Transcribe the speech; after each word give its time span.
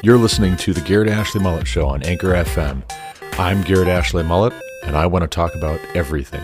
You're 0.00 0.16
listening 0.16 0.56
to 0.58 0.72
the 0.72 0.80
Garrett 0.82 1.08
Ashley 1.08 1.40
Mullet 1.40 1.66
Show 1.66 1.88
on 1.88 2.04
Anchor 2.04 2.28
FM. 2.28 2.82
I'm 3.36 3.62
Garrett 3.62 3.88
Ashley 3.88 4.22
Mullet, 4.22 4.52
and 4.84 4.96
I 4.96 5.06
want 5.06 5.22
to 5.22 5.28
talk 5.28 5.56
about 5.56 5.80
everything. 5.94 6.42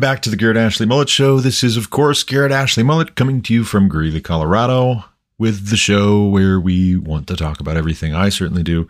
Welcome 0.00 0.14
back 0.14 0.22
to 0.22 0.30
the 0.30 0.36
Garrett 0.36 0.56
Ashley 0.56 0.86
Mullet 0.86 1.10
Show. 1.10 1.40
This 1.40 1.62
is, 1.62 1.76
of 1.76 1.90
course, 1.90 2.22
Garrett 2.22 2.52
Ashley 2.52 2.82
Mullet 2.82 3.16
coming 3.16 3.42
to 3.42 3.52
you 3.52 3.64
from 3.64 3.86
Greeley, 3.86 4.22
Colorado, 4.22 5.04
with 5.36 5.68
the 5.68 5.76
show 5.76 6.26
where 6.26 6.58
we 6.58 6.96
want 6.96 7.26
to 7.26 7.36
talk 7.36 7.60
about 7.60 7.76
everything. 7.76 8.14
I 8.14 8.30
certainly 8.30 8.62
do. 8.62 8.88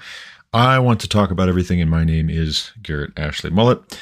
I 0.55 0.79
want 0.79 1.01
to 1.01 1.09
talk 1.09 1.33
about 1.33 1.49
everything, 1.49 1.81
and 1.81 1.91
my 1.91 2.05
name 2.05 2.31
is 2.31 2.71
Garrett 2.81 3.11
Ashley 3.17 3.51
Mullet. 3.51 3.99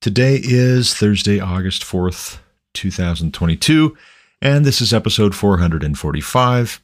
Today 0.00 0.38
is 0.40 0.94
Thursday, 0.94 1.40
August 1.40 1.82
4th, 1.82 2.38
2022, 2.72 3.96
and 4.40 4.64
this 4.64 4.80
is 4.80 4.94
episode 4.94 5.34
445. 5.34 6.80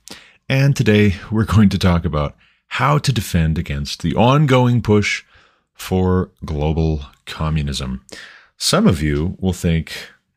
And 0.48 0.74
today 0.74 1.14
we're 1.30 1.44
going 1.44 1.68
to 1.68 1.78
talk 1.78 2.05
about 2.05 2.34
how 2.66 2.98
to 2.98 3.12
defend 3.12 3.56
against 3.56 4.02
the 4.02 4.16
ongoing 4.16 4.83
push 4.83 5.22
for 5.74 6.33
global 6.44 7.02
communism. 7.24 8.05
Some 8.56 8.86
of 8.86 9.02
you 9.02 9.36
will 9.41 9.52
think, 9.52 9.92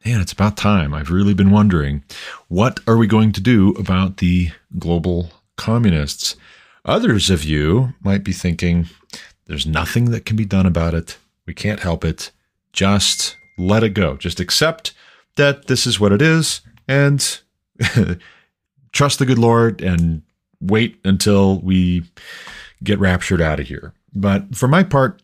man, 0.05 0.21
it's 0.21 0.33
about 0.33 0.57
time. 0.57 0.93
I've 0.93 1.11
really 1.11 1.33
been 1.33 1.51
wondering, 1.51 2.03
what 2.47 2.79
are 2.87 2.97
we 2.97 3.07
going 3.07 3.31
to 3.33 3.41
do 3.41 3.71
about 3.71 4.17
the 4.17 4.51
global 4.77 5.31
communists? 5.55 6.35
Others 6.85 7.29
of 7.29 7.43
you 7.43 7.93
might 8.01 8.23
be 8.23 8.33
thinking, 8.33 8.87
there's 9.45 9.65
nothing 9.65 10.11
that 10.11 10.25
can 10.25 10.35
be 10.35 10.45
done 10.45 10.65
about 10.65 10.93
it. 10.93 11.17
We 11.45 11.53
can't 11.53 11.79
help 11.79 12.03
it. 12.03 12.31
Just 12.73 13.37
let 13.57 13.83
it 13.83 13.89
go. 13.89 14.17
Just 14.17 14.39
accept 14.39 14.93
that 15.35 15.67
this 15.67 15.87
is 15.87 15.99
what 15.99 16.11
it 16.11 16.21
is 16.21 16.61
and 16.87 17.39
trust 18.91 19.19
the 19.19 19.25
good 19.25 19.37
Lord 19.37 19.81
and 19.81 20.23
wait 20.59 20.99
until 21.03 21.59
we 21.59 22.03
get 22.83 22.99
raptured 22.99 23.41
out 23.41 23.59
of 23.59 23.67
here. 23.67 23.93
But 24.13 24.55
for 24.55 24.67
my 24.67 24.83
part, 24.83 25.21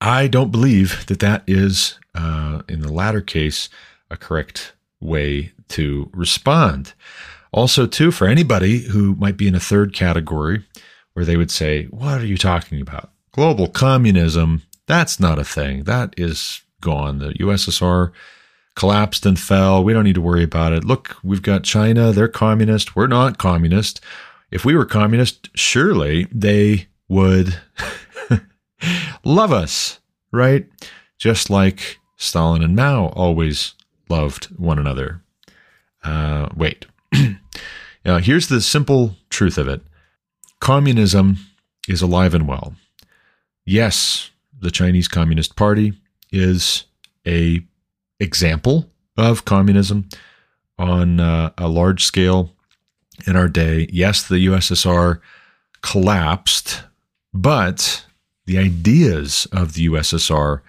I 0.00 0.26
don't 0.28 0.50
believe 0.50 1.06
that 1.06 1.20
that 1.20 1.42
is, 1.46 1.98
uh, 2.14 2.62
in 2.68 2.80
the 2.80 2.92
latter 2.92 3.20
case, 3.20 3.68
a 4.10 4.16
correct 4.16 4.74
way 5.00 5.52
to 5.68 6.10
respond. 6.12 6.94
Also, 7.52 7.86
too, 7.86 8.10
for 8.10 8.26
anybody 8.26 8.80
who 8.80 9.14
might 9.14 9.36
be 9.36 9.46
in 9.46 9.54
a 9.54 9.60
third 9.60 9.94
category 9.94 10.64
where 11.12 11.24
they 11.24 11.36
would 11.36 11.50
say, 11.50 11.84
What 11.84 12.20
are 12.20 12.26
you 12.26 12.36
talking 12.36 12.80
about? 12.80 13.10
Global 13.32 13.68
communism, 13.68 14.62
that's 14.86 15.18
not 15.18 15.38
a 15.38 15.44
thing. 15.44 15.84
That 15.84 16.14
is 16.16 16.62
gone. 16.80 17.18
The 17.18 17.32
USSR 17.34 18.12
collapsed 18.76 19.24
and 19.24 19.38
fell. 19.38 19.82
We 19.82 19.92
don't 19.92 20.04
need 20.04 20.16
to 20.16 20.20
worry 20.20 20.42
about 20.42 20.72
it. 20.72 20.84
Look, 20.84 21.16
we've 21.22 21.42
got 21.42 21.64
China. 21.64 22.12
They're 22.12 22.28
communist. 22.28 22.96
We're 22.96 23.06
not 23.06 23.38
communist. 23.38 24.00
If 24.50 24.64
we 24.64 24.74
were 24.74 24.84
communist, 24.84 25.48
surely 25.54 26.26
they 26.30 26.88
would 27.08 27.58
love 29.24 29.52
us, 29.52 30.00
right? 30.32 30.66
Just 31.18 31.50
like 31.50 31.98
Stalin 32.24 32.62
and 32.62 32.74
Mao 32.74 33.08
always 33.08 33.74
loved 34.08 34.46
one 34.56 34.78
another. 34.78 35.22
Uh, 36.02 36.48
wait. 36.56 36.86
now, 38.04 38.18
here's 38.18 38.48
the 38.48 38.60
simple 38.60 39.16
truth 39.30 39.58
of 39.58 39.68
it 39.68 39.82
communism 40.60 41.36
is 41.88 42.02
alive 42.02 42.34
and 42.34 42.48
well. 42.48 42.74
Yes, 43.66 44.30
the 44.58 44.70
Chinese 44.70 45.08
Communist 45.08 45.56
Party 45.56 45.92
is 46.32 46.84
a 47.26 47.60
example 48.20 48.90
of 49.16 49.44
communism 49.44 50.08
on 50.78 51.20
uh, 51.20 51.50
a 51.58 51.68
large 51.68 52.04
scale 52.04 52.50
in 53.26 53.36
our 53.36 53.48
day. 53.48 53.88
Yes, 53.92 54.26
the 54.26 54.46
USSR 54.46 55.20
collapsed, 55.82 56.82
but 57.32 58.04
the 58.46 58.58
ideas 58.58 59.46
of 59.52 59.74
the 59.74 59.86
USSR 59.86 60.60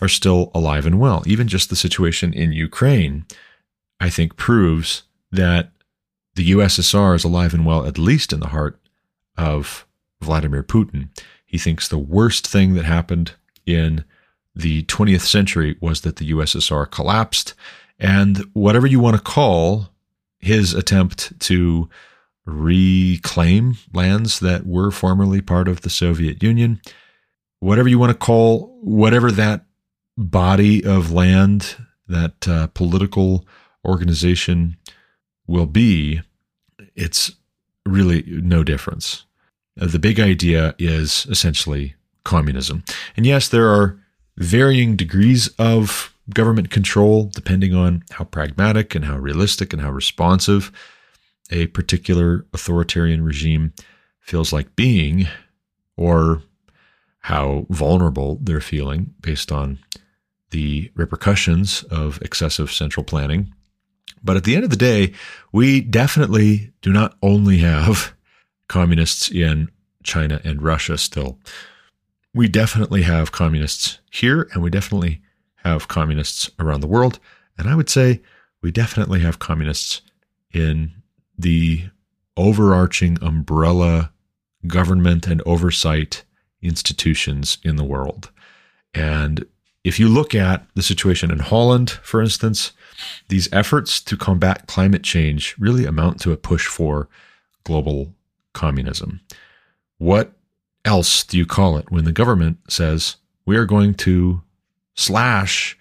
are 0.00 0.08
still 0.08 0.50
alive 0.54 0.86
and 0.86 0.98
well. 0.98 1.22
Even 1.26 1.48
just 1.48 1.70
the 1.70 1.76
situation 1.76 2.32
in 2.32 2.52
Ukraine, 2.52 3.26
I 4.00 4.10
think, 4.10 4.36
proves 4.36 5.02
that 5.30 5.70
the 6.34 6.50
USSR 6.52 7.14
is 7.14 7.24
alive 7.24 7.54
and 7.54 7.66
well, 7.66 7.86
at 7.86 7.98
least 7.98 8.32
in 8.32 8.40
the 8.40 8.48
heart 8.48 8.80
of 9.36 9.86
Vladimir 10.20 10.62
Putin. 10.62 11.08
He 11.44 11.58
thinks 11.58 11.88
the 11.88 11.98
worst 11.98 12.46
thing 12.46 12.74
that 12.74 12.84
happened 12.84 13.32
in 13.66 14.04
the 14.54 14.84
20th 14.84 15.22
century 15.22 15.76
was 15.80 16.02
that 16.02 16.16
the 16.16 16.30
USSR 16.30 16.90
collapsed. 16.90 17.54
And 17.98 18.38
whatever 18.52 18.86
you 18.86 19.00
want 19.00 19.16
to 19.16 19.22
call 19.22 19.90
his 20.38 20.74
attempt 20.74 21.38
to 21.40 21.88
reclaim 22.46 23.76
lands 23.92 24.40
that 24.40 24.66
were 24.66 24.90
formerly 24.90 25.40
part 25.40 25.68
of 25.68 25.82
the 25.82 25.90
Soviet 25.90 26.42
Union, 26.42 26.80
whatever 27.60 27.88
you 27.88 27.98
want 27.98 28.10
to 28.10 28.18
call 28.18 28.78
whatever 28.80 29.30
that 29.30 29.64
body 30.16 30.84
of 30.84 31.12
land, 31.12 31.76
that 32.08 32.48
uh, 32.48 32.66
political 32.68 33.46
organization 33.84 34.76
will 35.46 35.66
be, 35.66 36.20
it's 36.94 37.32
really 37.86 38.22
no 38.26 38.62
difference. 38.64 39.24
Uh, 39.80 39.86
the 39.86 39.98
big 39.98 40.20
idea 40.20 40.74
is 40.78 41.26
essentially 41.30 41.94
communism. 42.24 42.84
And 43.16 43.24
yes, 43.26 43.48
there 43.48 43.68
are 43.68 43.98
varying 44.36 44.96
degrees 44.96 45.48
of 45.58 46.14
government 46.34 46.70
control 46.70 47.30
depending 47.34 47.74
on 47.74 48.04
how 48.10 48.24
pragmatic 48.24 48.94
and 48.94 49.04
how 49.04 49.16
realistic 49.16 49.72
and 49.72 49.82
how 49.82 49.90
responsive 49.90 50.70
a 51.50 51.66
particular 51.68 52.46
authoritarian 52.52 53.24
regime 53.24 53.72
feels 54.20 54.52
like 54.52 54.76
being, 54.76 55.26
or 55.96 56.42
how 57.20 57.66
vulnerable 57.70 58.38
they're 58.42 58.60
feeling 58.60 59.14
based 59.20 59.52
on 59.52 59.78
the 60.50 60.90
repercussions 60.94 61.82
of 61.84 62.20
excessive 62.22 62.72
central 62.72 63.04
planning. 63.04 63.54
But 64.22 64.36
at 64.36 64.44
the 64.44 64.54
end 64.54 64.64
of 64.64 64.70
the 64.70 64.76
day, 64.76 65.12
we 65.52 65.80
definitely 65.80 66.72
do 66.82 66.92
not 66.92 67.16
only 67.22 67.58
have 67.58 68.14
communists 68.68 69.30
in 69.30 69.70
China 70.02 70.40
and 70.44 70.62
Russia 70.62 70.98
still. 70.98 71.38
We 72.34 72.48
definitely 72.48 73.02
have 73.02 73.32
communists 73.32 73.98
here, 74.10 74.48
and 74.52 74.62
we 74.62 74.70
definitely 74.70 75.20
have 75.56 75.88
communists 75.88 76.50
around 76.58 76.80
the 76.80 76.86
world. 76.86 77.18
And 77.58 77.68
I 77.68 77.74
would 77.74 77.90
say 77.90 78.22
we 78.62 78.70
definitely 78.70 79.20
have 79.20 79.38
communists 79.38 80.02
in 80.52 80.92
the 81.38 81.90
overarching 82.36 83.18
umbrella 83.20 84.12
government 84.66 85.26
and 85.26 85.42
oversight 85.44 86.24
institutions 86.62 87.58
in 87.64 87.76
the 87.76 87.84
world. 87.84 88.30
And 88.94 89.44
if 89.84 89.98
you 89.98 90.08
look 90.08 90.34
at 90.34 90.66
the 90.74 90.82
situation 90.82 91.30
in 91.30 91.38
Holland, 91.38 91.90
for 92.02 92.20
instance, 92.20 92.72
these 93.28 93.50
efforts 93.52 94.00
to 94.02 94.16
combat 94.16 94.66
climate 94.66 95.02
change 95.02 95.56
really 95.58 95.86
amount 95.86 96.20
to 96.22 96.32
a 96.32 96.36
push 96.36 96.66
for 96.66 97.08
global 97.64 98.14
communism. 98.52 99.20
What 99.98 100.32
else 100.84 101.24
do 101.24 101.38
you 101.38 101.46
call 101.46 101.76
it 101.76 101.90
when 101.90 102.04
the 102.04 102.12
government 102.12 102.58
says 102.68 103.16
we 103.46 103.56
are 103.56 103.66
going 103.66 103.94
to 103.94 104.42
slash 104.94 105.78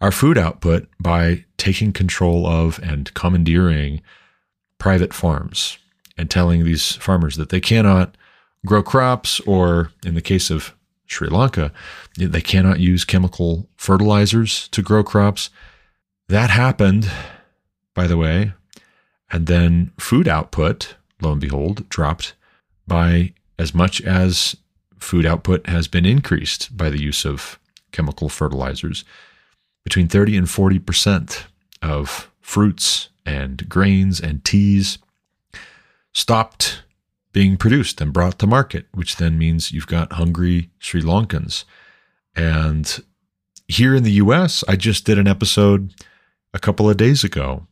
our 0.00 0.12
food 0.12 0.36
output 0.36 0.88
by 1.00 1.44
taking 1.56 1.92
control 1.92 2.46
of 2.46 2.78
and 2.82 3.12
commandeering 3.14 4.02
private 4.78 5.14
farms 5.14 5.78
and 6.16 6.30
telling 6.30 6.64
these 6.64 6.96
farmers 6.96 7.36
that 7.36 7.50
they 7.50 7.60
cannot 7.60 8.16
grow 8.64 8.82
crops 8.82 9.40
or 9.40 9.90
in 10.04 10.14
the 10.14 10.20
case 10.20 10.50
of 10.50 10.74
Sri 11.06 11.28
Lanka, 11.28 11.72
they 12.16 12.40
cannot 12.40 12.80
use 12.80 13.04
chemical 13.04 13.68
fertilizers 13.76 14.68
to 14.68 14.82
grow 14.82 15.04
crops. 15.04 15.50
That 16.28 16.50
happened, 16.50 17.10
by 17.94 18.06
the 18.06 18.16
way, 18.16 18.54
and 19.30 19.46
then 19.46 19.92
food 19.98 20.28
output, 20.28 20.94
lo 21.20 21.32
and 21.32 21.40
behold, 21.40 21.88
dropped 21.88 22.34
by 22.86 23.34
as 23.58 23.74
much 23.74 24.00
as 24.00 24.56
food 24.98 25.26
output 25.26 25.66
has 25.66 25.88
been 25.88 26.06
increased 26.06 26.76
by 26.76 26.88
the 26.88 27.00
use 27.00 27.24
of 27.24 27.58
chemical 27.90 28.28
fertilizers. 28.28 29.04
Between 29.84 30.08
30 30.08 30.36
and 30.36 30.46
40% 30.46 31.44
of 31.82 32.30
fruits 32.40 33.08
and 33.26 33.68
grains 33.68 34.20
and 34.20 34.44
teas 34.44 34.98
stopped 36.12 36.71
being 37.32 37.56
produced 37.56 38.00
and 38.00 38.12
brought 38.12 38.38
to 38.38 38.46
market, 38.46 38.86
which 38.92 39.16
then 39.16 39.38
means 39.38 39.72
you've 39.72 39.86
got 39.86 40.12
hungry 40.12 40.70
Sri 40.78 41.02
Lankans. 41.02 41.64
And 42.36 43.02
here 43.68 43.94
in 43.94 44.02
the 44.02 44.12
US, 44.12 44.62
I 44.68 44.76
just 44.76 45.04
did 45.04 45.18
an 45.18 45.28
episode 45.28 45.94
a 46.52 46.58
couple 46.58 46.88
of 46.88 46.96
days 46.96 47.24
ago 47.24 47.66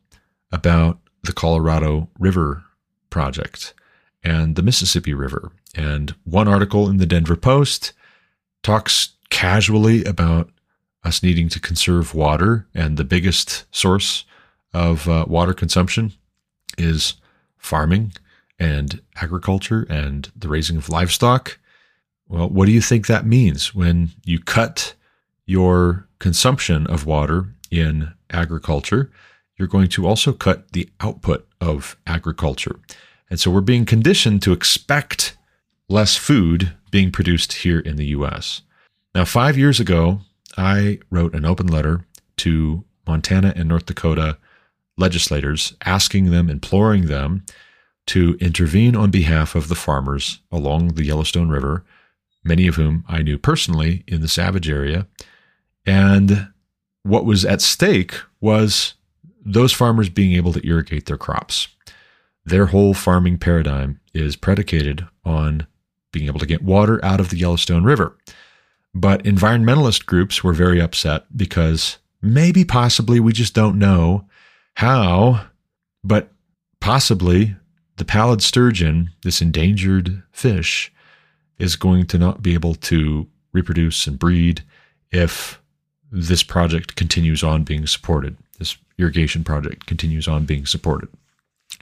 about 0.51 0.99
the 1.23 1.33
Colorado 1.33 2.09
River 2.19 2.65
Project 3.11 3.75
and 4.23 4.57
the 4.57 4.63
Mississippi 4.63 5.15
River. 5.15 5.53
And 5.75 6.15
one 6.25 6.49
article 6.49 6.89
in 6.89 6.97
the 6.97 7.07
Denver 7.07 7.37
Post 7.37 7.93
talks 8.63 9.11
casually 9.29 10.05
about 10.05 10.51
us 11.05 11.23
needing 11.23 11.49
to 11.49 11.61
conserve 11.61 12.15
water, 12.15 12.67
and 12.75 12.97
the 12.97 13.05
biggest 13.05 13.65
source 13.75 14.25
of 14.75 15.09
uh, 15.09 15.25
water 15.29 15.55
consumption 15.55 16.13
is 16.77 17.15
farming 17.57 18.13
and 18.61 19.01
agriculture 19.17 19.87
and 19.89 20.31
the 20.37 20.49
raising 20.49 20.77
of 20.77 20.89
livestock. 20.89 21.59
Well, 22.29 22.49
what 22.49 22.67
do 22.67 22.73
you 22.73 22.83
think 22.83 23.07
that 23.07 23.27
means 23.27 23.75
when 23.75 24.11
you 24.25 24.39
cut 24.39 24.95
your 25.47 26.07
consumption 26.21 26.87
of 26.87 27.07
water 27.07 27.49
in 27.71 28.13
agriculture? 28.31 29.11
You're 29.57 29.67
going 29.67 29.89
to 29.89 30.07
also 30.07 30.33
cut 30.33 30.73
the 30.73 30.89
output 31.01 31.49
of 31.61 31.97
agriculture. 32.07 32.79
And 33.31 33.41
so 33.41 33.51
we're 33.51 33.61
being 33.63 33.87
conditioned 33.87 34.43
to 34.43 34.53
expect 34.53 35.37
less 35.89 36.17
food 36.17 36.73
being 36.91 37.11
produced 37.11 37.53
here 37.55 37.81
in 37.81 37.97
the 37.97 38.07
US. 38.07 38.63
Now, 39.15 39.25
five 39.25 39.59
years 39.59 39.81
ago, 39.81 40.21
I 40.57 41.01
wrote 41.11 41.35
an 41.35 41.45
open 41.45 41.67
letter 41.67 42.05
to 42.39 42.85
Montana 43.07 43.53
and 43.57 43.69
North 43.69 43.87
Dakota 43.87 44.39
legislators 44.97 45.75
asking 45.85 46.31
them, 46.31 46.49
imploring 46.49 47.07
them 47.07 47.45
to 48.11 48.37
intervene 48.41 48.97
on 48.97 49.09
behalf 49.13 49.55
of 49.55 49.69
the 49.69 49.77
farmers 49.77 50.41
along 50.51 50.95
the 50.95 51.05
Yellowstone 51.05 51.49
River, 51.49 51.85
many 52.43 52.67
of 52.67 52.75
whom 52.75 53.05
I 53.07 53.23
knew 53.23 53.39
personally 53.39 54.03
in 54.09 54.21
the 54.21 54.27
Savage 54.27 54.69
area. 54.69 55.07
And 55.87 56.49
what 57.05 57.25
was 57.25 57.45
at 57.45 57.61
stake 57.61 58.15
was 58.41 58.95
those 59.47 59.73
farmers 59.73 60.09
being 60.09 60.33
able 60.33 60.53
to 60.55 60.67
irrigate 60.67 61.07
their 61.07 61.17
crops. 61.17 61.69
Their 62.45 62.67
whole 62.67 62.95
farming 62.95 63.39
paradigm 63.39 64.01
is 64.13 64.35
predicated 64.35 65.07
on 65.25 65.69
being 66.11 66.27
able 66.27 66.41
to 66.41 66.47
get 66.47 66.65
water 66.65 66.99
out 67.05 67.21
of 67.21 67.31
the 67.31 67.37
Yellowstone 67.37 67.85
River. 67.85 68.19
But 68.93 69.23
environmentalist 69.23 70.05
groups 70.07 70.43
were 70.43 70.53
very 70.53 70.81
upset 70.81 71.27
because 71.37 71.99
maybe, 72.21 72.65
possibly, 72.65 73.21
we 73.21 73.33
just 73.33 73.55
don't 73.55 73.79
know 73.79 74.27
how, 74.75 75.47
but 76.03 76.33
possibly 76.81 77.55
the 78.01 78.05
pallid 78.07 78.41
sturgeon, 78.41 79.11
this 79.25 79.43
endangered 79.43 80.23
fish, 80.33 80.91
is 81.59 81.77
going 81.77 82.07
to 82.07 82.17
not 82.17 82.43
be 82.43 82.55
able 82.55 82.75
to 82.75 83.29
reproduce 83.53 84.07
and 84.07 84.19
breed 84.19 84.63
if 85.13 85.61
this 86.11 86.43
project 86.43 86.97
continues 86.97 87.45
on 87.45 87.63
being 87.63 87.87
supported. 87.87 88.39
This 88.59 88.79
irrigation 88.97 89.45
project 89.45 89.85
continues 89.85 90.27
on 90.27 90.47
being 90.47 90.65
supported. 90.65 91.11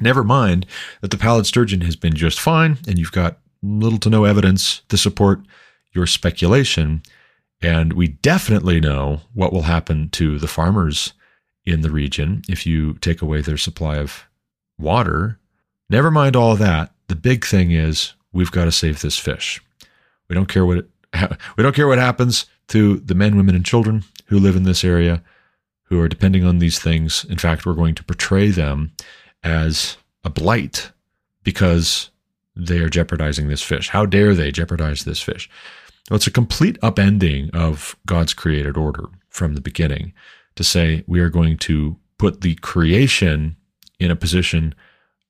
Never 0.00 0.24
mind 0.24 0.66
that 1.02 1.12
the 1.12 1.16
pallid 1.16 1.46
sturgeon 1.46 1.82
has 1.82 1.94
been 1.94 2.14
just 2.14 2.40
fine 2.40 2.78
and 2.88 2.98
you've 2.98 3.12
got 3.12 3.38
little 3.62 4.00
to 4.00 4.10
no 4.10 4.24
evidence 4.24 4.80
to 4.88 4.98
support 4.98 5.42
your 5.92 6.06
speculation. 6.06 7.00
And 7.62 7.92
we 7.92 8.08
definitely 8.08 8.80
know 8.80 9.20
what 9.34 9.52
will 9.52 9.62
happen 9.62 10.10
to 10.10 10.40
the 10.40 10.48
farmers 10.48 11.12
in 11.64 11.82
the 11.82 11.90
region 11.92 12.42
if 12.48 12.66
you 12.66 12.94
take 12.94 13.22
away 13.22 13.40
their 13.40 13.56
supply 13.56 13.98
of 13.98 14.24
water. 14.80 15.38
Never 15.90 16.10
mind 16.10 16.36
all 16.36 16.56
that. 16.56 16.92
The 17.08 17.16
big 17.16 17.44
thing 17.44 17.70
is 17.70 18.14
we've 18.32 18.50
got 18.50 18.64
to 18.64 18.72
save 18.72 19.00
this 19.00 19.18
fish. 19.18 19.60
We 20.28 20.34
don't 20.34 20.48
care 20.48 20.66
what 20.66 20.78
it, 20.78 20.88
we 21.56 21.62
don't 21.62 21.74
care 21.74 21.88
what 21.88 21.98
happens 21.98 22.46
to 22.68 22.96
the 22.98 23.14
men, 23.14 23.36
women, 23.36 23.54
and 23.54 23.64
children 23.64 24.04
who 24.26 24.38
live 24.38 24.56
in 24.56 24.64
this 24.64 24.84
area 24.84 25.22
who 25.84 26.00
are 26.00 26.08
depending 26.08 26.44
on 26.44 26.58
these 26.58 26.78
things. 26.78 27.24
In 27.24 27.38
fact, 27.38 27.64
we're 27.64 27.72
going 27.72 27.94
to 27.94 28.04
portray 28.04 28.50
them 28.50 28.92
as 29.42 29.96
a 30.22 30.30
blight 30.30 30.92
because 31.42 32.10
they 32.54 32.78
are 32.78 32.90
jeopardizing 32.90 33.48
this 33.48 33.62
fish. 33.62 33.88
How 33.88 34.04
dare 34.04 34.34
they 34.34 34.52
jeopardize 34.52 35.04
this 35.04 35.22
fish? 35.22 35.48
Well, 36.10 36.16
it's 36.16 36.26
a 36.26 36.32
complete 36.32 36.78
upending 36.82 37.54
of 37.54 37.96
God's 38.04 38.34
created 38.34 38.76
order 38.76 39.04
from 39.30 39.54
the 39.54 39.60
beginning 39.60 40.12
to 40.56 40.64
say 40.64 41.04
we 41.06 41.20
are 41.20 41.30
going 41.30 41.56
to 41.58 41.96
put 42.18 42.42
the 42.42 42.56
creation 42.56 43.56
in 43.98 44.10
a 44.10 44.16
position 44.16 44.74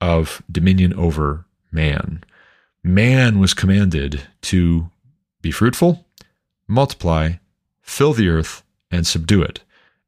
of 0.00 0.42
dominion 0.50 0.94
over 0.94 1.44
man. 1.70 2.24
Man 2.82 3.38
was 3.38 3.54
commanded 3.54 4.22
to 4.42 4.90
be 5.42 5.50
fruitful, 5.50 6.06
multiply, 6.66 7.32
fill 7.82 8.12
the 8.12 8.28
earth, 8.28 8.62
and 8.90 9.06
subdue 9.06 9.42
it. 9.42 9.60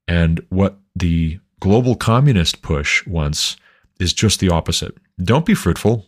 And 0.07 0.41
what 0.49 0.79
the 0.95 1.39
global 1.61 1.95
communist 1.95 2.63
push 2.63 3.07
wants 3.07 3.57
is 3.99 4.13
just 4.13 4.41
the 4.41 4.49
opposite. 4.49 4.97
Don't 5.23 5.47
be 5.47 5.55
fruitful. 5.55 6.07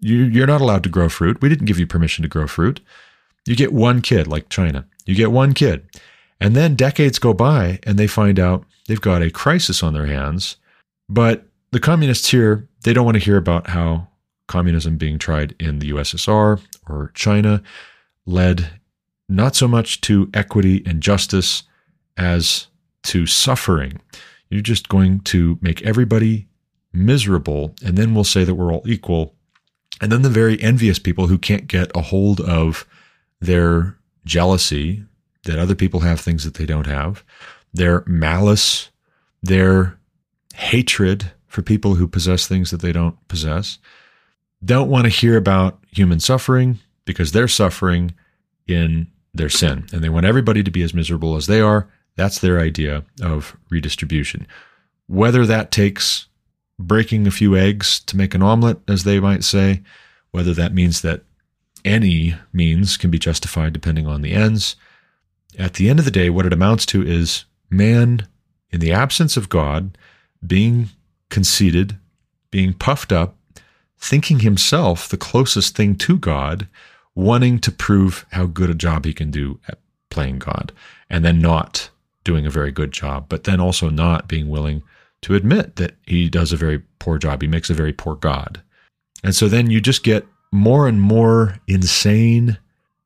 You, 0.00 0.42
are 0.42 0.46
not 0.46 0.60
allowed 0.60 0.82
to 0.84 0.88
grow 0.88 1.08
fruit. 1.08 1.40
We 1.40 1.48
didn't 1.48 1.66
give 1.66 1.78
you 1.78 1.86
permission 1.86 2.22
to 2.22 2.28
grow 2.28 2.46
fruit. 2.46 2.80
You 3.46 3.56
get 3.56 3.72
one 3.72 4.02
kid, 4.02 4.26
like 4.26 4.48
China. 4.48 4.86
You 5.06 5.14
get 5.14 5.32
one 5.32 5.54
kid. 5.54 5.88
And 6.40 6.54
then 6.54 6.76
decades 6.76 7.18
go 7.18 7.32
by 7.32 7.80
and 7.84 7.98
they 7.98 8.06
find 8.06 8.38
out 8.38 8.64
they've 8.86 9.00
got 9.00 9.22
a 9.22 9.30
crisis 9.30 9.82
on 9.82 9.92
their 9.92 10.06
hands. 10.06 10.56
But 11.08 11.46
the 11.72 11.80
communists 11.80 12.30
here, 12.30 12.67
they 12.82 12.92
don't 12.92 13.04
want 13.04 13.16
to 13.16 13.24
hear 13.24 13.36
about 13.36 13.70
how 13.70 14.08
communism 14.46 14.96
being 14.96 15.18
tried 15.18 15.54
in 15.60 15.78
the 15.78 15.90
USSR 15.90 16.60
or 16.88 17.10
China 17.14 17.62
led 18.26 18.70
not 19.28 19.54
so 19.54 19.68
much 19.68 20.00
to 20.02 20.30
equity 20.32 20.82
and 20.86 21.02
justice 21.02 21.64
as 22.16 22.68
to 23.04 23.26
suffering. 23.26 24.00
You're 24.48 24.62
just 24.62 24.88
going 24.88 25.20
to 25.20 25.58
make 25.60 25.82
everybody 25.82 26.48
miserable, 26.92 27.74
and 27.84 27.96
then 27.96 28.14
we'll 28.14 28.24
say 28.24 28.44
that 28.44 28.54
we're 28.54 28.72
all 28.72 28.82
equal. 28.86 29.34
And 30.00 30.10
then 30.10 30.22
the 30.22 30.30
very 30.30 30.60
envious 30.62 30.98
people 30.98 31.26
who 31.26 31.38
can't 31.38 31.66
get 31.66 31.90
a 31.94 32.00
hold 32.00 32.40
of 32.40 32.86
their 33.40 33.98
jealousy 34.24 35.04
that 35.44 35.58
other 35.58 35.74
people 35.74 36.00
have 36.00 36.20
things 36.20 36.44
that 36.44 36.54
they 36.54 36.66
don't 36.66 36.86
have, 36.86 37.24
their 37.72 38.02
malice, 38.06 38.90
their 39.42 39.98
hatred 40.54 41.32
for 41.48 41.62
people 41.62 41.96
who 41.96 42.06
possess 42.06 42.46
things 42.46 42.70
that 42.70 42.80
they 42.80 42.92
don't 42.92 43.16
possess, 43.28 43.78
don't 44.64 44.90
want 44.90 45.04
to 45.04 45.10
hear 45.10 45.36
about 45.36 45.82
human 45.90 46.20
suffering 46.20 46.78
because 47.04 47.32
they're 47.32 47.48
suffering 47.48 48.14
in 48.66 49.08
their 49.34 49.48
sin. 49.48 49.86
And 49.92 50.02
they 50.02 50.08
want 50.08 50.26
everybody 50.26 50.62
to 50.62 50.70
be 50.70 50.82
as 50.82 50.94
miserable 50.94 51.36
as 51.36 51.46
they 51.46 51.60
are. 51.60 51.88
That's 52.16 52.40
their 52.40 52.60
idea 52.60 53.04
of 53.22 53.56
redistribution. 53.70 54.46
Whether 55.06 55.46
that 55.46 55.70
takes 55.70 56.26
breaking 56.78 57.26
a 57.26 57.32
few 57.32 57.56
eggs 57.56 58.00
to 58.00 58.16
make 58.16 58.34
an 58.34 58.42
omelet, 58.42 58.78
as 58.88 59.04
they 59.04 59.20
might 59.20 59.44
say, 59.44 59.82
whether 60.30 60.52
that 60.54 60.74
means 60.74 61.00
that 61.00 61.22
any 61.84 62.34
means 62.52 62.96
can 62.96 63.10
be 63.10 63.18
justified 63.18 63.72
depending 63.72 64.06
on 64.06 64.22
the 64.22 64.32
ends. 64.32 64.76
At 65.58 65.74
the 65.74 65.88
end 65.88 65.98
of 65.98 66.04
the 66.04 66.10
day, 66.10 66.28
what 66.30 66.46
it 66.46 66.52
amounts 66.52 66.84
to 66.86 67.02
is 67.02 67.44
man, 67.70 68.26
in 68.70 68.80
the 68.80 68.92
absence 68.92 69.36
of 69.36 69.48
God, 69.48 69.96
being 70.46 70.90
conceited, 71.30 71.98
being 72.50 72.72
puffed 72.72 73.12
up, 73.12 73.36
thinking 73.98 74.40
himself 74.40 75.08
the 75.08 75.16
closest 75.16 75.76
thing 75.76 75.96
to 75.96 76.16
God, 76.16 76.68
wanting 77.14 77.58
to 77.60 77.72
prove 77.72 78.24
how 78.32 78.46
good 78.46 78.70
a 78.70 78.74
job 78.74 79.04
he 79.04 79.12
can 79.12 79.30
do 79.30 79.58
at 79.68 79.78
playing 80.10 80.38
God, 80.38 80.72
and 81.10 81.24
then 81.24 81.40
not 81.40 81.90
doing 82.24 82.46
a 82.46 82.50
very 82.50 82.70
good 82.70 82.92
job, 82.92 83.26
but 83.28 83.44
then 83.44 83.60
also 83.60 83.88
not 83.88 84.28
being 84.28 84.48
willing 84.48 84.82
to 85.22 85.34
admit 85.34 85.76
that 85.76 85.96
he 86.06 86.28
does 86.28 86.52
a 86.52 86.56
very 86.56 86.80
poor 86.98 87.18
job. 87.18 87.42
He 87.42 87.48
makes 87.48 87.70
a 87.70 87.74
very 87.74 87.92
poor 87.92 88.14
God. 88.14 88.62
And 89.24 89.34
so 89.34 89.48
then 89.48 89.70
you 89.70 89.80
just 89.80 90.04
get 90.04 90.26
more 90.52 90.86
and 90.86 91.00
more 91.00 91.58
insane 91.66 92.58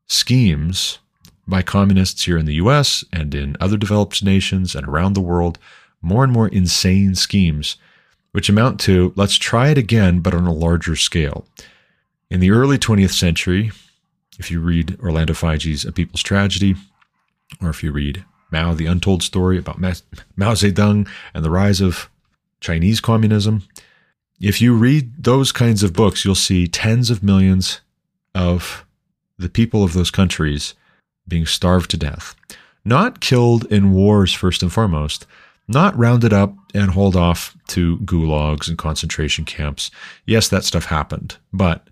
schemes 0.07 0.99
by 1.47 1.63
communists 1.63 2.25
here 2.25 2.39
in 2.39 2.47
the 2.47 2.55
US 2.55 3.05
and 3.13 3.35
in 3.35 3.57
other 3.61 3.77
developed 3.77 4.23
nations 4.23 4.75
and 4.75 4.87
around 4.87 5.15
the 5.15 5.21
world, 5.21 5.59
more 6.01 6.25
and 6.25 6.33
more 6.33 6.49
insane 6.49 7.15
schemes, 7.15 7.77
which 8.33 8.49
amount 8.49 8.81
to 8.81 9.13
let's 9.17 9.37
try 9.37 9.69
it 9.69 9.79
again, 9.79 10.21
but 10.21 10.35
on 10.35 10.47
a 10.47 10.53
larger 10.53 10.97
scale. 10.97 11.47
In 12.31 12.41
the 12.41 12.51
early 12.51 12.79
20th 12.79 13.13
century, 13.13 13.71
if 14.39 14.51
you 14.51 14.61
read 14.61 14.99
Orlando 15.01 15.35
Figes' 15.35 15.85
A 15.85 15.93
People's 15.93 16.23
Tragedy, 16.23 16.75
or 17.61 17.71
if 17.71 17.83
you 17.83 17.93
read 17.93 18.25
Mao, 18.51 18.75
the 18.75 18.87
Untold 18.87 19.23
Story 19.23 19.59
about 19.59 19.81
Mao 19.81 20.55
Zedong 20.55 21.09
and 21.35 21.45
the 21.45 21.51
rise 21.51 21.81
of 21.81 22.09
Chinese 22.61 23.01
communism. 23.01 23.65
If 24.41 24.61
you 24.61 24.75
read 24.75 25.25
those 25.25 25.53
kinds 25.53 25.83
of 25.83 25.93
books, 25.93 26.25
you'll 26.25 26.35
see 26.35 26.67
tens 26.67 27.11
of 27.11 27.23
millions 27.23 27.81
of 28.35 28.85
the 29.39 29.49
people 29.49 29.85
of 29.85 29.93
those 29.93 30.11
countries 30.11 30.75
being 31.29 31.47
starved 31.47 31.91
to 31.91 31.97
death. 31.97 32.35
Not 32.85 33.21
killed 33.21 33.65
in 33.67 33.93
wars, 33.93 34.33
first 34.33 34.63
and 34.63 34.73
foremost, 34.73 35.27
not 35.69 35.97
rounded 35.97 36.33
up 36.33 36.55
and 36.75 36.91
hauled 36.91 37.17
off 37.17 37.57
to 37.69 37.99
gulags 37.99 38.69
and 38.69 38.79
concentration 38.79 39.45
camps. 39.45 39.91
Yes, 40.27 40.49
that 40.49 40.65
stuff 40.65 40.87
happened, 40.87 41.37
but 41.53 41.89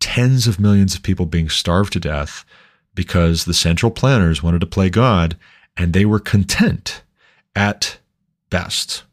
tens 0.00 0.46
of 0.46 0.60
millions 0.60 0.94
of 0.94 1.02
people 1.02 1.26
being 1.26 1.48
starved 1.48 1.92
to 1.92 2.00
death 2.00 2.44
because 2.94 3.44
the 3.44 3.54
central 3.54 3.92
planners 3.92 4.42
wanted 4.42 4.60
to 4.60 4.66
play 4.66 4.90
God 4.90 5.36
and 5.76 5.92
they 5.92 6.04
were 6.04 6.18
content 6.18 7.02
at 7.54 7.98
best 8.48 9.04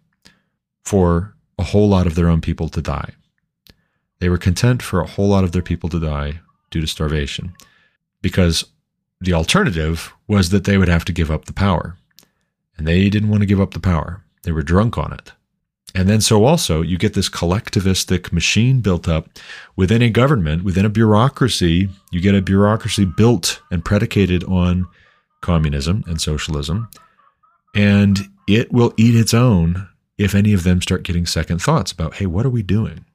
for 0.83 1.35
a 1.59 1.63
whole 1.63 1.87
lot 1.87 2.07
of 2.07 2.15
their 2.15 2.29
own 2.29 2.41
people 2.41 2.69
to 2.69 2.81
die. 2.81 3.11
They 4.19 4.29
were 4.29 4.37
content 4.37 4.81
for 4.81 4.99
a 4.99 5.07
whole 5.07 5.27
lot 5.27 5.43
of 5.43 5.51
their 5.51 5.61
people 5.61 5.89
to 5.89 5.99
die 5.99 6.39
due 6.71 6.81
to 6.81 6.87
starvation 6.87 7.53
because 8.21 8.65
the 9.21 9.33
alternative 9.33 10.13
was 10.27 10.49
that 10.49 10.63
they 10.63 10.77
would 10.77 10.87
have 10.87 11.05
to 11.05 11.13
give 11.13 11.31
up 11.31 11.45
the 11.45 11.53
power. 11.53 11.97
And 12.77 12.87
they 12.87 13.09
didn't 13.09 13.29
want 13.29 13.41
to 13.41 13.47
give 13.47 13.61
up 13.61 13.73
the 13.73 13.79
power. 13.79 14.23
They 14.43 14.51
were 14.51 14.61
drunk 14.61 14.97
on 14.97 15.13
it. 15.13 15.33
And 15.95 16.07
then, 16.07 16.21
so 16.21 16.45
also, 16.45 16.81
you 16.81 16.97
get 16.97 17.13
this 17.13 17.29
collectivistic 17.29 18.31
machine 18.31 18.81
built 18.81 19.07
up 19.07 19.29
within 19.75 20.01
a 20.01 20.09
government, 20.09 20.63
within 20.63 20.85
a 20.85 20.89
bureaucracy. 20.89 21.89
You 22.11 22.21
get 22.21 22.35
a 22.35 22.41
bureaucracy 22.41 23.05
built 23.05 23.61
and 23.71 23.83
predicated 23.83 24.43
on 24.43 24.87
communism 25.41 26.03
and 26.07 26.21
socialism. 26.21 26.89
And 27.73 28.19
it 28.47 28.71
will 28.71 28.93
eat 28.97 29.15
its 29.15 29.33
own 29.33 29.87
if 30.17 30.35
any 30.35 30.53
of 30.53 30.63
them 30.63 30.81
start 30.81 31.03
getting 31.03 31.25
second 31.25 31.61
thoughts 31.61 31.91
about, 31.91 32.15
hey, 32.15 32.25
what 32.25 32.45
are 32.45 32.51
we 32.51 32.63
doing? 32.63 33.05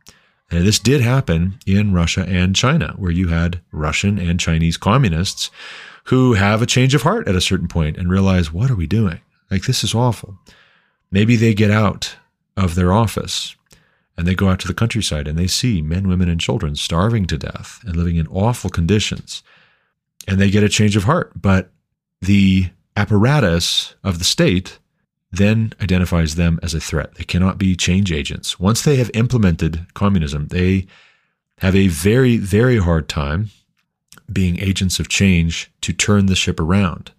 And 0.51 0.67
this 0.67 0.79
did 0.79 1.01
happen 1.01 1.59
in 1.67 1.95
Russia 1.95 2.25
and 2.29 2.55
China, 2.55 2.95
where 2.97 3.11
you 3.11 3.29
had 3.29 3.61
Russian 3.73 4.19
and 4.19 4.39
Chinese 4.39 4.77
communists 4.77 5.51
who 6.05 6.35
have 6.35 6.63
a 6.63 6.67
change 6.67 6.95
of 6.95 7.03
heart 7.03 7.27
at 7.27 7.35
a 7.35 7.41
certain 7.41 7.69
point 7.69 7.97
and 7.97 8.11
realize, 8.11 8.53
what 8.53 8.71
are 8.71 8.77
we 8.77 8.87
doing? 8.87 9.21
Like, 9.53 9.65
this 9.67 9.85
is 9.85 9.95
awful. 9.95 10.39
Maybe 11.11 11.37
they 11.37 11.53
get 11.53 11.71
out 11.71 12.17
of 12.57 12.75
their 12.75 12.91
office 12.91 13.55
and 14.17 14.27
they 14.27 14.35
go 14.35 14.49
out 14.49 14.61
to 14.61 14.67
the 14.67 14.73
countryside 14.73 15.29
and 15.29 15.39
they 15.39 15.47
see 15.47 15.83
men, 15.83 16.09
women, 16.09 16.31
and 16.31 16.41
children 16.41 16.75
starving 16.75 17.27
to 17.27 17.37
death 17.37 17.81
and 17.85 17.95
living 17.95 18.17
in 18.17 18.27
awful 18.29 18.71
conditions. 18.71 19.43
And 20.27 20.41
they 20.41 20.51
get 20.51 20.65
a 20.65 20.71
change 20.71 20.97
of 20.97 21.05
heart. 21.05 21.33
But 21.37 21.71
the 22.23 22.71
apparatus 22.97 23.95
of 24.03 24.19
the 24.19 24.25
state 24.25 24.79
then 25.31 25.75
identifies 25.83 26.37
them 26.37 26.59
as 26.63 26.73
a 26.73 26.81
threat. 26.81 27.17
They 27.17 27.25
cannot 27.25 27.59
be 27.59 27.77
change 27.77 28.11
agents. 28.11 28.59
Once 28.59 28.81
they 28.81 28.97
have 28.97 29.11
implemented 29.13 29.87
communism, 29.93 30.49
they 30.49 30.87
have 31.59 31.77
a 31.77 31.89
very, 31.89 32.39
very 32.39 32.79
hard 32.79 33.07
time 33.07 33.51
being 34.33 34.59
agents 34.61 34.99
of 34.99 35.09
change 35.09 35.71
to 35.83 35.93
turn 35.93 36.25
the 36.25 36.37
ship 36.37 36.59
around. 36.59 37.13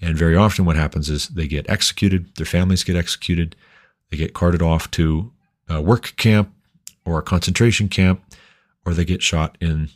And 0.00 0.16
very 0.16 0.36
often, 0.36 0.64
what 0.64 0.76
happens 0.76 1.10
is 1.10 1.28
they 1.28 1.48
get 1.48 1.68
executed, 1.68 2.34
their 2.36 2.46
families 2.46 2.84
get 2.84 2.96
executed, 2.96 3.56
they 4.10 4.16
get 4.16 4.34
carted 4.34 4.62
off 4.62 4.90
to 4.92 5.32
a 5.68 5.80
work 5.82 6.14
camp 6.16 6.52
or 7.04 7.18
a 7.18 7.22
concentration 7.22 7.88
camp, 7.88 8.22
or 8.84 8.94
they 8.94 9.04
get 9.04 9.22
shot 9.22 9.58
in 9.60 9.88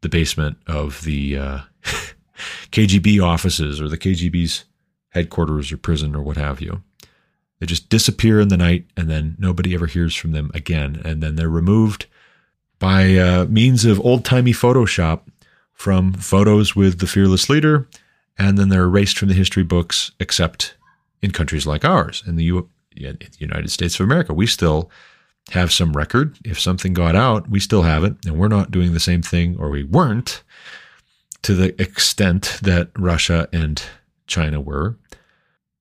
the 0.00 0.08
basement 0.08 0.56
of 0.66 1.02
the 1.04 1.38
uh, 1.38 1.58
KGB 2.72 3.22
offices 3.22 3.80
or 3.80 3.88
the 3.88 3.98
KGB's 3.98 4.64
headquarters 5.10 5.72
or 5.72 5.76
prison 5.76 6.14
or 6.14 6.22
what 6.22 6.36
have 6.36 6.60
you. 6.60 6.82
They 7.60 7.66
just 7.66 7.88
disappear 7.88 8.40
in 8.40 8.48
the 8.48 8.56
night 8.56 8.86
and 8.96 9.08
then 9.08 9.36
nobody 9.38 9.74
ever 9.74 9.86
hears 9.86 10.14
from 10.14 10.32
them 10.32 10.50
again. 10.54 11.00
And 11.04 11.22
then 11.22 11.36
they're 11.36 11.48
removed 11.48 12.06
by 12.78 13.16
uh, 13.16 13.46
means 13.46 13.84
of 13.84 14.00
old 14.00 14.24
timey 14.24 14.52
Photoshop 14.52 15.22
from 15.72 16.12
photos 16.12 16.76
with 16.76 16.98
the 16.98 17.06
fearless 17.06 17.48
leader. 17.48 17.88
And 18.38 18.58
then 18.58 18.68
they're 18.68 18.84
erased 18.84 19.18
from 19.18 19.28
the 19.28 19.34
history 19.34 19.62
books, 19.62 20.10
except 20.18 20.74
in 21.22 21.30
countries 21.30 21.66
like 21.66 21.84
ours, 21.84 22.22
in 22.26 22.36
the 22.36 22.44
U- 22.44 22.68
United 22.94 23.70
States 23.70 23.94
of 23.94 24.04
America. 24.04 24.34
We 24.34 24.46
still 24.46 24.90
have 25.50 25.72
some 25.72 25.92
record. 25.92 26.38
If 26.44 26.58
something 26.58 26.94
got 26.94 27.14
out, 27.14 27.48
we 27.48 27.60
still 27.60 27.82
have 27.82 28.04
it. 28.04 28.14
And 28.26 28.38
we're 28.38 28.48
not 28.48 28.70
doing 28.70 28.92
the 28.92 29.00
same 29.00 29.22
thing, 29.22 29.56
or 29.58 29.70
we 29.70 29.84
weren't 29.84 30.42
to 31.42 31.54
the 31.54 31.80
extent 31.80 32.58
that 32.62 32.90
Russia 32.96 33.48
and 33.52 33.82
China 34.26 34.60
were. 34.60 34.96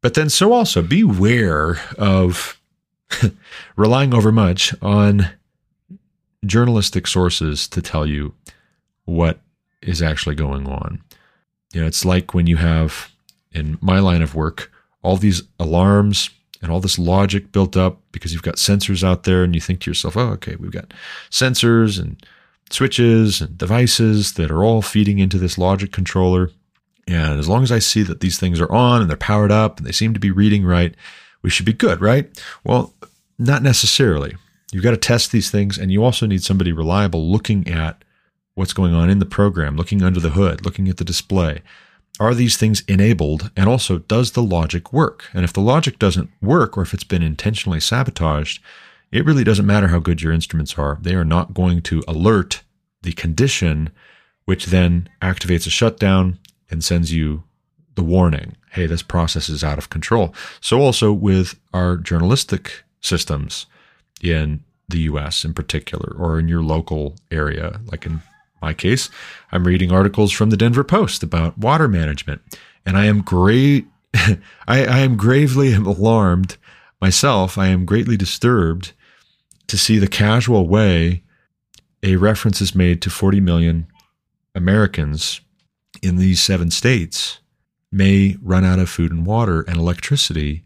But 0.01 0.13
then, 0.15 0.29
so 0.29 0.51
also 0.51 0.81
beware 0.81 1.79
of 1.97 2.59
relying 3.77 4.13
overmuch 4.13 4.75
on 4.81 5.29
journalistic 6.45 7.07
sources 7.07 7.67
to 7.69 7.81
tell 7.81 8.05
you 8.05 8.33
what 9.05 9.39
is 9.81 10.01
actually 10.01 10.35
going 10.35 10.67
on. 10.67 11.01
You 11.73 11.81
know, 11.81 11.87
it's 11.87 12.05
like 12.05 12.33
when 12.33 12.47
you 12.47 12.57
have, 12.57 13.11
in 13.51 13.77
my 13.81 13.99
line 13.99 14.21
of 14.21 14.35
work, 14.35 14.71
all 15.01 15.17
these 15.17 15.43
alarms 15.59 16.29
and 16.61 16.71
all 16.71 16.79
this 16.79 16.97
logic 16.97 17.51
built 17.51 17.75
up 17.75 17.99
because 18.11 18.31
you've 18.31 18.41
got 18.41 18.55
sensors 18.55 19.03
out 19.03 19.23
there 19.23 19.43
and 19.43 19.53
you 19.53 19.59
think 19.59 19.81
to 19.81 19.89
yourself, 19.89 20.15
oh, 20.15 20.29
okay, 20.29 20.55
we've 20.55 20.71
got 20.71 20.93
sensors 21.29 21.99
and 21.99 22.25
switches 22.69 23.41
and 23.41 23.57
devices 23.57 24.33
that 24.33 24.49
are 24.49 24.63
all 24.63 24.81
feeding 24.81 25.19
into 25.19 25.37
this 25.37 25.57
logic 25.57 25.91
controller. 25.91 26.51
And 27.05 27.37
as 27.37 27.49
long 27.49 27.63
as 27.63 27.71
I 27.71 27.79
see 27.79 28.01
that 28.03 28.21
these 28.21 28.39
things 28.39 28.61
are 28.61 28.71
on 28.71 29.01
and 29.01 29.09
they're 29.09 29.17
powered 29.17 29.51
up 29.51 29.77
and 29.77 29.85
they 29.85 29.91
seem 29.91 30.13
to 30.13 30.19
be 30.19 30.31
reading 30.31 30.63
right, 30.63 30.95
we 31.41 31.49
should 31.49 31.65
be 31.65 31.73
good, 31.73 31.99
right? 31.99 32.29
Well, 32.63 32.93
not 33.37 33.61
necessarily. 33.61 34.35
You've 34.71 34.83
got 34.83 34.91
to 34.91 34.97
test 34.97 35.31
these 35.31 35.51
things, 35.51 35.77
and 35.77 35.91
you 35.91 36.03
also 36.03 36.25
need 36.25 36.43
somebody 36.43 36.71
reliable 36.71 37.29
looking 37.29 37.67
at 37.67 38.03
what's 38.55 38.73
going 38.73 38.93
on 38.93 39.09
in 39.09 39.19
the 39.19 39.25
program, 39.25 39.75
looking 39.75 40.03
under 40.03 40.19
the 40.19 40.31
hood, 40.31 40.63
looking 40.63 40.87
at 40.87 40.97
the 40.97 41.03
display. 41.03 41.61
Are 42.19 42.35
these 42.35 42.57
things 42.57 42.83
enabled? 42.87 43.51
And 43.57 43.67
also, 43.67 43.99
does 43.99 44.31
the 44.31 44.43
logic 44.43 44.93
work? 44.93 45.25
And 45.33 45.43
if 45.43 45.53
the 45.53 45.61
logic 45.61 45.97
doesn't 45.97 46.29
work, 46.41 46.77
or 46.77 46.83
if 46.83 46.93
it's 46.93 47.03
been 47.03 47.23
intentionally 47.23 47.79
sabotaged, 47.79 48.61
it 49.11 49.25
really 49.25 49.43
doesn't 49.43 49.65
matter 49.65 49.87
how 49.87 49.99
good 49.99 50.21
your 50.21 50.31
instruments 50.31 50.77
are. 50.77 50.99
They 51.01 51.15
are 51.15 51.25
not 51.25 51.53
going 51.53 51.81
to 51.83 52.03
alert 52.07 52.61
the 53.01 53.13
condition, 53.13 53.89
which 54.45 54.67
then 54.67 55.09
activates 55.21 55.65
a 55.65 55.71
shutdown 55.71 56.39
and 56.69 56.83
sends 56.83 57.11
you 57.11 57.43
the 57.95 58.03
warning 58.03 58.55
hey, 58.73 58.87
this 58.87 59.03
process 59.03 59.49
is 59.49 59.63
out 59.63 59.77
of 59.77 59.91
control. 59.91 60.33
So, 60.59 60.81
also 60.81 61.13
with 61.13 61.59
our 61.75 61.95
journalistic 61.95 62.83
systems 63.01 63.67
in 64.19 64.63
the 64.89 65.01
US 65.01 65.45
in 65.45 65.53
particular, 65.53 66.15
or 66.17 66.39
in 66.39 66.47
your 66.47 66.63
local 66.63 67.15
area, 67.29 67.79
like 67.85 68.07
in 68.07 68.21
my 68.63 68.73
case, 68.73 69.09
I'm 69.51 69.65
reading 69.65 69.91
articles 69.91 70.31
from 70.31 70.49
the 70.49 70.57
Denver 70.57 70.85
Post 70.85 71.21
about 71.21 71.57
water 71.57 71.87
management, 71.89 72.41
and 72.85 72.97
I 72.97 73.05
am 73.05 73.21
great. 73.21 73.85
I, 74.15 74.37
I 74.67 74.99
am 74.99 75.17
gravely 75.17 75.73
alarmed 75.73 76.57
myself. 77.01 77.57
I 77.57 77.67
am 77.67 77.85
greatly 77.85 78.15
disturbed 78.15 78.93
to 79.67 79.77
see 79.77 79.99
the 79.99 80.07
casual 80.07 80.67
way 80.67 81.23
a 82.01 82.15
reference 82.15 82.61
is 82.61 82.73
made 82.73 83.01
to 83.01 83.09
40 83.09 83.41
million 83.41 83.87
Americans 84.55 85.41
in 86.01 86.17
these 86.17 86.41
seven 86.41 86.71
states 86.71 87.39
may 87.91 88.37
run 88.41 88.63
out 88.63 88.79
of 88.79 88.89
food 88.89 89.11
and 89.11 89.25
water 89.25 89.61
and 89.61 89.77
electricity. 89.77 90.63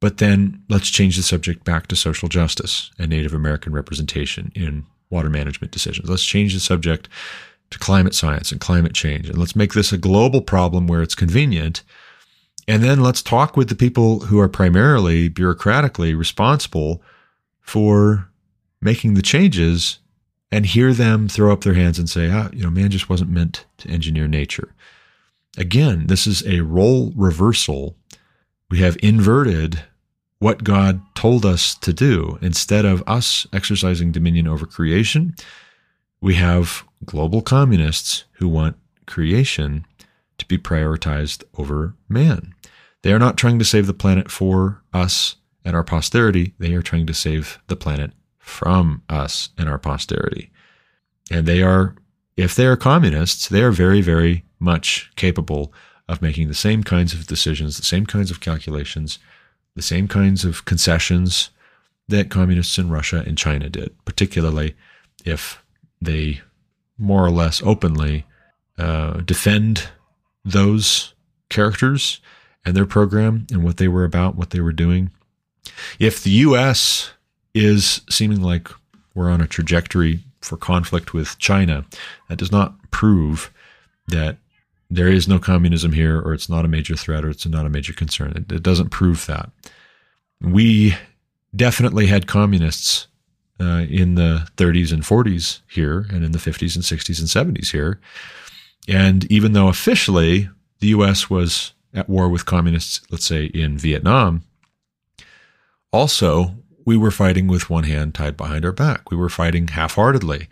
But 0.00 0.18
then 0.18 0.62
let's 0.68 0.88
change 0.88 1.16
the 1.16 1.22
subject 1.22 1.64
back 1.64 1.86
to 1.88 1.96
social 1.96 2.28
justice 2.28 2.90
and 2.98 3.10
Native 3.10 3.34
American 3.34 3.72
representation 3.72 4.50
in 4.54 4.86
water 5.10 5.28
management 5.28 5.72
decisions. 5.72 6.08
Let's 6.08 6.24
change 6.24 6.54
the 6.54 6.60
subject 6.60 7.08
to 7.70 7.78
climate 7.78 8.14
science 8.14 8.50
and 8.50 8.60
climate 8.60 8.94
change. 8.94 9.28
And 9.28 9.38
let's 9.38 9.56
make 9.56 9.74
this 9.74 9.92
a 9.92 9.98
global 9.98 10.40
problem 10.40 10.86
where 10.86 11.02
it's 11.02 11.14
convenient. 11.14 11.82
And 12.66 12.82
then 12.82 13.00
let's 13.00 13.22
talk 13.22 13.56
with 13.56 13.68
the 13.68 13.74
people 13.74 14.20
who 14.20 14.38
are 14.38 14.48
primarily 14.48 15.28
bureaucratically 15.28 16.16
responsible 16.16 17.02
for 17.60 18.28
making 18.80 19.14
the 19.14 19.22
changes 19.22 19.98
and 20.52 20.66
hear 20.66 20.92
them 20.92 21.28
throw 21.28 21.52
up 21.52 21.62
their 21.62 21.74
hands 21.74 21.98
and 21.98 22.08
say, 22.08 22.30
ah, 22.30 22.48
you 22.52 22.62
know, 22.62 22.70
man 22.70 22.90
just 22.90 23.08
wasn't 23.08 23.30
meant 23.30 23.66
to 23.78 23.88
engineer 23.88 24.26
nature. 24.26 24.74
Again, 25.56 26.06
this 26.06 26.26
is 26.26 26.44
a 26.46 26.60
role 26.60 27.12
reversal. 27.16 27.96
We 28.68 28.78
have 28.78 28.96
inverted 29.02 29.82
what 30.40 30.64
God 30.64 31.02
told 31.14 31.46
us 31.46 31.74
to 31.76 31.92
do. 31.92 32.38
Instead 32.42 32.84
of 32.84 33.04
us 33.06 33.46
exercising 33.52 34.10
dominion 34.10 34.48
over 34.48 34.66
creation, 34.66 35.36
we 36.20 36.34
have 36.34 36.82
global 37.04 37.42
communists 37.42 38.24
who 38.32 38.48
want 38.48 38.76
creation 39.06 39.86
to 40.38 40.46
be 40.46 40.58
prioritized 40.58 41.44
over 41.58 41.94
man. 42.08 42.54
They 43.02 43.12
are 43.12 43.18
not 43.18 43.36
trying 43.36 43.58
to 43.58 43.64
save 43.64 43.86
the 43.86 43.94
planet 43.94 44.30
for 44.30 44.82
us 44.92 45.36
and 45.64 45.76
our 45.76 45.84
posterity. 45.84 46.54
They 46.58 46.72
are 46.74 46.82
trying 46.82 47.06
to 47.06 47.14
save 47.14 47.58
the 47.68 47.76
planet 47.76 48.12
from 48.38 49.02
us 49.10 49.50
and 49.58 49.68
our 49.68 49.78
posterity. 49.78 50.50
And 51.30 51.46
they 51.46 51.62
are, 51.62 51.94
if 52.36 52.54
they 52.54 52.66
are 52.66 52.76
communists, 52.76 53.46
they 53.48 53.62
are 53.62 53.70
very, 53.70 54.00
very 54.00 54.44
much 54.58 55.10
capable 55.16 55.72
of 56.08 56.22
making 56.22 56.48
the 56.48 56.54
same 56.54 56.82
kinds 56.82 57.12
of 57.12 57.26
decisions, 57.26 57.76
the 57.76 57.84
same 57.84 58.06
kinds 58.06 58.30
of 58.30 58.40
calculations, 58.40 59.18
the 59.74 59.82
same 59.82 60.08
kinds 60.08 60.44
of 60.44 60.64
concessions 60.64 61.50
that 62.08 62.30
communists 62.30 62.78
in 62.78 62.90
Russia 62.90 63.22
and 63.26 63.38
China 63.38 63.68
did, 63.68 63.94
particularly 64.04 64.74
if 65.24 65.62
they 66.00 66.40
more 66.98 67.24
or 67.24 67.30
less 67.30 67.62
openly 67.62 68.26
uh, 68.78 69.20
defend 69.20 69.88
those 70.44 71.14
characters 71.48 72.20
and 72.64 72.76
their 72.76 72.86
program 72.86 73.46
and 73.50 73.64
what 73.64 73.76
they 73.76 73.88
were 73.88 74.04
about, 74.04 74.36
what 74.36 74.50
they 74.50 74.60
were 74.60 74.72
doing. 74.72 75.10
If 75.98 76.22
the 76.22 76.30
U.S. 76.30 77.10
is 77.54 78.02
seeming 78.10 78.42
like 78.42 78.68
we're 79.14 79.30
on 79.30 79.40
a 79.40 79.46
trajectory 79.46 80.20
for 80.40 80.56
conflict 80.56 81.12
with 81.12 81.38
China, 81.38 81.84
that 82.28 82.38
does 82.38 82.52
not 82.52 82.90
prove 82.90 83.52
that 84.08 84.38
there 84.90 85.08
is 85.08 85.28
no 85.28 85.38
communism 85.38 85.92
here 85.92 86.20
or 86.20 86.34
it's 86.34 86.48
not 86.48 86.64
a 86.64 86.68
major 86.68 86.96
threat 86.96 87.24
or 87.24 87.30
it's 87.30 87.46
not 87.46 87.66
a 87.66 87.70
major 87.70 87.92
concern. 87.92 88.32
It, 88.36 88.52
it 88.52 88.62
doesn't 88.62 88.90
prove 88.90 89.26
that. 89.26 89.50
We 90.40 90.96
definitely 91.54 92.06
had 92.06 92.26
communists 92.26 93.06
uh, 93.60 93.84
in 93.88 94.16
the 94.16 94.48
30s 94.56 94.92
and 94.92 95.02
40s 95.02 95.60
here 95.68 96.06
and 96.10 96.24
in 96.24 96.32
the 96.32 96.38
50s 96.38 96.74
and 96.74 96.84
60s 96.84 97.18
and 97.20 97.56
70s 97.56 97.70
here. 97.70 98.00
And 98.88 99.30
even 99.30 99.52
though 99.52 99.68
officially 99.68 100.48
the 100.80 100.88
US 100.88 101.30
was 101.30 101.72
at 101.94 102.08
war 102.08 102.28
with 102.28 102.46
communists, 102.46 103.00
let's 103.10 103.26
say 103.26 103.44
in 103.44 103.78
Vietnam, 103.78 104.42
also 105.92 106.56
we 106.84 106.96
were 106.96 107.10
fighting 107.10 107.46
with 107.46 107.70
one 107.70 107.84
hand 107.84 108.14
tied 108.14 108.36
behind 108.36 108.64
our 108.64 108.72
back. 108.72 109.10
We 109.10 109.16
were 109.16 109.28
fighting 109.28 109.68
half 109.68 109.94
heartedly 109.94 110.48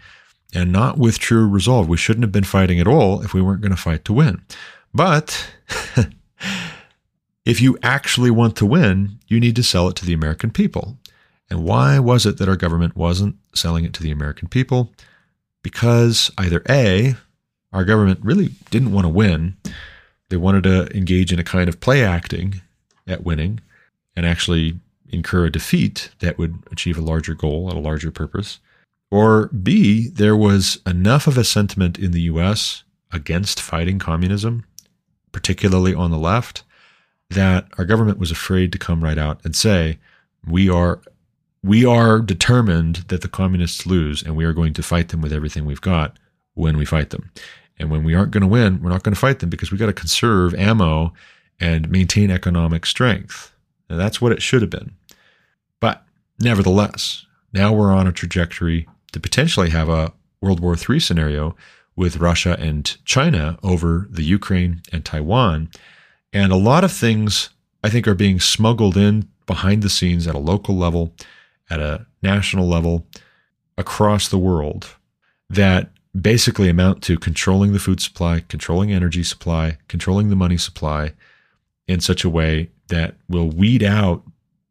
and 0.55 0.73
not 0.73 0.99
with 0.99 1.19
true 1.19 1.47
resolve. 1.47 1.89
We 1.89 1.97
shouldn't 1.97 2.25
have 2.25 2.33
been 2.33 2.45
fighting 2.45 2.81
at 2.81 2.87
all 2.87 3.23
if 3.23 3.35
we 3.35 3.43
weren't 3.43 3.61
going 3.61 3.75
to 3.75 3.81
fight 3.81 4.05
to 4.07 4.13
win. 4.13 4.43
But 4.95 5.51
if 7.45 7.61
you 7.61 7.79
actually 7.83 8.31
want 8.31 8.57
to 8.57 8.67
win, 8.67 9.19
you 9.27 9.41
need 9.41 9.57
to 9.57 9.63
sell 9.63 9.89
it 9.89 9.97
to 9.97 10.07
the 10.07 10.15
American 10.15 10.51
people. 10.51 10.97
And 11.51 11.65
why 11.65 11.99
was 11.99 12.27
it 12.27 12.39
that 12.39 12.49
our 12.49 12.57
government 12.57 12.97
wasn't 12.97 13.37
selling 13.55 13.85
it 13.85 13.95
to 13.95 14.03
the 14.03 14.11
American 14.11 14.49
people? 14.49 14.93
Because 15.63 16.31
either 16.39 16.63
A, 16.69 17.17
our 17.73 17.85
government 17.85 18.21
really 18.23 18.51
didn't 18.71 18.93
want 18.93 19.05
to 19.05 19.11
win. 19.11 19.57
They 20.29 20.37
wanted 20.37 20.65
to 20.65 20.95
engage 20.97 21.33
in 21.33 21.39
a 21.39 21.45
kind 21.45 21.69
of 21.69 21.81
play 21.81 22.05
acting 22.05 22.61
at 23.07 23.25
winning 23.25 23.61
and 24.15 24.27
actually 24.27 24.79
incur 25.09 25.47
a 25.47 25.51
defeat 25.51 26.11
that 26.19 26.39
would 26.39 26.63
achieve 26.71 26.99
a 26.99 27.03
larger 27.03 27.35
goal 27.35 27.69
and 27.69 27.79
a 27.79 27.83
larger 27.83 28.11
purpose. 28.11 28.59
Or 29.11 29.49
B, 29.49 30.09
there 30.09 30.37
was 30.37 30.81
enough 30.87 31.27
of 31.27 31.39
a 31.39 31.45
sentiment 31.45 31.99
in 31.99 32.11
the 32.11 32.23
US 32.23 32.85
against 33.11 33.61
fighting 33.61 33.99
communism, 33.99 34.65
particularly 35.33 35.95
on 35.95 36.11
the 36.11 36.19
left, 36.19 36.63
that 37.31 37.69
our 37.79 37.85
government 37.85 38.19
was 38.19 38.31
afraid 38.31 38.73
to 38.73 38.79
come 38.79 39.03
right 39.03 39.19
out 39.19 39.41
and 39.45 39.55
say, 39.57 39.99
we 40.47 40.69
are 40.69 41.01
we 41.63 41.85
are 41.85 42.21
determined 42.21 42.97
that 43.09 43.21
the 43.21 43.29
communists 43.29 43.85
lose 43.85 44.23
and 44.23 44.37
we 44.37 44.45
are 44.45 44.53
going 44.53 44.73
to 44.75 44.83
fight 44.83 45.09
them 45.09 45.21
with 45.21 45.33
everything 45.33 45.65
we've 45.65 45.81
got 45.81 46.17
when 46.55 46.77
we 46.77 46.85
fight 46.85 47.11
them. 47.11 47.31
And 47.79 47.91
when 47.91 48.05
we 48.05 48.15
aren't 48.15 48.31
going 48.31 48.43
to 48.43 48.47
win, 48.47 48.81
we're 48.81 48.91
not 48.91 49.03
going 49.03 49.15
to 49.15 49.21
fight 49.21 49.41
them 49.41 49.51
because 49.51 49.73
we 49.73 49.79
got 49.79 49.87
to 49.87 49.93
conserve 49.93 50.55
ammo 50.55 51.13
and 51.61 51.91
maintain 51.91 52.31
economic 52.31 52.87
strength. 52.87 53.53
That's 53.89 54.21
what 54.21 54.33
it 54.33 54.43
should 54.43 54.63
have 54.63 54.71
been. 54.71 54.93
But 55.81 56.05
nevertheless, 56.39 57.27
now 57.53 57.73
we're 57.73 57.93
on 57.93 58.07
a 58.07 58.13
trajectory 58.13 58.87
to 59.19 59.29
potentially 59.29 59.71
have 59.71 59.89
a 59.89 60.13
World 60.41 60.61
War 60.61 60.77
III 60.77 61.01
scenario 61.01 61.57
with 61.97 62.19
Russia 62.19 62.57
and 62.61 62.97
China 63.05 63.59
over 63.63 64.07
the 64.11 64.23
Ukraine 64.23 64.83
and 64.93 65.05
Taiwan. 65.05 65.69
And 66.33 66.53
a 66.53 66.57
lot 66.57 66.85
of 66.85 66.93
things 66.93 67.51
I 67.83 67.91
think 67.91 68.07
are 68.07 68.15
being 68.15 68.39
smuggled 68.39 68.97
in 68.97 69.29
behind 69.47 69.83
the 69.83 69.91
scenes 69.91 70.29
at 70.29 70.37
a 70.37 70.39
local 70.39 70.77
level, 70.77 71.15
at 71.69 71.81
a 71.81 72.07
national 72.23 72.69
level, 72.69 73.07
across 73.77 74.29
the 74.29 74.39
world 74.39 74.95
that 75.51 75.91
basically 76.19 76.69
amount 76.69 77.03
to 77.03 77.19
controlling 77.19 77.73
the 77.73 77.79
food 77.79 78.01
supply, 78.01 78.45
controlling 78.49 78.93
energy 78.93 79.25
supply, 79.25 79.79
controlling 79.89 80.31
the 80.31 80.37
money 80.37 80.57
supply 80.57 81.13
in 81.89 82.01
such 82.01 82.23
a 82.23 82.31
way 82.31 82.71
that 82.89 83.17
will 83.29 83.51
weed 83.51 83.83
out 83.83 84.23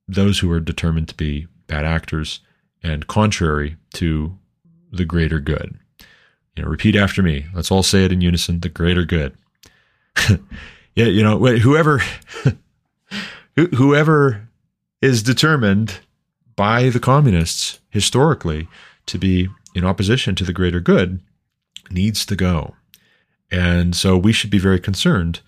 those 0.08 0.40
who 0.40 0.50
are 0.52 0.62
determined 0.62 1.10
to 1.10 1.16
be 1.16 1.48
bad 1.68 1.84
actors 1.84 2.40
and 2.84 3.08
contrary 3.08 3.78
to 3.94 4.38
the 4.92 5.06
greater 5.06 5.40
good. 5.40 5.78
You 6.56 6.64
know, 6.64 6.70
repeat 6.70 6.96
after 6.96 7.22
me. 7.22 7.46
Let's 7.54 7.72
all 7.72 7.84
say 7.84 8.06
it 8.06 8.12
in 8.12 8.22
unison: 8.22 8.60
the 8.60 8.70
greater 8.70 9.06
good. 9.06 9.36
yeah, 10.96 11.06
you 11.06 11.24
know, 11.24 11.38
whoever, 11.38 12.02
whoever 13.56 14.48
is 15.02 15.22
determined 15.22 16.00
by 16.56 16.90
the 16.90 17.00
communists 17.00 17.80
historically 17.90 18.68
to 19.06 19.18
be 19.18 19.48
in 19.76 19.86
opposition 19.86 20.36
to 20.36 20.44
the 20.44 20.54
greater 20.54 20.80
good 20.80 21.22
needs 21.92 22.26
to 22.26 22.36
go. 22.36 22.76
And 23.52 23.96
so 23.96 24.18
we 24.18 24.34
should 24.34 24.50
be 24.50 24.60
very 24.60 24.80
concerned 24.80 25.42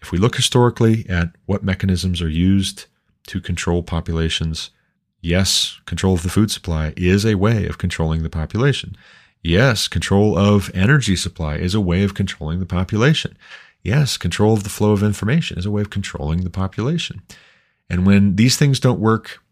if 0.00 0.10
we 0.10 0.18
look 0.18 0.36
historically 0.36 1.06
at 1.08 1.28
what 1.46 1.62
mechanisms 1.62 2.20
are 2.20 2.28
used 2.28 2.86
to 3.28 3.40
control 3.40 3.82
populations 3.82 4.70
Yes, 5.24 5.80
control 5.86 6.12
of 6.12 6.22
the 6.22 6.28
food 6.28 6.50
supply 6.50 6.92
is 6.98 7.24
a 7.24 7.38
way 7.38 7.64
of 7.64 7.78
controlling 7.78 8.22
the 8.22 8.28
population. 8.28 8.94
Yes, 9.42 9.88
control 9.88 10.36
of 10.36 10.70
energy 10.74 11.16
supply 11.16 11.56
is 11.56 11.74
a 11.74 11.80
way 11.80 12.04
of 12.04 12.12
controlling 12.12 12.60
the 12.60 12.66
population. 12.66 13.34
Yes, 13.82 14.18
control 14.18 14.52
of 14.52 14.64
the 14.64 14.68
flow 14.68 14.92
of 14.92 15.02
information 15.02 15.58
is 15.58 15.64
a 15.64 15.70
way 15.70 15.80
of 15.80 15.88
controlling 15.88 16.44
the 16.44 16.50
population. 16.50 17.22
And 17.88 18.04
when 18.04 18.36
these 18.36 18.58
things 18.58 18.78
don't 18.78 19.00
work, 19.00 19.42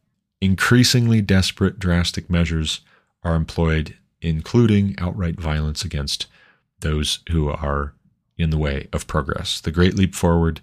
increasingly 0.42 1.22
desperate, 1.22 1.78
drastic 1.78 2.28
measures 2.28 2.82
are 3.22 3.34
employed, 3.34 3.96
including 4.20 4.94
outright 4.98 5.40
violence 5.40 5.86
against 5.86 6.26
those 6.80 7.20
who 7.30 7.48
are 7.48 7.94
in 8.36 8.50
the 8.50 8.58
way 8.58 8.88
of 8.92 9.06
progress. 9.06 9.58
The 9.58 9.72
Great 9.72 9.94
Leap 9.94 10.14
Forward 10.14 10.60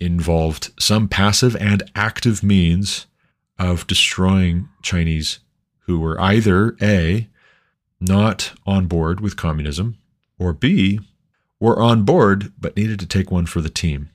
involved 0.00 0.72
some 0.80 1.06
passive 1.06 1.54
and 1.54 1.84
active 1.94 2.42
means 2.42 3.06
of 3.58 3.86
destroying 3.86 4.68
Chinese 4.82 5.40
who 5.86 5.98
were 5.98 6.20
either 6.20 6.76
A, 6.80 7.28
not 8.00 8.52
on 8.66 8.86
board 8.86 9.20
with 9.20 9.36
communism, 9.36 9.98
or 10.38 10.52
B, 10.52 11.00
were 11.60 11.80
on 11.80 12.04
board 12.04 12.52
but 12.58 12.76
needed 12.76 12.98
to 13.00 13.06
take 13.06 13.30
one 13.30 13.46
for 13.46 13.60
the 13.60 13.70
team. 13.70 14.10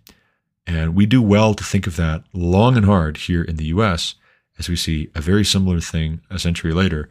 And 0.65 0.95
we 0.95 1.06
do 1.06 1.21
well 1.21 1.54
to 1.54 1.63
think 1.63 1.88
of 1.88 1.95
that 1.95 2.23
long 2.34 2.76
and 2.76 2.86
hard 2.86 3.17
here 3.17 3.41
in 3.41 3.56
the 3.56 3.65
US 3.65 4.15
as 4.60 4.67
we 4.67 4.76
see 4.76 5.10
a 5.15 5.21
very 5.21 5.45
similar 5.45 5.80
thing 5.80 6.21
a 6.30 6.39
century 6.39 6.73
later 6.73 7.10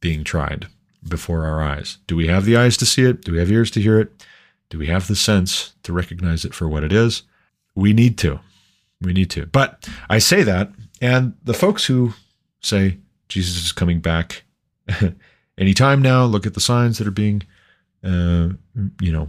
being 0.00 0.24
tried 0.24 0.68
before 1.06 1.44
our 1.44 1.62
eyes. 1.62 1.98
Do 2.06 2.16
we 2.16 2.28
have 2.28 2.44
the 2.44 2.56
eyes 2.56 2.76
to 2.78 2.86
see 2.86 3.02
it? 3.02 3.22
Do 3.22 3.32
we 3.32 3.38
have 3.38 3.50
ears 3.50 3.70
to 3.72 3.82
hear 3.82 4.00
it? 4.00 4.24
Do 4.70 4.78
we 4.78 4.86
have 4.86 5.06
the 5.06 5.16
sense 5.16 5.74
to 5.82 5.92
recognize 5.92 6.44
it 6.44 6.54
for 6.54 6.68
what 6.68 6.84
it 6.84 6.92
is? 6.92 7.22
We 7.74 7.92
need 7.92 8.16
to. 8.18 8.40
We 9.00 9.12
need 9.12 9.30
to. 9.30 9.46
But 9.46 9.88
I 10.08 10.18
say 10.18 10.42
that 10.44 10.70
and 11.04 11.34
the 11.44 11.52
folks 11.52 11.84
who 11.84 12.14
say 12.62 12.96
Jesus 13.28 13.62
is 13.62 13.72
coming 13.72 14.00
back 14.00 14.44
anytime 15.58 16.00
now, 16.00 16.24
look 16.24 16.46
at 16.46 16.54
the 16.54 16.62
signs 16.62 16.96
that 16.96 17.06
are 17.06 17.10
being, 17.10 17.42
uh, 18.02 18.48
you 19.02 19.12
know, 19.12 19.28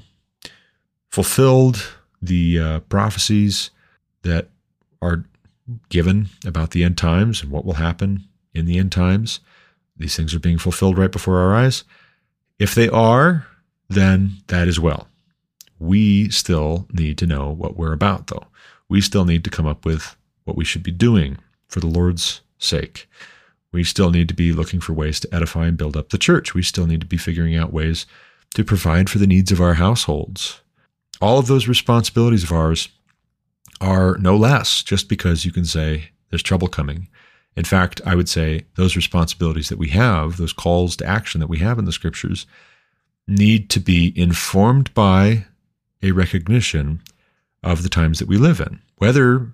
fulfilled, 1.12 1.86
the 2.22 2.60
uh, 2.60 2.80
prophecies 2.80 3.72
that 4.22 4.48
are 5.02 5.26
given 5.90 6.30
about 6.46 6.72
the 6.72 6.82
end 6.82 6.98
times 6.98 7.42
and 7.42 7.52
what 7.52 7.66
will 7.66 7.74
happen 7.74 8.24
in 8.54 8.66
the 8.66 8.78
end 8.78 8.94
times. 8.94 9.42
These 9.98 10.16
things 10.16 10.34
are 10.34 10.40
being 10.40 10.58
fulfilled 10.58 10.98
right 10.98 11.12
before 11.12 11.40
our 11.40 11.54
eyes. 11.54 11.84
If 12.58 12.74
they 12.74 12.88
are, 12.88 13.48
then 13.90 14.38
that 14.48 14.70
is 14.70 14.80
well. 14.80 15.10
We 15.78 16.30
still 16.30 16.88
need 16.94 17.18
to 17.18 17.28
know 17.28 17.50
what 17.50 17.76
we're 17.76 17.92
about, 17.92 18.28
though. 18.28 18.48
We 18.88 19.02
still 19.02 19.26
need 19.26 19.44
to 19.44 19.50
come 19.50 19.66
up 19.68 19.84
with 19.84 20.16
what 20.46 20.56
we 20.56 20.64
should 20.64 20.82
be 20.82 20.92
doing 20.92 21.38
for 21.68 21.80
the 21.80 21.88
Lord's 21.88 22.42
sake. 22.58 23.10
We 23.72 23.84
still 23.84 24.10
need 24.10 24.28
to 24.30 24.34
be 24.34 24.54
looking 24.54 24.80
for 24.80 24.94
ways 24.94 25.20
to 25.20 25.36
edify 25.36 25.68
and 25.68 25.78
build 25.78 25.98
up 25.98 26.10
the 26.10 26.18
church. 26.18 26.54
We 26.54 26.62
still 26.62 26.88
need 26.88 27.02
to 27.02 27.08
be 27.08 27.18
figuring 27.18 27.56
out 27.56 27.74
ways 27.74 28.06
to 28.54 28.64
provide 28.64 29.10
for 29.10 29.18
the 29.18 29.28
needs 29.28 29.52
of 29.52 29.60
our 29.60 29.74
households. 29.74 30.62
All 31.22 31.40
of 31.40 31.48
those 31.48 31.68
responsibilities 31.68 32.44
of 32.44 32.52
ours 32.52 32.90
are 33.82 34.18
no 34.18 34.38
less 34.38 34.82
just 34.82 35.10
because 35.10 35.46
you 35.46 35.52
can 35.52 35.66
say 35.66 36.12
there's 36.30 36.44
trouble 36.44 36.68
coming. 36.68 37.10
In 37.56 37.66
fact, 37.66 38.02
I 38.06 38.16
would 38.16 38.30
say 38.30 38.66
those 38.76 38.96
responsibilities 38.96 39.70
that 39.70 39.78
we 39.78 39.90
have, 39.90 40.38
those 40.38 40.54
calls 40.54 40.96
to 40.98 41.06
action 41.06 41.40
that 41.40 41.50
we 41.50 41.60
have 41.60 41.80
in 41.80 41.86
the 41.86 41.92
scriptures, 41.92 42.46
need 43.28 43.70
to 43.72 43.80
be 43.80 44.14
informed 44.16 44.94
by 44.94 45.46
a 46.04 46.12
recognition 46.12 47.02
of 47.64 47.84
the 47.84 47.90
times 47.90 48.20
that 48.20 48.28
we 48.28 48.38
live 48.38 48.60
in. 48.60 48.80
Whether 48.98 49.52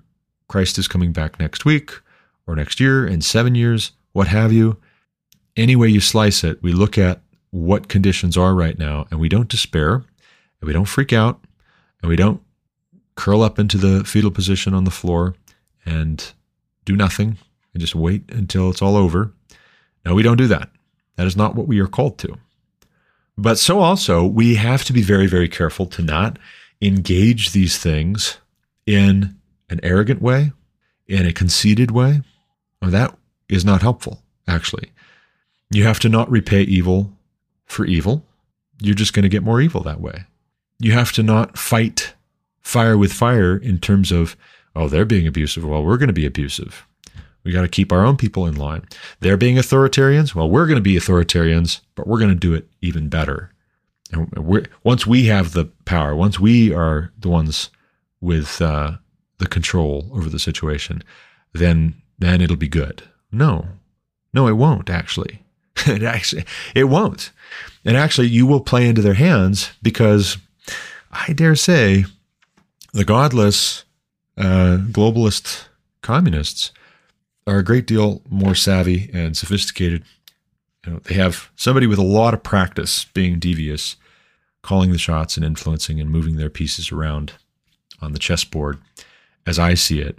Christ 0.51 0.77
is 0.77 0.89
coming 0.89 1.13
back 1.13 1.39
next 1.39 1.63
week 1.63 1.93
or 2.45 2.57
next 2.57 2.81
year, 2.81 3.07
in 3.07 3.21
seven 3.21 3.55
years, 3.55 3.93
what 4.11 4.27
have 4.27 4.51
you. 4.51 4.75
Any 5.55 5.77
way 5.77 5.87
you 5.87 6.01
slice 6.01 6.43
it, 6.43 6.61
we 6.61 6.73
look 6.73 6.97
at 6.97 7.21
what 7.51 7.87
conditions 7.87 8.35
are 8.35 8.53
right 8.53 8.77
now 8.77 9.05
and 9.09 9.17
we 9.17 9.29
don't 9.29 9.47
despair 9.47 9.93
and 9.93 10.67
we 10.67 10.73
don't 10.73 10.89
freak 10.89 11.13
out 11.13 11.39
and 12.01 12.09
we 12.09 12.17
don't 12.17 12.41
curl 13.15 13.41
up 13.41 13.59
into 13.59 13.77
the 13.77 14.03
fetal 14.03 14.29
position 14.29 14.73
on 14.73 14.83
the 14.83 14.91
floor 14.91 15.35
and 15.85 16.33
do 16.83 16.97
nothing 16.97 17.37
and 17.73 17.79
just 17.79 17.95
wait 17.95 18.29
until 18.29 18.69
it's 18.69 18.81
all 18.81 18.97
over. 18.97 19.31
No, 20.03 20.13
we 20.15 20.23
don't 20.23 20.35
do 20.35 20.47
that. 20.47 20.69
That 21.15 21.27
is 21.27 21.37
not 21.37 21.55
what 21.55 21.67
we 21.67 21.79
are 21.79 21.87
called 21.87 22.17
to. 22.19 22.37
But 23.37 23.57
so 23.57 23.79
also, 23.79 24.25
we 24.25 24.55
have 24.55 24.83
to 24.83 24.91
be 24.91 25.01
very, 25.01 25.27
very 25.27 25.47
careful 25.47 25.85
to 25.85 26.01
not 26.01 26.37
engage 26.81 27.53
these 27.53 27.77
things 27.77 28.37
in 28.85 29.37
an 29.71 29.79
arrogant 29.81 30.21
way, 30.21 30.51
in 31.07 31.25
a 31.25 31.33
conceited 31.33 31.89
way. 31.89 32.21
Well, 32.81 32.91
that 32.91 33.17
is 33.49 33.65
not 33.65 33.81
helpful, 33.81 34.21
actually. 34.47 34.91
You 35.71 35.85
have 35.85 35.99
to 36.01 36.09
not 36.09 36.29
repay 36.29 36.61
evil 36.61 37.11
for 37.65 37.85
evil. 37.85 38.23
You're 38.81 38.95
just 38.95 39.13
going 39.13 39.23
to 39.23 39.29
get 39.29 39.43
more 39.43 39.61
evil 39.61 39.81
that 39.83 40.01
way. 40.01 40.25
You 40.79 40.91
have 40.91 41.11
to 41.13 41.23
not 41.23 41.57
fight 41.57 42.13
fire 42.61 42.97
with 42.97 43.13
fire 43.13 43.57
in 43.57 43.79
terms 43.79 44.11
of, 44.11 44.35
oh, 44.75 44.87
they're 44.87 45.05
being 45.05 45.27
abusive. 45.27 45.65
Well, 45.65 45.83
we're 45.83 45.97
going 45.97 46.07
to 46.07 46.13
be 46.13 46.25
abusive. 46.25 46.85
We 47.43 47.51
got 47.51 47.61
to 47.61 47.67
keep 47.67 47.91
our 47.91 48.05
own 48.05 48.17
people 48.17 48.45
in 48.45 48.55
line. 48.55 48.83
They're 49.19 49.37
being 49.37 49.55
authoritarians. 49.55 50.35
Well, 50.35 50.49
we're 50.49 50.67
going 50.67 50.77
to 50.77 50.81
be 50.81 50.95
authoritarians, 50.95 51.81
but 51.95 52.07
we're 52.07 52.19
going 52.19 52.29
to 52.29 52.35
do 52.35 52.53
it 52.53 52.67
even 52.81 53.09
better. 53.09 53.51
And 54.11 54.67
once 54.83 55.07
we 55.07 55.25
have 55.25 55.53
the 55.53 55.65
power, 55.85 56.15
once 56.15 56.39
we 56.39 56.73
are 56.73 57.11
the 57.17 57.29
ones 57.29 57.69
with 58.19 58.61
uh, 58.61 58.97
the 59.41 59.47
control 59.47 60.09
over 60.13 60.29
the 60.29 60.39
situation, 60.39 61.03
then 61.51 61.95
then 62.19 62.39
it'll 62.39 62.55
be 62.55 62.69
good. 62.69 63.03
No, 63.31 63.67
no, 64.33 64.47
it 64.47 64.53
won't. 64.53 64.89
Actually, 64.89 65.41
it 65.87 66.03
actually 66.03 66.45
it 66.73 66.85
won't. 66.85 67.31
And 67.83 67.97
actually, 67.97 68.27
you 68.27 68.45
will 68.45 68.61
play 68.61 68.87
into 68.87 69.01
their 69.01 69.15
hands 69.15 69.71
because 69.81 70.37
I 71.11 71.33
dare 71.33 71.55
say 71.55 72.05
the 72.93 73.03
godless 73.03 73.83
uh, 74.37 74.77
globalist 74.91 75.65
communists 76.01 76.71
are 77.47 77.57
a 77.57 77.63
great 77.63 77.87
deal 77.87 78.21
more 78.29 78.55
savvy 78.55 79.09
and 79.13 79.35
sophisticated. 79.35 80.03
You 80.85 80.93
know, 80.93 80.99
they 80.99 81.15
have 81.15 81.49
somebody 81.55 81.87
with 81.87 81.99
a 81.99 82.03
lot 82.03 82.33
of 82.33 82.43
practice 82.43 83.05
being 83.05 83.39
devious, 83.39 83.95
calling 84.61 84.91
the 84.91 84.97
shots 84.97 85.35
and 85.35 85.45
influencing 85.45 85.99
and 85.99 86.09
moving 86.09 86.37
their 86.37 86.49
pieces 86.49 86.91
around 86.91 87.33
on 88.01 88.13
the 88.13 88.19
chessboard, 88.19 88.79
as 89.45 89.59
I 89.59 89.73
see 89.73 89.99
it. 89.99 90.17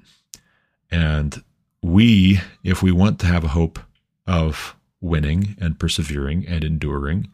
And 0.91 1.43
we, 1.83 2.41
if 2.63 2.83
we 2.83 2.93
want 2.93 3.19
to 3.21 3.27
have 3.27 3.45
a 3.45 3.49
hope 3.49 3.79
of 4.27 4.77
winning 5.01 5.57
and 5.61 5.79
persevering 5.79 6.47
and 6.47 6.63
enduring 6.63 7.29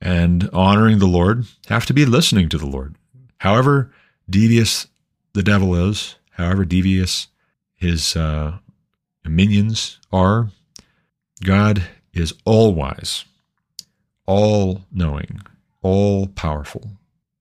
and 0.00 0.48
honoring 0.52 0.98
the 0.98 1.06
Lord, 1.06 1.46
have 1.68 1.86
to 1.86 1.94
be 1.94 2.04
listening 2.04 2.48
to 2.50 2.58
the 2.58 2.66
Lord. 2.66 2.96
However 3.38 3.92
devious 4.28 4.86
the 5.32 5.42
devil 5.42 5.74
is, 5.74 6.16
however 6.32 6.64
devious 6.64 7.28
his 7.74 8.16
uh, 8.16 8.58
minions 9.24 9.98
are, 10.12 10.50
God 11.42 11.82
is 12.12 12.34
all 12.44 12.74
wise, 12.74 13.24
all 14.26 14.82
knowing, 14.92 15.40
all 15.82 16.26
powerful, 16.26 16.92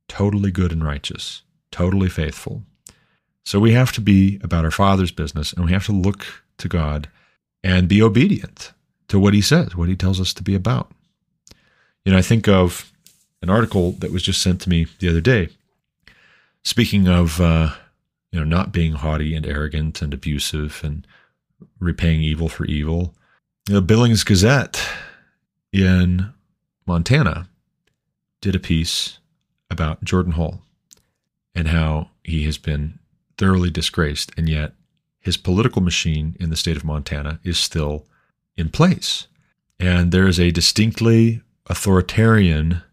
totally 0.07 0.51
good 0.51 0.71
and 0.71 0.83
righteous, 0.83 1.41
totally 1.71 2.09
faithful. 2.09 2.63
So 3.49 3.59
we 3.59 3.71
have 3.71 3.91
to 3.93 4.01
be 4.01 4.39
about 4.43 4.63
our 4.63 4.69
Father's 4.69 5.11
business 5.11 5.53
and 5.53 5.65
we 5.65 5.71
have 5.71 5.87
to 5.87 5.91
look 5.91 6.43
to 6.59 6.67
God 6.67 7.09
and 7.63 7.87
be 7.87 7.99
obedient 7.99 8.73
to 9.07 9.19
what 9.19 9.33
He 9.33 9.41
says, 9.41 9.75
what 9.75 9.89
He 9.89 9.95
tells 9.95 10.21
us 10.21 10.35
to 10.35 10.43
be 10.43 10.53
about. 10.53 10.91
You 12.05 12.11
know, 12.11 12.19
I 12.19 12.21
think 12.21 12.47
of 12.47 12.93
an 13.41 13.49
article 13.49 13.93
that 13.93 14.11
was 14.11 14.21
just 14.21 14.43
sent 14.43 14.61
to 14.61 14.69
me 14.69 14.85
the 14.99 15.09
other 15.09 15.19
day. 15.19 15.49
Speaking 16.63 17.07
of, 17.07 17.41
uh, 17.41 17.71
you 18.31 18.37
know, 18.39 18.45
not 18.45 18.71
being 18.71 18.91
haughty 18.91 19.33
and 19.33 19.47
arrogant 19.47 19.99
and 20.03 20.13
abusive 20.13 20.81
and 20.83 21.07
repaying 21.79 22.21
evil 22.21 22.49
for 22.49 22.65
evil. 22.65 23.15
The 23.65 23.81
Billings 23.81 24.23
Gazette 24.23 24.79
in 25.73 26.33
Montana 26.85 27.49
did 28.41 28.53
a 28.53 28.59
piece 28.59 29.17
about 29.71 30.03
Jordan 30.03 30.33
Hall 30.33 30.61
and 31.55 31.69
how 31.69 32.11
he 32.23 32.43
has 32.43 32.59
been 32.59 32.99
thoroughly 33.39 33.71
disgraced, 33.71 34.31
and 34.37 34.47
yet 34.47 34.73
his 35.19 35.37
political 35.37 35.81
machine 35.81 36.35
in 36.39 36.51
the 36.51 36.55
state 36.55 36.77
of 36.77 36.83
Montana 36.83 37.39
is 37.43 37.57
still 37.57 38.05
in 38.55 38.69
place. 38.69 39.27
And 39.79 40.11
there 40.11 40.27
is 40.27 40.39
a 40.39 40.51
distinctly 40.51 41.41
authoritarian 41.67 42.83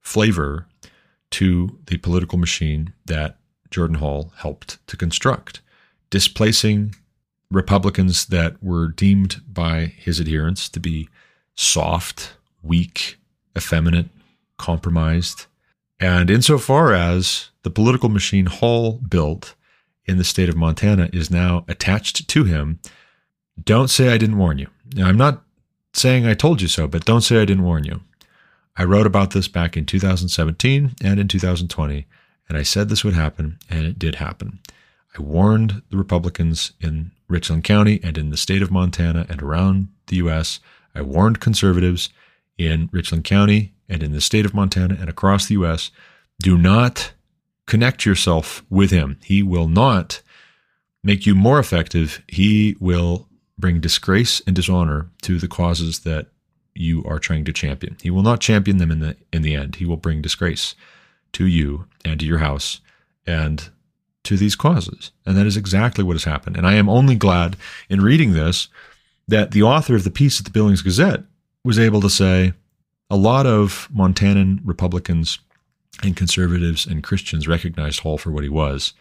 flavor 0.00 0.66
to 1.30 1.78
the 1.86 1.96
political 1.96 2.38
machine 2.38 2.92
that 3.06 3.38
Jordan 3.70 3.96
Hall 3.96 4.32
helped 4.36 4.86
to 4.86 4.96
construct, 4.96 5.60
displacing 6.10 6.94
Republicans 7.50 8.26
that 8.26 8.62
were 8.62 8.88
deemed 8.88 9.40
by 9.48 9.86
his 9.86 10.20
adherents 10.20 10.68
to 10.68 10.80
be 10.80 11.08
soft, 11.54 12.34
weak, 12.62 13.18
effeminate, 13.56 14.08
compromised. 14.58 15.46
And 15.98 16.28
insofar 16.28 16.92
as 16.92 17.50
the 17.62 17.70
political 17.70 18.08
machine 18.08 18.46
Hall 18.46 18.92
built 19.08 19.54
in 20.06 20.18
the 20.18 20.24
state 20.24 20.48
of 20.48 20.56
Montana 20.56 21.08
is 21.12 21.30
now 21.30 21.64
attached 21.68 22.28
to 22.28 22.44
him, 22.44 22.80
don't 23.62 23.88
say 23.88 24.12
I 24.12 24.18
didn't 24.18 24.38
warn 24.38 24.58
you. 24.58 24.68
Now, 24.94 25.06
I'm 25.06 25.16
not 25.16 25.42
saying 25.92 26.26
I 26.26 26.34
told 26.34 26.60
you 26.60 26.68
so, 26.68 26.86
but 26.86 27.04
don't 27.04 27.20
say 27.20 27.40
I 27.40 27.44
didn't 27.44 27.64
warn 27.64 27.84
you. 27.84 28.00
I 28.76 28.84
wrote 28.84 29.06
about 29.06 29.30
this 29.30 29.48
back 29.48 29.76
in 29.76 29.86
2017 29.86 30.96
and 31.02 31.20
in 31.20 31.28
2020, 31.28 32.06
and 32.48 32.58
I 32.58 32.62
said 32.62 32.88
this 32.88 33.04
would 33.04 33.14
happen, 33.14 33.58
and 33.70 33.86
it 33.86 33.98
did 33.98 34.16
happen. 34.16 34.58
I 35.16 35.22
warned 35.22 35.82
the 35.90 35.96
Republicans 35.96 36.72
in 36.80 37.12
Richland 37.28 37.64
County 37.64 38.00
and 38.02 38.18
in 38.18 38.30
the 38.30 38.36
state 38.36 38.62
of 38.62 38.72
Montana 38.72 39.26
and 39.28 39.40
around 39.40 39.88
the 40.08 40.16
U.S. 40.16 40.58
I 40.94 41.02
warned 41.02 41.40
conservatives 41.40 42.10
in 42.58 42.88
Richland 42.92 43.24
County 43.24 43.72
and 43.88 44.02
in 44.02 44.12
the 44.12 44.20
state 44.20 44.44
of 44.44 44.54
Montana 44.54 44.96
and 44.98 45.08
across 45.08 45.46
the 45.46 45.54
U.S. 45.54 45.90
do 46.42 46.58
not 46.58 47.12
connect 47.66 48.04
yourself 48.04 48.64
with 48.70 48.90
him. 48.90 49.18
He 49.22 49.42
will 49.42 49.68
not 49.68 50.22
make 51.02 51.26
you 51.26 51.34
more 51.34 51.58
effective. 51.58 52.22
He 52.28 52.76
will 52.80 53.28
bring 53.58 53.80
disgrace 53.80 54.40
and 54.46 54.56
dishonor 54.56 55.10
to 55.22 55.38
the 55.38 55.48
causes 55.48 56.00
that 56.00 56.28
you 56.74 57.04
are 57.04 57.18
trying 57.18 57.44
to 57.44 57.52
champion. 57.52 57.96
He 58.02 58.10
will 58.10 58.22
not 58.22 58.40
champion 58.40 58.78
them 58.78 58.90
in 58.90 59.00
the 59.00 59.16
in 59.32 59.42
the 59.42 59.54
end. 59.54 59.76
He 59.76 59.86
will 59.86 59.96
bring 59.96 60.22
disgrace 60.22 60.74
to 61.32 61.46
you 61.46 61.86
and 62.04 62.18
to 62.20 62.26
your 62.26 62.38
house 62.38 62.80
and 63.26 63.70
to 64.24 64.36
these 64.36 64.56
causes. 64.56 65.12
And 65.24 65.36
that 65.36 65.46
is 65.46 65.56
exactly 65.56 66.02
what 66.02 66.14
has 66.14 66.24
happened. 66.24 66.56
And 66.56 66.66
I 66.66 66.74
am 66.74 66.88
only 66.88 67.14
glad 67.14 67.56
in 67.88 68.00
reading 68.00 68.32
this 68.32 68.68
that 69.28 69.52
the 69.52 69.62
author 69.62 69.94
of 69.94 70.04
the 70.04 70.10
piece 70.10 70.38
at 70.38 70.44
the 70.44 70.50
Billings 70.50 70.82
Gazette 70.82 71.22
was 71.62 71.78
able 71.78 72.00
to 72.00 72.10
say 72.10 72.52
a 73.10 73.16
lot 73.16 73.46
of 73.46 73.88
Montanan 73.94 74.60
Republicans 74.64 75.38
and 76.02 76.16
conservatives 76.16 76.86
and 76.86 77.02
Christians 77.02 77.48
recognized 77.48 78.00
Hall 78.00 78.18
for 78.18 78.30
what 78.30 78.42
he 78.42 78.48
was 78.48 78.94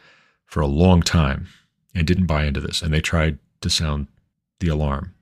for 0.46 0.62
a 0.62 0.68
long 0.68 1.02
time 1.02 1.48
and 1.96 2.08
didn't 2.08 2.26
buy 2.26 2.46
into 2.46 2.60
this. 2.60 2.82
And 2.82 2.94
they 2.94 3.02
tried 3.02 3.40
to 3.62 3.70
sound 3.70 4.08
the 4.60 4.68
alarm 4.68 5.14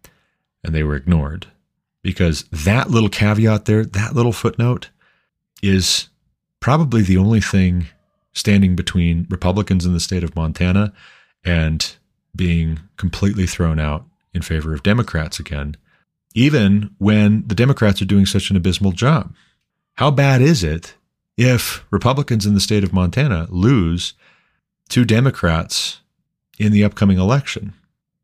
and 0.64 0.74
they 0.74 0.84
were 0.84 0.96
ignored 0.96 1.48
because 2.04 2.44
that 2.52 2.90
little 2.90 3.10
caveat 3.10 3.66
there, 3.66 3.86
that 3.86 4.16
little 4.16 4.34
footnote 4.34 4.90
is 5.62 6.10
probably 6.60 7.02
the 7.02 7.18
only 7.18 7.42
thing 7.42 7.88
standing 8.34 8.76
between 8.76 9.28
Republicans 9.30 9.86
in 9.86 9.94
the 9.94 10.00
state 10.00 10.24
of 10.24 10.36
Montana 10.36 10.94
and 11.44 11.96
being 12.36 12.80
completely 12.98 13.46
thrown 13.46 13.80
out 13.80 14.06
in 14.34 14.42
favor 14.42 14.74
of 14.74 14.84
Democrats 14.84 15.40
again, 15.40 15.76
even 16.34 16.92
when 16.98 17.44
the 17.46 17.56
Democrats 17.56 18.02
are 18.02 18.06
doing 18.06 18.26
such 18.26 18.50
an 18.50 18.56
abysmal 18.56 18.94
job. 18.94 19.34
How 19.96 20.12
bad 20.12 20.42
is 20.42 20.64
it 20.64 20.96
if 21.42 21.86
Republicans 21.92 22.46
in 22.46 22.54
the 22.54 22.60
state 22.60 22.84
of 22.84 22.94
Montana 22.94 23.48
lose 23.50 24.14
to 24.90 25.06
Democrats 25.06 26.02
in 26.60 26.72
the 26.72 26.84
upcoming 26.84 27.18
election? 27.18 27.74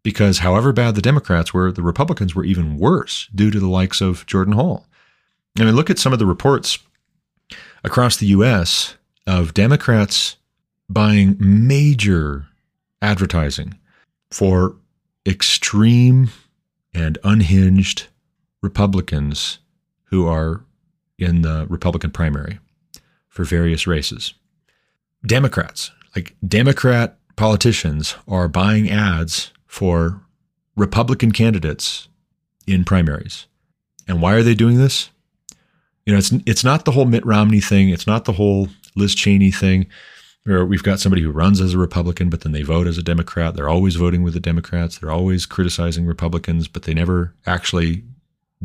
Because 0.03 0.39
however 0.39 0.71
bad 0.71 0.95
the 0.95 1.01
Democrats 1.01 1.53
were, 1.53 1.71
the 1.71 1.81
Republicans 1.81 2.35
were 2.35 2.45
even 2.45 2.77
worse 2.77 3.27
due 3.33 3.51
to 3.51 3.59
the 3.59 3.67
likes 3.67 4.01
of 4.01 4.25
Jordan 4.25 4.53
Hall. 4.53 4.85
I 5.59 5.65
mean, 5.65 5.75
look 5.75 5.89
at 5.89 5.99
some 5.99 6.13
of 6.13 6.19
the 6.19 6.25
reports 6.25 6.79
across 7.83 8.17
the 8.17 8.27
U.S 8.27 8.97
of 9.27 9.53
Democrats 9.53 10.37
buying 10.89 11.35
major 11.39 12.47
advertising 13.01 13.77
for 14.31 14.77
extreme 15.27 16.29
and 16.93 17.17
unhinged 17.23 18.07
Republicans 18.63 19.59
who 20.05 20.25
are 20.25 20.63
in 21.19 21.41
the 21.41 21.67
Republican 21.69 22.09
primary 22.09 22.59
for 23.37 23.43
various 23.43 23.85
races. 23.85 24.33
Democrats, 25.23 25.91
like 26.15 26.35
Democrat 26.47 27.19
politicians, 27.35 28.15
are 28.27 28.47
buying 28.47 28.89
ads 28.89 29.51
for 29.67 30.23
Republican 30.75 31.31
candidates 31.31 32.09
in 32.65 32.83
primaries. 32.83 33.45
And 34.07 34.23
why 34.23 34.33
are 34.33 34.41
they 34.41 34.55
doing 34.55 34.79
this? 34.79 35.11
You 36.07 36.13
know, 36.13 36.17
it's 36.17 36.31
it's 36.47 36.63
not 36.63 36.85
the 36.85 36.93
whole 36.93 37.05
Mitt 37.05 37.23
Romney 37.27 37.59
thing. 37.59 37.89
It's 37.89 38.07
not 38.07 38.25
the 38.25 38.33
whole 38.33 38.69
Liz 38.95 39.13
Cheney 39.13 39.51
thing, 39.51 39.85
where 40.45 40.65
we've 40.65 40.81
got 40.81 40.99
somebody 40.99 41.21
who 41.21 41.29
runs 41.29 41.61
as 41.61 41.75
a 41.75 41.77
Republican, 41.77 42.31
but 42.31 42.41
then 42.41 42.53
they 42.53 42.63
vote 42.63 42.87
as 42.87 42.97
a 42.97 43.03
Democrat. 43.03 43.53
They're 43.53 43.69
always 43.69 43.97
voting 43.97 44.23
with 44.23 44.33
the 44.33 44.39
Democrats. 44.39 44.97
They're 44.97 45.11
always 45.11 45.45
criticizing 45.45 46.07
Republicans, 46.07 46.67
but 46.67 46.83
they 46.83 46.95
never 46.95 47.35
actually 47.45 48.03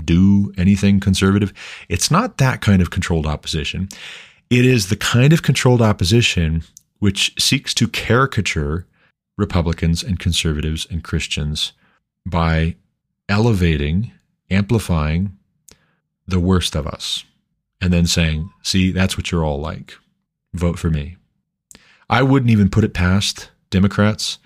do 0.03 0.55
anything 0.57 0.99
conservative. 0.99 1.53
It's 1.91 2.11
not 2.11 2.39
that 2.39 2.63
kind 2.63 2.81
of 2.81 2.89
controlled 2.89 3.27
opposition. 3.27 3.91
It 4.53 4.67
is 4.67 4.91
the 4.91 4.97
kind 4.97 5.33
of 5.33 5.43
controlled 5.43 5.81
opposition 5.81 6.63
which 6.99 7.33
seeks 7.43 7.73
to 7.73 7.89
caricature 7.89 8.87
Republicans 9.39 10.03
and 10.03 10.19
conservatives 10.19 10.87
and 10.91 11.03
Christians 11.03 11.73
by 12.27 12.77
elevating, 13.31 14.13
amplifying 14.51 15.39
the 16.27 16.39
worst 16.39 16.77
of 16.77 16.87
us, 16.87 17.25
and 17.81 17.95
then 17.95 18.05
saying, 18.05 18.53
see, 18.63 18.93
that's 18.93 19.17
what 19.17 19.33
you're 19.33 19.43
all 19.43 19.59
like. 19.59 19.95
Vote 20.53 20.79
for 20.79 20.91
me. 20.91 21.17
I 22.11 22.23
wouldn't 22.23 22.51
even 22.51 22.69
put 22.69 22.85
it 22.85 22.93
past 22.93 23.51
Democrats 23.71 24.39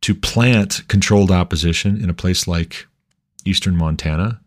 to 0.00 0.12
plant 0.12 0.88
controlled 0.88 1.30
opposition 1.30 2.02
in 2.02 2.10
a 2.10 2.14
place 2.14 2.48
like 2.48 2.88
eastern 3.44 3.76
Montana. 3.76 4.40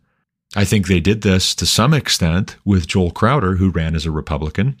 I 0.54 0.66
think 0.66 0.88
they 0.88 1.00
did 1.00 1.22
this 1.22 1.54
to 1.54 1.64
some 1.64 1.94
extent 1.94 2.56
with 2.66 2.86
Joel 2.86 3.12
Krautter, 3.12 3.56
who 3.56 3.70
ran 3.70 3.94
as 3.94 4.04
a 4.04 4.10
Republican 4.10 4.78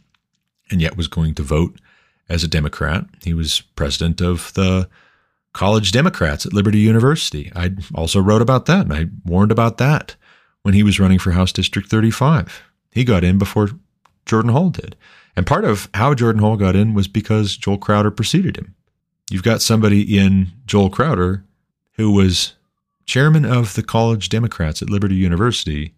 and 0.70 0.80
yet 0.80 0.96
was 0.96 1.08
going 1.08 1.34
to 1.34 1.42
vote 1.42 1.78
as 2.28 2.42
a 2.42 2.48
Democrat. 2.48 3.04
He 3.22 3.34
was 3.34 3.60
president 3.60 4.20
of 4.20 4.52
the 4.54 4.88
College 5.52 5.92
Democrats 5.92 6.44
at 6.44 6.52
Liberty 6.52 6.78
University. 6.78 7.50
I 7.54 7.72
also 7.94 8.20
wrote 8.20 8.42
about 8.42 8.66
that 8.66 8.82
and 8.82 8.92
I 8.92 9.06
warned 9.24 9.52
about 9.52 9.78
that 9.78 10.16
when 10.62 10.74
he 10.74 10.82
was 10.82 11.00
running 11.00 11.18
for 11.18 11.30
House 11.30 11.52
District 11.52 11.88
35. 11.88 12.62
He 12.90 13.04
got 13.04 13.24
in 13.24 13.38
before 13.38 13.70
Jordan 14.26 14.52
Hall 14.52 14.70
did. 14.70 14.96
And 15.36 15.46
part 15.46 15.64
of 15.64 15.88
how 15.94 16.14
Jordan 16.14 16.42
Hall 16.42 16.56
got 16.56 16.76
in 16.76 16.94
was 16.94 17.08
because 17.08 17.56
Joel 17.56 17.78
Krautter 17.78 18.14
preceded 18.14 18.56
him. 18.56 18.74
You've 19.30 19.42
got 19.42 19.62
somebody 19.62 20.18
in 20.18 20.48
Joel 20.66 20.90
Krautter 20.90 21.42
who 21.92 22.10
was 22.10 22.54
chairman 23.06 23.44
of 23.44 23.74
the 23.74 23.82
College 23.82 24.28
Democrats 24.28 24.82
at 24.82 24.90
Liberty 24.90 25.14
University 25.14 25.94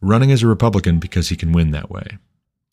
running 0.00 0.32
as 0.32 0.42
a 0.42 0.46
Republican 0.46 0.98
because 0.98 1.28
he 1.28 1.36
can 1.36 1.52
win 1.52 1.70
that 1.70 1.90
way. 1.90 2.18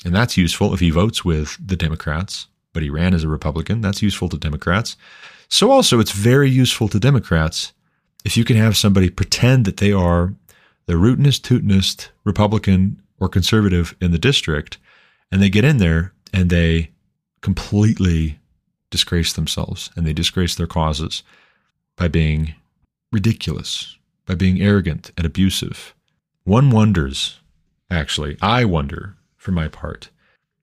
And 0.05 0.15
that's 0.15 0.37
useful 0.37 0.73
if 0.73 0.79
he 0.79 0.89
votes 0.89 1.25
with 1.25 1.57
the 1.65 1.75
Democrats, 1.75 2.47
but 2.73 2.83
he 2.83 2.89
ran 2.89 3.13
as 3.13 3.23
a 3.23 3.29
Republican. 3.29 3.81
That's 3.81 4.01
useful 4.01 4.29
to 4.29 4.37
Democrats. 4.37 4.95
So 5.49 5.71
also 5.71 5.99
it's 5.99 6.11
very 6.11 6.49
useful 6.49 6.87
to 6.89 6.99
Democrats 6.99 7.73
if 8.25 8.35
you 8.35 8.43
can 8.43 8.57
have 8.57 8.75
somebody 8.75 9.09
pretend 9.09 9.65
that 9.65 9.77
they 9.77 9.91
are 9.91 10.33
the 10.85 10.93
rootinest, 10.93 11.41
tootinest 11.41 12.09
Republican 12.23 13.01
or 13.19 13.29
conservative 13.29 13.95
in 14.01 14.11
the 14.11 14.17
district, 14.17 14.77
and 15.31 15.41
they 15.41 15.49
get 15.49 15.65
in 15.65 15.77
there 15.77 16.13
and 16.33 16.49
they 16.49 16.91
completely 17.41 18.39
disgrace 18.89 19.33
themselves 19.33 19.89
and 19.95 20.05
they 20.05 20.13
disgrace 20.13 20.55
their 20.55 20.67
causes 20.67 21.23
by 21.95 22.07
being 22.07 22.53
ridiculous, 23.11 23.97
by 24.25 24.35
being 24.35 24.61
arrogant 24.61 25.11
and 25.17 25.25
abusive. 25.25 25.93
One 26.43 26.69
wonders, 26.69 27.39
actually, 27.89 28.37
I 28.41 28.65
wonder 28.65 29.16
for 29.37 29.51
my 29.51 29.67
part. 29.67 30.09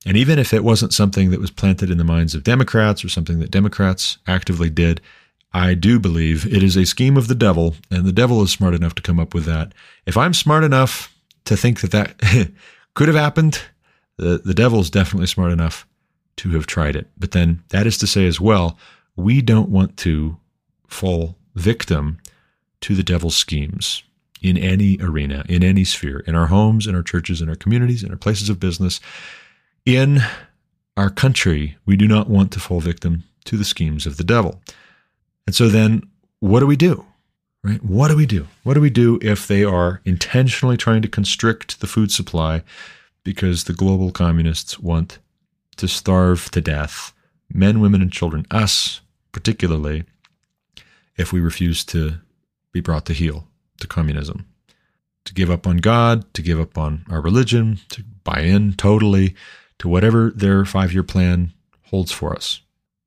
And 0.05 0.15
even 0.15 0.37
if 0.37 0.53
it 0.53 0.63
wasn't 0.63 0.93
something 0.93 1.31
that 1.31 1.39
was 1.39 1.49
planted 1.49 1.89
in 1.89 1.97
the 1.97 2.03
minds 2.03 2.35
of 2.35 2.43
Democrats 2.43 3.03
or 3.03 3.09
something 3.09 3.39
that 3.39 3.49
Democrats 3.49 4.19
actively 4.27 4.69
did, 4.69 5.01
I 5.51 5.73
do 5.73 5.99
believe 5.99 6.45
it 6.45 6.61
is 6.61 6.75
a 6.75 6.85
scheme 6.85 7.17
of 7.17 7.27
the 7.27 7.35
devil, 7.35 7.75
and 7.89 8.05
the 8.05 8.11
devil 8.11 8.43
is 8.43 8.51
smart 8.51 8.75
enough 8.75 8.93
to 8.95 9.01
come 9.01 9.19
up 9.19 9.33
with 9.33 9.45
that. 9.45 9.73
If 10.05 10.17
I'm 10.17 10.33
smart 10.33 10.63
enough 10.63 11.15
to 11.45 11.57
think 11.57 11.81
that 11.81 11.91
that 11.91 12.51
could 12.93 13.07
have 13.07 13.17
happened, 13.17 13.61
the, 14.17 14.41
the 14.43 14.53
devil 14.53 14.79
is 14.79 14.89
definitely 14.89 15.27
smart 15.27 15.51
enough 15.51 15.87
to 16.37 16.49
have 16.51 16.67
tried 16.67 16.95
it. 16.95 17.07
But 17.17 17.31
then 17.31 17.63
that 17.69 17.87
is 17.87 17.97
to 17.99 18.07
say 18.07 18.27
as 18.27 18.39
well, 18.39 18.77
we 19.15 19.41
don't 19.41 19.69
want 19.69 19.97
to 19.97 20.37
fall 20.87 21.37
victim 21.55 22.19
to 22.81 22.93
the 22.93 23.03
devil's 23.03 23.35
schemes 23.35 24.03
in 24.41 24.57
any 24.57 24.97
arena, 25.01 25.43
in 25.47 25.63
any 25.63 25.83
sphere, 25.83 26.19
in 26.27 26.35
our 26.35 26.47
homes, 26.47 26.87
in 26.87 26.95
our 26.95 27.03
churches, 27.03 27.41
in 27.41 27.49
our 27.49 27.55
communities, 27.55 28.03
in 28.03 28.11
our 28.11 28.17
places 28.17 28.49
of 28.49 28.59
business, 28.59 28.99
in 29.85 30.19
our 30.97 31.09
country. 31.09 31.77
We 31.85 31.95
do 31.95 32.07
not 32.07 32.29
want 32.29 32.51
to 32.53 32.59
fall 32.59 32.79
victim 32.79 33.23
to 33.45 33.57
the 33.57 33.65
schemes 33.65 34.05
of 34.05 34.17
the 34.17 34.23
devil. 34.23 34.61
And 35.45 35.55
so 35.55 35.67
then 35.69 36.03
what 36.39 36.59
do 36.59 36.67
we 36.67 36.75
do? 36.75 37.05
Right? 37.63 37.83
What 37.83 38.09
do 38.09 38.15
we 38.15 38.27
do? 38.27 38.47
What 38.63 38.75
do 38.75 38.81
we 38.81 38.91
do 38.91 39.17
if 39.21 39.47
they 39.47 39.63
are 39.63 40.01
intentionally 40.05 40.77
trying 40.77 41.01
to 41.01 41.07
constrict 41.07 41.79
the 41.79 41.87
food 41.87 42.11
supply 42.11 42.61
because 43.23 43.63
the 43.63 43.73
global 43.73 44.11
communists 44.11 44.77
want 44.77 45.17
to 45.77 45.87
starve 45.87 46.51
to 46.51 46.61
death 46.61 47.11
men, 47.51 47.79
women, 47.79 48.01
and 48.01 48.11
children, 48.11 48.45
us 48.51 49.01
particularly, 49.31 50.03
if 51.17 51.33
we 51.33 51.39
refuse 51.39 51.83
to 51.85 52.15
be 52.71 52.81
brought 52.81 53.05
to 53.05 53.13
heel 53.13 53.47
to 53.79 53.87
communism, 53.87 54.45
to 55.25 55.33
give 55.33 55.49
up 55.49 55.67
on 55.67 55.77
God, 55.77 56.31
to 56.33 56.41
give 56.41 56.59
up 56.59 56.77
on 56.77 57.05
our 57.09 57.21
religion, 57.21 57.79
to 57.89 58.03
buy 58.23 58.41
in 58.41 58.73
totally 58.73 59.35
to 59.79 59.87
whatever 59.87 60.31
their 60.31 60.65
five 60.65 60.93
year 60.93 61.03
plan 61.03 61.53
holds 61.83 62.11
for 62.11 62.33
us. 62.33 62.61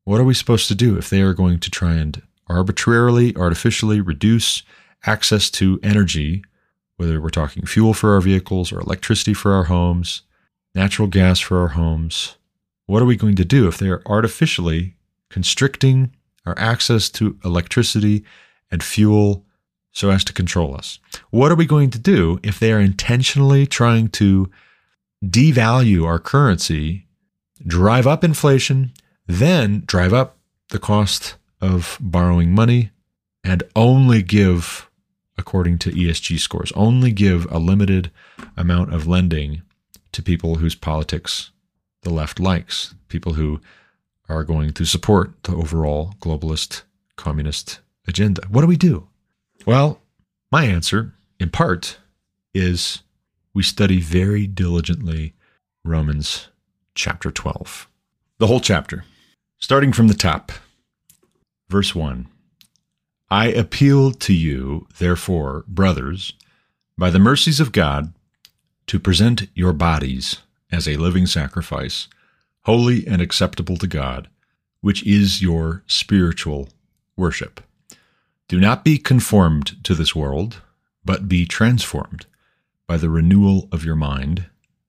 What 0.04 0.20
are 0.20 0.24
we 0.24 0.34
supposed 0.34 0.68
to 0.68 0.74
do 0.74 0.96
if 0.96 1.10
they 1.10 1.20
are 1.20 1.34
going 1.34 1.58
to 1.60 1.70
try 1.70 1.94
and 1.94 2.22
arbitrarily, 2.48 3.36
artificially 3.36 4.00
reduce 4.00 4.62
access 5.06 5.50
to 5.50 5.78
energy, 5.82 6.42
whether 6.96 7.20
we're 7.20 7.28
talking 7.28 7.66
fuel 7.66 7.94
for 7.94 8.14
our 8.14 8.20
vehicles 8.20 8.72
or 8.72 8.80
electricity 8.80 9.34
for 9.34 9.52
our 9.52 9.64
homes, 9.64 10.22
natural 10.74 11.08
gas 11.08 11.40
for 11.40 11.58
our 11.58 11.68
homes? 11.68 12.36
What 12.86 13.02
are 13.02 13.06
we 13.06 13.16
going 13.16 13.36
to 13.36 13.44
do 13.44 13.68
if 13.68 13.76
they 13.76 13.88
are 13.88 14.02
artificially 14.06 14.96
constricting 15.28 16.14
our 16.46 16.58
access 16.58 17.10
to 17.10 17.38
electricity 17.44 18.24
and 18.70 18.82
fuel 18.82 19.44
so 19.98 20.10
as 20.10 20.22
to 20.24 20.32
control 20.32 20.76
us? 20.76 21.00
What 21.30 21.50
are 21.50 21.56
we 21.56 21.66
going 21.66 21.90
to 21.90 21.98
do 21.98 22.38
if 22.44 22.60
they 22.60 22.72
are 22.72 22.80
intentionally 22.80 23.66
trying 23.66 24.08
to 24.10 24.48
devalue 25.24 26.06
our 26.06 26.20
currency, 26.20 27.06
drive 27.66 28.06
up 28.06 28.22
inflation, 28.22 28.92
then 29.26 29.82
drive 29.86 30.14
up 30.14 30.36
the 30.70 30.78
cost 30.78 31.34
of 31.60 31.98
borrowing 32.00 32.54
money, 32.54 32.90
and 33.42 33.64
only 33.74 34.22
give, 34.22 34.88
according 35.36 35.78
to 35.78 35.90
ESG 35.90 36.38
scores, 36.38 36.70
only 36.76 37.10
give 37.10 37.50
a 37.50 37.58
limited 37.58 38.12
amount 38.56 38.94
of 38.94 39.08
lending 39.08 39.62
to 40.12 40.22
people 40.22 40.56
whose 40.56 40.76
politics 40.76 41.50
the 42.02 42.10
left 42.10 42.38
likes, 42.38 42.94
people 43.08 43.32
who 43.32 43.60
are 44.28 44.44
going 44.44 44.72
to 44.72 44.84
support 44.84 45.42
the 45.42 45.56
overall 45.56 46.14
globalist 46.20 46.82
communist 47.16 47.80
agenda. 48.06 48.42
What 48.48 48.60
do 48.60 48.68
we 48.68 48.76
do? 48.76 49.08
Well, 49.66 50.00
my 50.50 50.64
answer, 50.64 51.14
in 51.38 51.50
part, 51.50 51.98
is 52.54 53.02
we 53.52 53.62
study 53.62 54.00
very 54.00 54.46
diligently 54.46 55.34
Romans 55.84 56.48
chapter 56.94 57.30
12. 57.30 57.88
The 58.38 58.46
whole 58.46 58.60
chapter, 58.60 59.04
starting 59.58 59.92
from 59.92 60.08
the 60.08 60.14
top. 60.14 60.52
Verse 61.68 61.94
1 61.94 62.28
I 63.30 63.48
appeal 63.48 64.12
to 64.12 64.32
you, 64.32 64.86
therefore, 64.98 65.64
brothers, 65.68 66.32
by 66.96 67.10
the 67.10 67.18
mercies 67.18 67.60
of 67.60 67.72
God, 67.72 68.14
to 68.86 68.98
present 68.98 69.48
your 69.54 69.74
bodies 69.74 70.38
as 70.72 70.88
a 70.88 70.96
living 70.96 71.26
sacrifice, 71.26 72.08
holy 72.62 73.06
and 73.06 73.20
acceptable 73.20 73.76
to 73.76 73.86
God, 73.86 74.28
which 74.80 75.04
is 75.04 75.42
your 75.42 75.82
spiritual 75.86 76.70
worship. 77.16 77.60
Do 78.48 78.58
not 78.58 78.82
be 78.82 78.96
conformed 78.96 79.82
to 79.84 79.94
this 79.94 80.16
world, 80.16 80.62
but 81.04 81.28
be 81.28 81.44
transformed 81.44 82.26
by 82.86 82.96
the 82.96 83.10
renewal 83.10 83.68
of 83.70 83.84
your 83.84 83.94
mind, 83.94 84.46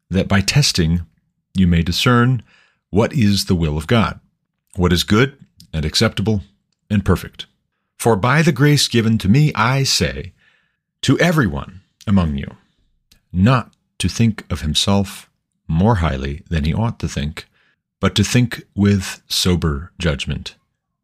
that 0.09 0.29
by 0.29 0.39
testing 0.39 1.05
you 1.53 1.67
may 1.67 1.83
discern 1.83 2.41
what 2.89 3.11
is 3.13 3.45
the 3.45 3.55
will 3.55 3.77
of 3.77 3.85
God, 3.85 4.19
what 4.75 4.93
is 4.93 5.03
good 5.03 5.37
and 5.73 5.83
acceptable 5.83 6.41
and 6.89 7.03
perfect. 7.03 7.45
For 7.97 8.15
by 8.15 8.41
the 8.41 8.53
grace 8.53 8.87
given 8.87 9.17
to 9.19 9.29
me, 9.29 9.51
I 9.53 9.83
say 9.83 10.31
to 11.01 11.19
everyone 11.19 11.81
among 12.07 12.37
you, 12.37 12.55
not 13.33 13.73
to 13.99 14.07
think 14.07 14.45
of 14.49 14.61
himself 14.61 15.29
more 15.67 15.95
highly 15.95 16.43
than 16.49 16.63
he 16.63 16.73
ought 16.73 16.97
to 16.99 17.09
think, 17.09 17.45
but 17.99 18.15
to 18.15 18.23
think 18.23 18.63
with 18.73 19.21
sober 19.27 19.91
judgment, 19.99 20.55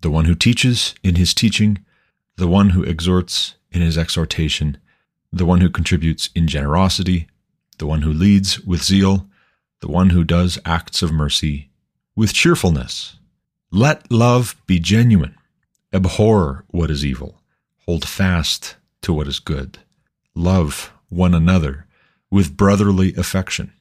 The 0.00 0.10
one 0.10 0.26
who 0.26 0.34
teaches, 0.34 0.94
in 1.02 1.16
his 1.16 1.34
teaching. 1.34 1.84
The 2.36 2.48
one 2.48 2.70
who 2.70 2.82
exhorts, 2.82 3.54
in 3.70 3.82
his 3.82 3.98
exhortation 3.98 4.78
the 5.32 5.46
one 5.46 5.60
who 5.60 5.70
contributes 5.70 6.30
in 6.34 6.46
generosity, 6.46 7.28
the 7.78 7.86
one 7.86 8.02
who 8.02 8.12
leads 8.12 8.60
with 8.60 8.82
zeal, 8.82 9.26
the 9.80 9.88
one 9.88 10.10
who 10.10 10.24
does 10.24 10.58
acts 10.64 11.02
of 11.02 11.12
mercy 11.12 11.70
with 12.16 12.32
cheerfulness. 12.32 13.16
Let 13.70 14.10
love 14.10 14.56
be 14.66 14.80
genuine. 14.80 15.36
Abhor 15.92 16.64
what 16.68 16.90
is 16.90 17.04
evil. 17.04 17.40
Hold 17.86 18.06
fast 18.06 18.76
to 19.02 19.12
what 19.12 19.28
is 19.28 19.38
good. 19.38 19.78
Love 20.34 20.92
one 21.08 21.34
another 21.34 21.86
with 22.30 22.56
brotherly 22.56 23.14
affection. 23.14 23.72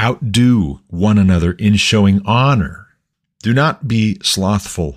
Outdo 0.00 0.80
one 0.86 1.18
another 1.18 1.52
in 1.52 1.76
showing 1.76 2.22
honor. 2.24 2.86
Do 3.42 3.52
not 3.52 3.88
be 3.88 4.18
slothful 4.22 4.96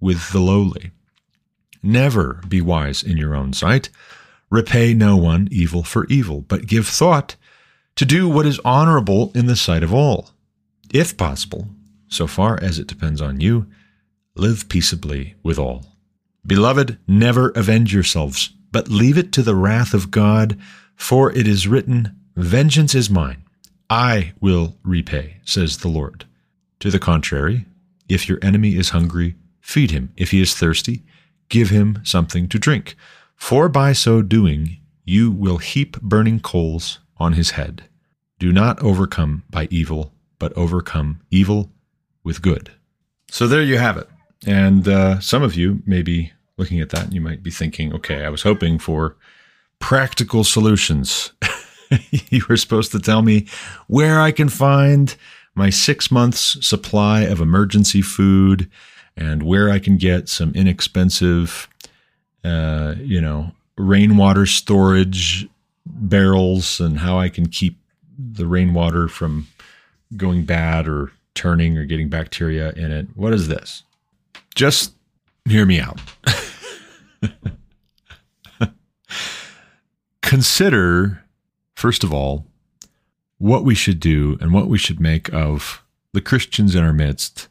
with 0.00 0.32
the 0.32 0.40
lowly. 0.40 0.90
Never 1.82 2.42
be 2.48 2.60
wise 2.60 3.02
in 3.02 3.16
your 3.16 3.34
own 3.34 3.52
sight. 3.52 3.88
Repay 4.50 4.94
no 4.94 5.16
one 5.16 5.48
evil 5.50 5.82
for 5.82 6.06
evil, 6.06 6.42
but 6.42 6.66
give 6.66 6.86
thought 6.88 7.36
to 7.96 8.04
do 8.04 8.28
what 8.28 8.46
is 8.46 8.60
honorable 8.64 9.30
in 9.34 9.46
the 9.46 9.56
sight 9.56 9.82
of 9.82 9.94
all. 9.94 10.30
If 10.92 11.16
possible, 11.16 11.68
so 12.08 12.26
far 12.26 12.58
as 12.60 12.78
it 12.78 12.86
depends 12.86 13.20
on 13.20 13.40
you, 13.40 13.66
live 14.34 14.68
peaceably 14.68 15.34
with 15.42 15.58
all. 15.58 15.86
Beloved, 16.46 16.98
never 17.06 17.50
avenge 17.50 17.92
yourselves, 17.94 18.50
but 18.72 18.88
leave 18.88 19.18
it 19.18 19.32
to 19.32 19.42
the 19.42 19.54
wrath 19.54 19.94
of 19.94 20.10
God, 20.10 20.58
for 20.96 21.30
it 21.32 21.46
is 21.46 21.68
written, 21.68 22.16
Vengeance 22.36 22.94
is 22.94 23.10
mine. 23.10 23.44
I 23.88 24.32
will 24.40 24.76
repay, 24.82 25.36
says 25.44 25.78
the 25.78 25.88
Lord. 25.88 26.24
To 26.80 26.90
the 26.90 26.98
contrary, 26.98 27.66
if 28.08 28.28
your 28.28 28.38
enemy 28.42 28.76
is 28.76 28.90
hungry, 28.90 29.34
feed 29.70 29.92
him. 29.92 30.12
If 30.16 30.32
he 30.32 30.42
is 30.42 30.54
thirsty, 30.54 31.04
give 31.48 31.70
him 31.70 32.00
something 32.02 32.48
to 32.48 32.58
drink. 32.58 32.96
For 33.36 33.68
by 33.68 33.92
so 33.92 34.20
doing, 34.20 34.78
you 35.04 35.30
will 35.30 35.58
heap 35.58 36.00
burning 36.00 36.40
coals 36.40 36.98
on 37.18 37.34
his 37.34 37.52
head. 37.52 37.84
Do 38.38 38.52
not 38.52 38.82
overcome 38.82 39.44
by 39.48 39.68
evil, 39.70 40.12
but 40.38 40.52
overcome 40.56 41.20
evil 41.30 41.70
with 42.24 42.42
good. 42.42 42.72
So 43.30 43.46
there 43.46 43.62
you 43.62 43.78
have 43.78 43.96
it. 43.96 44.08
And 44.46 44.88
uh, 44.88 45.20
some 45.20 45.42
of 45.42 45.54
you 45.54 45.82
may 45.86 46.02
be 46.02 46.32
looking 46.56 46.80
at 46.80 46.90
that 46.90 47.04
and 47.04 47.14
you 47.14 47.20
might 47.20 47.42
be 47.42 47.50
thinking, 47.50 47.94
okay, 47.94 48.24
I 48.24 48.28
was 48.28 48.42
hoping 48.42 48.78
for 48.78 49.16
practical 49.78 50.42
solutions. 50.44 51.32
you 52.10 52.42
were 52.48 52.56
supposed 52.56 52.92
to 52.92 52.98
tell 52.98 53.22
me 53.22 53.46
where 53.86 54.20
I 54.20 54.32
can 54.32 54.48
find 54.48 55.14
my 55.54 55.70
six 55.70 56.10
months 56.10 56.64
supply 56.66 57.22
of 57.22 57.40
emergency 57.40 58.02
food 58.02 58.70
and 59.16 59.42
where 59.42 59.70
I 59.70 59.78
can 59.78 59.96
get 59.96 60.28
some 60.28 60.52
inexpensive, 60.54 61.68
uh, 62.44 62.94
you 62.98 63.20
know, 63.20 63.52
rainwater 63.76 64.46
storage 64.46 65.48
barrels 65.86 66.80
and 66.80 66.98
how 66.98 67.18
I 67.18 67.28
can 67.28 67.48
keep 67.48 67.78
the 68.18 68.46
rainwater 68.46 69.08
from 69.08 69.48
going 70.16 70.44
bad 70.44 70.88
or 70.88 71.12
turning 71.34 71.78
or 71.78 71.84
getting 71.84 72.08
bacteria 72.08 72.72
in 72.72 72.90
it. 72.90 73.08
What 73.14 73.32
is 73.32 73.48
this? 73.48 73.84
Just 74.54 74.92
hear 75.48 75.66
me 75.66 75.80
out. 75.80 76.00
Consider, 80.22 81.24
first 81.74 82.04
of 82.04 82.12
all, 82.12 82.46
what 83.38 83.64
we 83.64 83.74
should 83.74 83.98
do 84.00 84.36
and 84.40 84.52
what 84.52 84.68
we 84.68 84.78
should 84.78 85.00
make 85.00 85.32
of 85.32 85.82
the 86.12 86.20
Christians 86.20 86.74
in 86.74 86.84
our 86.84 86.92
midst 86.92 87.48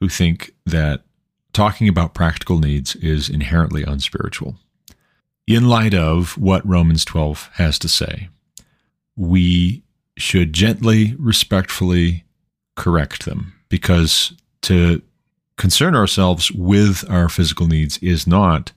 who 0.00 0.08
think 0.08 0.52
that 0.66 1.02
talking 1.52 1.88
about 1.88 2.14
practical 2.14 2.58
needs 2.58 2.96
is 2.96 3.28
inherently 3.28 3.82
unspiritual. 3.82 4.56
In 5.46 5.68
light 5.68 5.94
of 5.94 6.38
what 6.38 6.66
Romans 6.66 7.04
12 7.04 7.50
has 7.54 7.78
to 7.80 7.88
say, 7.88 8.28
we 9.16 9.82
should 10.16 10.52
gently, 10.52 11.14
respectfully 11.18 12.24
correct 12.76 13.24
them 13.24 13.54
because 13.68 14.32
to 14.62 15.02
concern 15.56 15.94
ourselves 15.94 16.50
with 16.52 17.08
our 17.10 17.28
physical 17.28 17.66
needs 17.66 17.98
is 17.98 18.26
not 18.26 18.72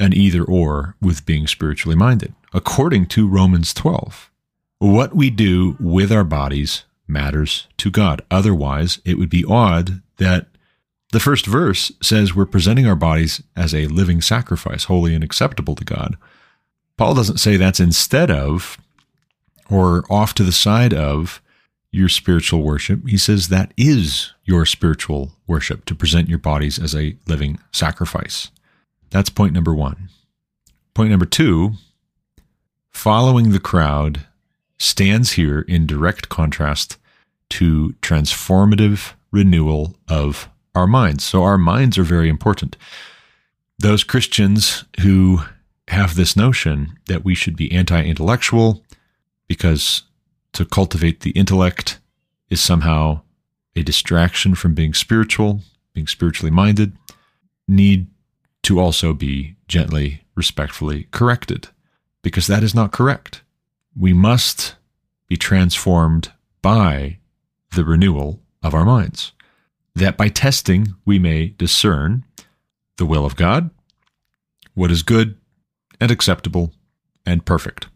an 0.00 0.12
either 0.14 0.42
or 0.42 0.96
with 1.00 1.26
being 1.26 1.46
spiritually 1.46 1.96
minded. 1.96 2.34
According 2.54 3.06
to 3.06 3.28
Romans 3.28 3.74
12, 3.74 4.30
what 4.78 5.14
we 5.14 5.28
do 5.28 5.76
with 5.78 6.10
our 6.10 6.24
bodies 6.24 6.84
matters 7.06 7.66
to 7.76 7.90
God. 7.90 8.22
Otherwise, 8.30 9.00
it 9.04 9.18
would 9.18 9.28
be 9.28 9.44
odd 9.44 10.00
that 10.20 10.46
the 11.12 11.20
first 11.20 11.46
verse 11.46 11.90
says 12.00 12.34
we're 12.34 12.46
presenting 12.46 12.86
our 12.86 12.94
bodies 12.94 13.42
as 13.56 13.74
a 13.74 13.88
living 13.88 14.20
sacrifice, 14.20 14.84
holy 14.84 15.14
and 15.14 15.24
acceptable 15.24 15.74
to 15.74 15.84
God. 15.84 16.16
Paul 16.96 17.14
doesn't 17.14 17.38
say 17.38 17.56
that's 17.56 17.80
instead 17.80 18.30
of 18.30 18.78
or 19.68 20.04
off 20.10 20.34
to 20.34 20.44
the 20.44 20.52
side 20.52 20.94
of 20.94 21.42
your 21.90 22.08
spiritual 22.08 22.62
worship. 22.62 23.08
He 23.08 23.18
says 23.18 23.48
that 23.48 23.72
is 23.76 24.32
your 24.44 24.64
spiritual 24.64 25.32
worship 25.46 25.84
to 25.86 25.94
present 25.94 26.28
your 26.28 26.38
bodies 26.38 26.78
as 26.78 26.94
a 26.94 27.16
living 27.26 27.58
sacrifice. 27.72 28.50
That's 29.10 29.30
point 29.30 29.52
number 29.52 29.74
one. 29.74 30.10
Point 30.94 31.10
number 31.10 31.26
two 31.26 31.72
following 32.90 33.50
the 33.50 33.60
crowd 33.60 34.26
stands 34.78 35.32
here 35.32 35.60
in 35.62 35.86
direct 35.86 36.28
contrast 36.28 36.96
to 37.48 37.94
transformative 38.02 39.14
renewal 39.32 39.96
of 40.08 40.48
our 40.74 40.86
minds. 40.86 41.24
So, 41.24 41.42
our 41.42 41.58
minds 41.58 41.98
are 41.98 42.04
very 42.04 42.28
important. 42.28 42.76
Those 43.78 44.04
Christians 44.04 44.84
who 45.00 45.40
have 45.88 46.14
this 46.14 46.36
notion 46.36 46.98
that 47.06 47.24
we 47.24 47.34
should 47.34 47.56
be 47.56 47.72
anti 47.72 48.02
intellectual, 48.02 48.84
because 49.48 50.02
to 50.52 50.64
cultivate 50.64 51.20
the 51.20 51.30
intellect 51.30 51.98
is 52.48 52.60
somehow 52.60 53.22
a 53.76 53.82
distraction 53.82 54.54
from 54.54 54.74
being 54.74 54.94
spiritual, 54.94 55.60
being 55.94 56.06
spiritually 56.06 56.50
minded, 56.50 56.96
need 57.66 58.08
to 58.62 58.78
also 58.78 59.12
be 59.12 59.56
gently, 59.68 60.22
respectfully 60.34 61.06
corrected, 61.12 61.68
because 62.22 62.46
that 62.46 62.62
is 62.62 62.74
not 62.74 62.92
correct. 62.92 63.42
We 63.96 64.12
must 64.12 64.74
be 65.28 65.36
transformed 65.36 66.32
by 66.62 67.18
the 67.74 67.84
renewal 67.84 68.40
of 68.62 68.74
our 68.74 68.84
minds, 68.84 69.32
that 69.94 70.16
by 70.16 70.28
testing 70.28 70.94
we 71.04 71.18
may 71.18 71.48
discern 71.48 72.24
the 72.96 73.06
will 73.06 73.24
of 73.24 73.36
God, 73.36 73.70
what 74.74 74.90
is 74.90 75.02
good 75.02 75.36
and 76.00 76.10
acceptable 76.10 76.72
and 77.26 77.44
perfect. 77.44 77.86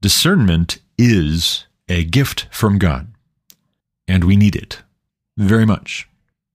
Discernment 0.00 0.78
is 0.98 1.66
a 1.88 2.04
gift 2.04 2.46
from 2.50 2.78
God, 2.78 3.12
and 4.06 4.24
we 4.24 4.36
need 4.36 4.56
it 4.56 4.82
very 5.36 5.66
much. 5.66 6.08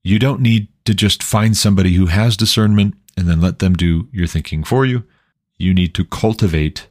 You 0.03 0.19
don't 0.19 0.41
need 0.41 0.67
to 0.85 0.93
just 0.93 1.21
find 1.21 1.55
somebody 1.55 1.93
who 1.93 2.07
has 2.07 2.37
discernment 2.37 2.95
and 3.17 3.27
then 3.27 3.41
let 3.41 3.59
them 3.59 3.73
do 3.73 4.07
your 4.11 4.27
thinking 4.27 4.63
for 4.63 4.85
you. 4.85 5.03
You 5.57 5.73
need 5.73 5.93
to 5.95 6.05
cultivate 6.05 6.87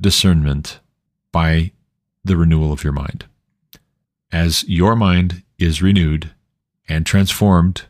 discernment 0.00 0.80
by 1.32 1.72
the 2.24 2.36
renewal 2.36 2.72
of 2.72 2.82
your 2.82 2.92
mind. 2.92 3.26
As 4.32 4.64
your 4.64 4.96
mind 4.96 5.42
is 5.58 5.82
renewed 5.82 6.30
and 6.88 7.04
transformed, 7.06 7.82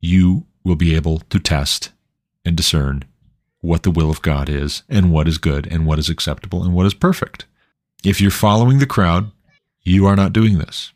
you 0.00 0.46
will 0.64 0.76
be 0.76 0.94
able 0.94 1.20
to 1.30 1.38
test 1.38 1.90
and 2.44 2.56
discern 2.56 3.04
what 3.60 3.82
the 3.82 3.90
will 3.90 4.10
of 4.10 4.22
God 4.22 4.48
is 4.48 4.82
and 4.88 5.10
what 5.10 5.26
is 5.26 5.38
good 5.38 5.66
and 5.66 5.86
what 5.86 5.98
is 5.98 6.08
acceptable 6.08 6.62
and 6.62 6.74
what 6.74 6.86
is 6.86 6.94
perfect. 6.94 7.46
If 8.04 8.20
you're 8.20 8.30
following 8.30 8.78
the 8.78 8.86
crowd, 8.86 9.32
you 9.82 10.06
are 10.06 10.16
not 10.16 10.32
doing 10.32 10.58
this. 10.58 10.92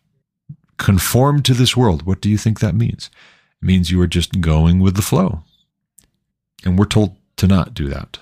Conform 0.76 1.42
to 1.42 1.54
this 1.54 1.76
world. 1.76 2.02
What 2.02 2.20
do 2.20 2.30
you 2.30 2.38
think 2.38 2.60
that 2.60 2.74
means? 2.74 3.10
It 3.60 3.66
means 3.66 3.90
you 3.90 4.00
are 4.00 4.06
just 4.06 4.40
going 4.40 4.80
with 4.80 4.96
the 4.96 5.02
flow. 5.02 5.42
And 6.64 6.78
we're 6.78 6.84
told 6.84 7.16
to 7.36 7.46
not 7.46 7.74
do 7.74 7.88
that. 7.88 8.18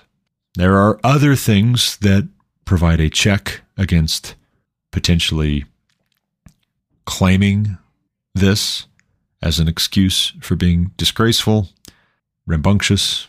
There 0.55 0.77
are 0.77 1.01
other 1.05 1.37
things 1.37 1.97
that 1.99 2.29
provide 2.65 3.01
a 3.01 3.11
check 3.11 3.61
against 3.77 4.35
potentially 4.91 5.65
claiming 7.05 7.79
this 8.39 8.87
as 9.43 9.59
an 9.59 9.69
excuse 9.69 10.33
for 10.41 10.57
being 10.57 10.93
disgraceful, 10.97 11.69
rambunctious, 12.47 13.29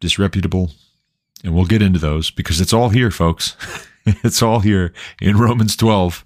disreputable. 0.00 0.70
And 1.44 1.54
we'll 1.54 1.64
get 1.64 1.82
into 1.82 1.98
those 1.98 2.30
because 2.30 2.60
it's 2.60 2.72
all 2.72 2.90
here, 2.90 3.10
folks. 3.10 3.56
it's 4.06 4.42
all 4.42 4.60
here 4.60 4.92
in 5.20 5.38
Romans 5.38 5.76
12. 5.76 6.24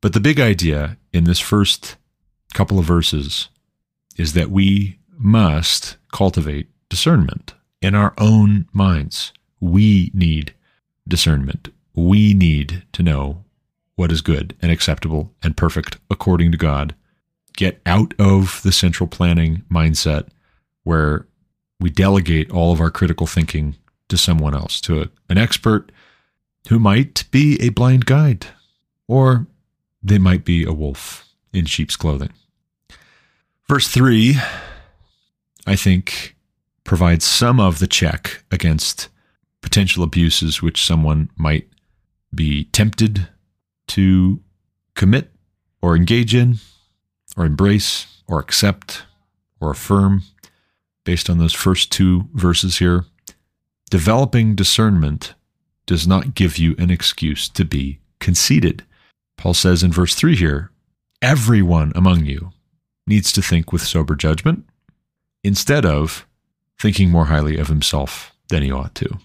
But 0.00 0.12
the 0.12 0.20
big 0.20 0.40
idea 0.40 0.96
in 1.12 1.24
this 1.24 1.40
first 1.40 1.96
couple 2.54 2.78
of 2.78 2.84
verses 2.84 3.48
is 4.16 4.32
that 4.34 4.50
we 4.50 4.98
must 5.16 5.96
cultivate 6.12 6.68
discernment 6.88 7.54
in 7.80 7.94
our 7.94 8.14
own 8.18 8.68
minds. 8.72 9.32
We 9.60 10.10
need 10.14 10.54
discernment. 11.06 11.68
We 11.94 12.34
need 12.34 12.84
to 12.92 13.02
know 13.02 13.44
what 13.96 14.12
is 14.12 14.20
good 14.20 14.56
and 14.60 14.70
acceptable 14.70 15.32
and 15.42 15.56
perfect 15.56 15.98
according 16.10 16.52
to 16.52 16.58
God. 16.58 16.94
Get 17.56 17.80
out 17.86 18.14
of 18.18 18.60
the 18.62 18.72
central 18.72 19.06
planning 19.06 19.64
mindset 19.70 20.28
where 20.84 21.26
we 21.78 21.90
delegate 21.90 22.50
all 22.50 22.72
of 22.72 22.80
our 22.80 22.90
critical 22.90 23.26
thinking 23.26 23.76
to 24.08 24.16
someone 24.16 24.54
else, 24.54 24.80
to 24.82 25.02
a, 25.02 25.08
an 25.28 25.38
expert 25.38 25.90
who 26.68 26.78
might 26.78 27.24
be 27.30 27.60
a 27.60 27.70
blind 27.70 28.06
guide, 28.06 28.46
or 29.08 29.46
they 30.02 30.18
might 30.18 30.44
be 30.44 30.64
a 30.64 30.72
wolf 30.72 31.28
in 31.52 31.66
sheep's 31.66 31.96
clothing. 31.96 32.32
Verse 33.68 33.88
3, 33.88 34.36
I 35.66 35.76
think, 35.76 36.36
provides 36.84 37.24
some 37.24 37.60
of 37.60 37.78
the 37.78 37.86
check 37.86 38.44
against 38.50 39.08
potential 39.60 40.02
abuses 40.02 40.60
which 40.60 40.84
someone 40.84 41.30
might 41.36 41.68
be 42.34 42.64
tempted 42.64 43.28
to 43.88 44.40
commit 44.94 45.30
or 45.80 45.96
engage 45.96 46.34
in 46.34 46.58
or 47.36 47.44
embrace 47.44 48.06
or 48.26 48.38
accept 48.38 49.04
or 49.60 49.70
affirm 49.70 50.22
based 51.04 51.28
on 51.28 51.38
those 51.38 51.52
first 51.52 51.90
two 51.90 52.28
verses 52.34 52.78
here. 52.78 53.04
Developing 53.90 54.54
discernment 54.54 55.34
does 55.86 56.06
not 56.06 56.34
give 56.34 56.58
you 56.58 56.74
an 56.78 56.90
excuse 56.90 57.48
to 57.48 57.64
be 57.64 57.98
conceited. 58.20 58.84
Paul 59.36 59.54
says 59.54 59.82
in 59.82 59.92
verse 59.92 60.14
3 60.14 60.36
here 60.36 60.70
everyone 61.20 61.92
among 61.94 62.24
you 62.24 62.50
needs 63.06 63.32
to 63.32 63.42
think 63.42 63.72
with 63.72 63.82
sober 63.82 64.14
judgment 64.14 64.64
instead 65.44 65.84
of 65.84 66.26
thinking 66.78 67.10
more 67.10 67.26
highly 67.26 67.58
of 67.58 67.68
himself 67.68 68.32
than 68.48 68.62
he 68.62 68.72
ought 68.72 68.94
to. 68.96 69.18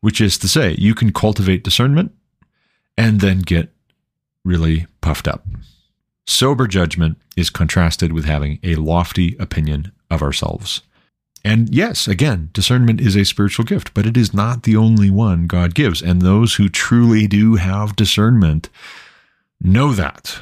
Which 0.00 0.20
is 0.20 0.36
to 0.38 0.48
say, 0.48 0.74
you 0.78 0.94
can 0.94 1.12
cultivate 1.12 1.62
discernment 1.62 2.12
and 2.96 3.20
then 3.20 3.38
get 3.38 3.70
really 4.44 4.86
puffed 5.00 5.28
up. 5.28 5.46
Sober 6.26 6.66
judgment 6.66 7.18
is 7.36 7.50
contrasted 7.50 8.12
with 8.12 8.24
having 8.24 8.58
a 8.62 8.76
lofty 8.76 9.36
opinion 9.38 9.92
of 10.10 10.22
ourselves. 10.22 10.82
And 11.44 11.74
yes, 11.74 12.06
again, 12.06 12.50
discernment 12.52 13.00
is 13.00 13.16
a 13.16 13.24
spiritual 13.24 13.64
gift, 13.64 13.94
but 13.94 14.06
it 14.06 14.16
is 14.16 14.32
not 14.32 14.62
the 14.62 14.76
only 14.76 15.10
one 15.10 15.46
God 15.48 15.74
gives. 15.74 16.00
And 16.00 16.22
those 16.22 16.54
who 16.54 16.68
truly 16.68 17.26
do 17.26 17.56
have 17.56 17.96
discernment 17.96 18.68
know 19.60 19.92
that. 19.92 20.40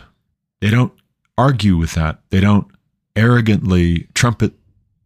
They 0.61 0.69
don't 0.69 0.93
argue 1.39 1.77
with 1.77 1.95
that. 1.95 2.21
They 2.29 2.41
don't 2.41 2.67
arrogantly 3.17 4.09
trumpet 4.15 4.53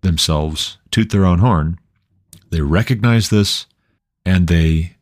themselves, 0.02 0.78
toot 0.90 1.10
their 1.10 1.24
own 1.24 1.38
horn. 1.38 1.78
They 2.50 2.60
recognize 2.60 3.30
this 3.30 3.66
and 4.26 4.48
they 4.48 4.96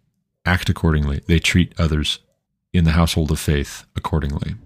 act 0.45 0.69
accordingly. 0.69 1.23
They 1.27 1.39
treat 1.39 1.73
others 1.79 2.19
in 2.73 2.85
the 2.85 2.93
household 2.93 3.31
of 3.31 3.39
faith 3.39 3.85
accordingly. 3.97 4.57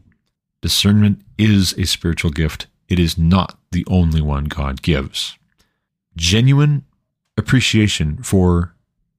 Discernment 0.62 1.22
is 1.38 1.74
a 1.74 1.86
spiritual 1.86 2.30
gift. 2.30 2.66
It 2.88 2.98
is 2.98 3.18
not 3.18 3.58
the 3.72 3.84
only 3.88 4.20
one 4.20 4.44
God 4.44 4.82
gives. 4.82 5.36
Genuine 6.16 6.84
appreciation 7.36 8.22
for 8.22 8.74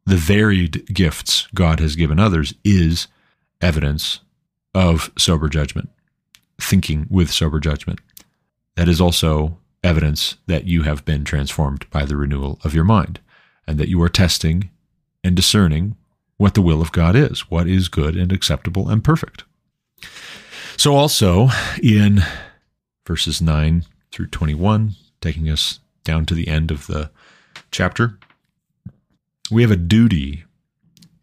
the 0.06 0.16
varied 0.16 0.94
gifts 0.94 1.48
God 1.54 1.80
has 1.80 1.96
given 1.96 2.20
others 2.20 2.54
is 2.64 3.08
evidence 3.62 4.22
of 4.74 5.12
sober 5.18 5.50
judgment, 5.50 5.90
thinking 6.60 7.08
with 7.10 7.32
sober 7.32 7.60
judgment. 7.60 8.00
That 8.76 8.88
is 8.88 9.02
also 9.02 9.58
evidence 9.84 10.38
that 10.48 10.66
you 10.66 10.84
have 10.84 11.06
been 11.06 11.24
transformed 11.24 11.90
by 11.90 12.06
the 12.06 12.16
renewal 12.16 12.60
of 12.64 12.74
your 12.74 12.84
mind 12.84 13.20
and 13.68 13.78
that 13.78 13.90
you 13.90 14.02
are 14.02 14.10
testing 14.10 14.70
and 15.24 15.36
discerning 15.36 15.96
what 16.38 16.54
the 16.54 16.62
will 16.62 16.82
of 16.82 16.92
God 16.92 17.16
is, 17.16 17.52
what 17.52 17.68
is 17.68 17.90
good 17.90 18.16
and 18.16 18.32
acceptable 18.32 18.90
and 18.90 19.04
perfect. 19.04 19.44
So, 20.78 20.96
also 20.96 21.50
in 21.82 22.22
verses 23.08 23.42
9 23.42 23.86
through 24.12 24.28
21, 24.28 24.96
taking 25.22 25.50
us 25.50 25.80
down 26.04 26.28
to 26.28 26.36
the 26.36 26.48
end 26.48 26.70
of 26.70 26.86
the 26.86 27.10
chapter, 27.72 28.20
we 29.50 29.64
have 29.64 29.72
a 29.72 29.76
duty 29.76 30.44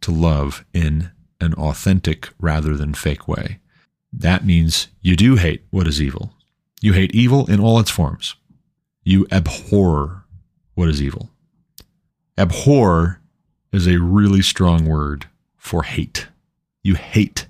to 0.00 0.10
love 0.10 0.64
in 0.74 1.12
an 1.40 1.54
authentic 1.54 2.30
rather 2.40 2.76
than 2.76 2.94
fake 2.94 3.28
way. 3.28 3.60
That 4.12 4.44
means 4.44 4.88
you 5.00 5.14
do 5.14 5.36
hate 5.36 5.62
what 5.70 5.86
is 5.86 6.02
evil. 6.02 6.32
You 6.80 6.92
hate 6.92 7.14
evil 7.14 7.48
in 7.48 7.60
all 7.60 7.78
its 7.78 7.90
forms. 7.90 8.34
You 9.04 9.24
abhor 9.30 10.24
what 10.74 10.88
is 10.88 11.00
evil. 11.00 11.30
Abhor 12.36 13.20
is 13.72 13.86
a 13.86 14.00
really 14.00 14.42
strong 14.42 14.84
word 14.84 15.26
for 15.56 15.84
hate. 15.84 16.26
You 16.82 16.96
hate. 16.96 17.46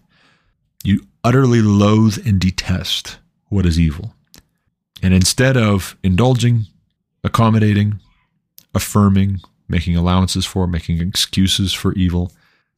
You 0.84 1.06
utterly 1.24 1.62
loathe 1.62 2.24
and 2.26 2.40
detest 2.40 3.18
what 3.48 3.66
is 3.66 3.80
evil. 3.80 4.14
And 5.02 5.12
instead 5.12 5.56
of 5.56 5.96
indulging, 6.02 6.66
accommodating, 7.24 8.00
affirming, 8.74 9.40
making 9.68 9.96
allowances 9.96 10.46
for, 10.46 10.66
making 10.66 11.00
excuses 11.00 11.72
for 11.72 11.92
evil, 11.94 12.30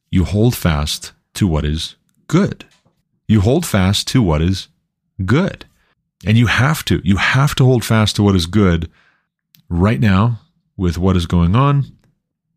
you 0.09 0.23
hold 0.23 0.55
fast 0.55 1.11
to 1.35 1.47
what 1.47 1.65
is 1.65 1.95
good. 2.27 2.65
You 3.27 3.41
hold 3.41 3.65
fast 3.65 4.07
to 4.09 4.21
what 4.21 4.41
is 4.41 4.69
good. 5.25 5.65
And 6.25 6.37
you 6.37 6.47
have 6.47 6.83
to. 6.85 7.01
You 7.03 7.17
have 7.17 7.53
to 7.55 7.65
hold 7.65 7.85
fast 7.85 8.15
to 8.15 8.23
what 8.23 8.35
is 8.35 8.45
good 8.45 8.89
right 9.69 9.99
now 9.99 10.39
with 10.75 10.97
what 10.97 11.15
is 11.15 11.25
going 11.25 11.55
on 11.55 11.97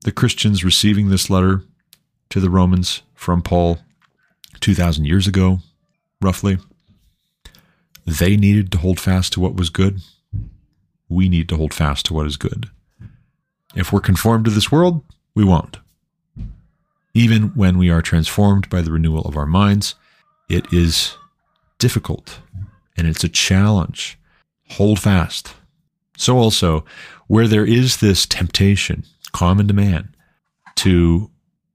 the 0.05 0.13
Christians 0.13 0.65
receiving 0.65 1.09
this 1.09 1.29
letter 1.29 1.63
to 2.31 2.41
the 2.41 2.51
Romans 2.51 3.03
from 3.15 3.43
Paul 3.43 3.79
2,000 4.61 5.05
years 5.05 5.27
ago, 5.27 5.59
roughly, 6.21 6.59
they 8.07 8.37
needed 8.37 8.73
to 8.73 8.79
hold 8.79 8.99
fast 8.99 9.33
to 9.35 9.41
what 9.41 9.55
was 9.55 9.71
good. 9.71 10.01
We 11.09 11.29
need 11.29 11.49
to 11.49 11.57
hold 11.57 11.75
fast 11.75 12.07
to 12.07 12.15
what 12.15 12.27
is 12.27 12.37
good. 12.37 12.71
If 13.75 13.93
we're 13.93 14.01
conformed 14.01 14.45
to 14.47 14.51
this 14.51 14.73
world, 14.73 15.05
we 15.35 15.45
won't. 15.45 15.79
Even 17.15 17.49
when 17.55 17.79
we 17.79 17.91
are 17.91 18.03
transformed 18.03 18.69
by 18.69 18.81
the 18.81 18.93
renewal 18.93 19.23
of 19.23 19.37
our 19.37 19.47
minds, 19.47 19.95
it 20.49 20.73
is 20.73 21.17
difficult 21.79 22.41
and 22.97 23.07
it's 23.07 23.25
a 23.25 23.29
challenge. 23.29 24.19
Hold 24.71 25.01
fast. 25.01 25.55
So, 26.17 26.37
also, 26.37 26.85
where 27.27 27.49
there 27.49 27.65
is 27.65 27.97
this 27.97 28.27
temptation 28.27 29.05
common 29.33 29.69
to 29.69 29.75
man 29.75 30.15
to 30.77 31.31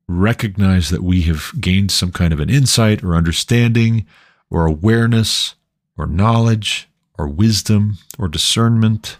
recognize 0.08 0.90
that 0.90 1.04
we 1.04 1.24
have 1.24 1.52
gained 1.60 1.92
some 1.92 2.12
kind 2.12 2.32
of 2.32 2.40
an 2.40 2.50
insight 2.50 3.04
or 3.04 3.16
understanding 3.16 4.06
or 4.50 4.66
awareness 4.66 5.56
or 5.98 6.06
knowledge 6.06 6.88
or 7.18 7.28
wisdom 7.28 7.98
or 8.20 8.28
discernment, 8.28 9.18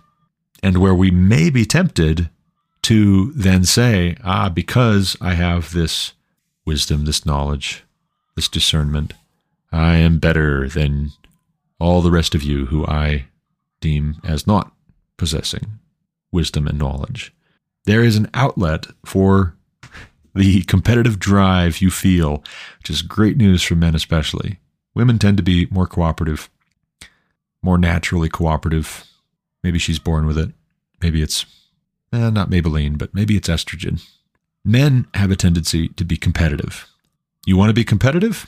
and 0.62 0.78
where 0.78 0.94
we 0.94 1.12
may 1.12 1.50
be 1.50 1.66
tempted 1.66 2.30
to 2.84 3.32
then 3.34 3.64
say, 3.64 4.16
ah, 4.24 4.50
because 4.50 5.18
I 5.22 5.34
have 5.34 5.74
this 5.74 6.14
wisdom, 6.66 7.06
this 7.06 7.26
knowledge, 7.26 7.84
this 8.36 8.48
discernment, 8.48 9.14
I 9.72 9.96
am 9.98 10.20
better 10.20 10.68
than 10.70 11.12
all 11.80 12.02
the 12.02 12.12
rest 12.12 12.36
of 12.36 12.44
you 12.44 12.68
who 12.68 12.86
I 12.86 13.28
deem 13.82 14.22
as 14.24 14.48
not 14.48 14.72
possessing 15.18 15.80
wisdom 16.32 16.68
and 16.68 16.78
knowledge 16.78 17.36
there 17.86 18.04
is 18.04 18.16
an 18.18 18.30
outlet 18.34 18.88
for 19.06 19.56
the 20.34 20.64
competitive 20.64 21.18
drive 21.18 21.80
you 21.80 21.90
feel, 21.90 22.44
which 22.80 22.90
is 22.90 23.02
great 23.02 23.38
news 23.38 23.64
for 23.64 23.76
men, 23.76 23.96
especially. 23.96 24.60
Women 24.96 25.20
tend 25.20 25.38
to 25.38 25.44
be 25.44 25.68
more 25.70 25.86
cooperative, 25.86 26.50
more 27.62 27.78
naturally 27.78 28.30
cooperative. 28.30 29.06
Maybe 29.64 29.78
she's 29.78 30.00
born 30.00 30.26
with 30.26 30.38
it. 30.38 30.52
Maybe 31.02 31.22
it's 31.22 31.46
eh, 32.14 32.30
not 32.30 32.50
Maybelline, 32.50 32.98
but 32.98 33.14
maybe 33.14 33.36
it's 33.36 33.50
estrogen. 33.50 34.02
Men 34.64 35.06
have 35.14 35.30
a 35.30 35.36
tendency 35.36 35.90
to 35.90 36.04
be 36.04 36.18
competitive. 36.18 36.88
You 37.46 37.58
want 37.58 37.70
to 37.70 37.74
be 37.74 37.84
competitive? 37.84 38.48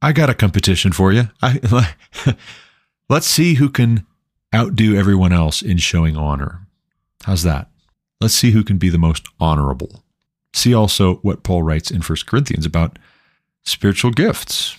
I 0.00 0.12
got 0.12 0.30
a 0.30 0.34
competition 0.34 0.92
for 0.92 1.12
you. 1.12 1.28
I, 1.42 1.94
let's 3.08 3.26
see 3.26 3.54
who 3.54 3.68
can 3.68 4.06
outdo 4.54 4.96
everyone 4.96 5.32
else 5.32 5.60
in 5.60 5.76
showing 5.78 6.16
honor. 6.16 6.60
How's 7.24 7.42
that? 7.42 7.68
Let's 8.20 8.34
see 8.34 8.52
who 8.52 8.64
can 8.64 8.78
be 8.78 8.88
the 8.88 8.98
most 8.98 9.26
honorable. 9.40 10.02
See 10.54 10.74
also 10.74 11.16
what 11.16 11.42
Paul 11.42 11.62
writes 11.62 11.90
in 11.90 12.02
1 12.02 12.18
Corinthians 12.26 12.66
about 12.66 12.98
spiritual 13.64 14.10
gifts. 14.10 14.76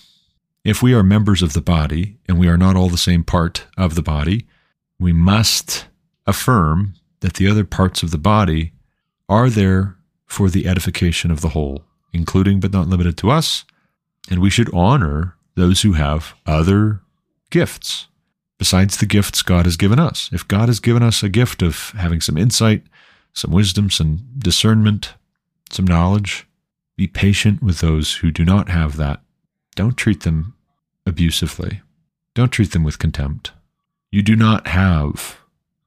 If 0.64 0.82
we 0.82 0.94
are 0.94 1.02
members 1.02 1.42
of 1.42 1.52
the 1.52 1.60
body 1.60 2.16
and 2.26 2.38
we 2.38 2.48
are 2.48 2.56
not 2.56 2.74
all 2.74 2.88
the 2.88 2.96
same 2.96 3.22
part 3.22 3.66
of 3.76 3.94
the 3.94 4.02
body, 4.02 4.46
we 4.98 5.12
must 5.12 5.86
affirm 6.26 6.94
that 7.20 7.34
the 7.34 7.48
other 7.48 7.64
parts 7.64 8.02
of 8.02 8.10
the 8.10 8.18
body 8.18 8.72
are 9.28 9.50
there 9.50 9.96
for 10.26 10.48
the 10.48 10.66
edification 10.66 11.30
of 11.30 11.42
the 11.42 11.50
whole, 11.50 11.84
including 12.14 12.60
but 12.60 12.72
not 12.72 12.88
limited 12.88 13.18
to 13.18 13.30
us, 13.30 13.64
and 14.30 14.40
we 14.40 14.48
should 14.48 14.72
honor 14.74 15.36
those 15.54 15.82
who 15.82 15.92
have 15.92 16.34
other 16.46 17.02
gifts 17.50 18.08
besides 18.58 18.96
the 18.96 19.06
gifts 19.06 19.42
God 19.42 19.66
has 19.66 19.76
given 19.76 19.98
us. 19.98 20.30
If 20.32 20.48
God 20.48 20.68
has 20.68 20.80
given 20.80 21.02
us 21.02 21.22
a 21.22 21.28
gift 21.28 21.60
of 21.60 21.90
having 21.90 22.22
some 22.22 22.38
insight, 22.38 22.84
some 23.34 23.50
wisdom, 23.50 23.90
some 23.90 24.26
discernment, 24.38 25.14
some 25.70 25.86
knowledge, 25.86 26.46
be 26.96 27.06
patient 27.06 27.62
with 27.62 27.80
those 27.80 28.16
who 28.16 28.30
do 28.30 28.44
not 28.44 28.70
have 28.70 28.96
that. 28.96 29.20
Don't 29.74 29.96
treat 29.96 30.22
them 30.22 30.53
abusively. 31.06 31.82
Don't 32.34 32.50
treat 32.50 32.72
them 32.72 32.84
with 32.84 32.98
contempt. 32.98 33.52
You 34.10 34.22
do 34.22 34.36
not 34.36 34.68
have 34.68 35.38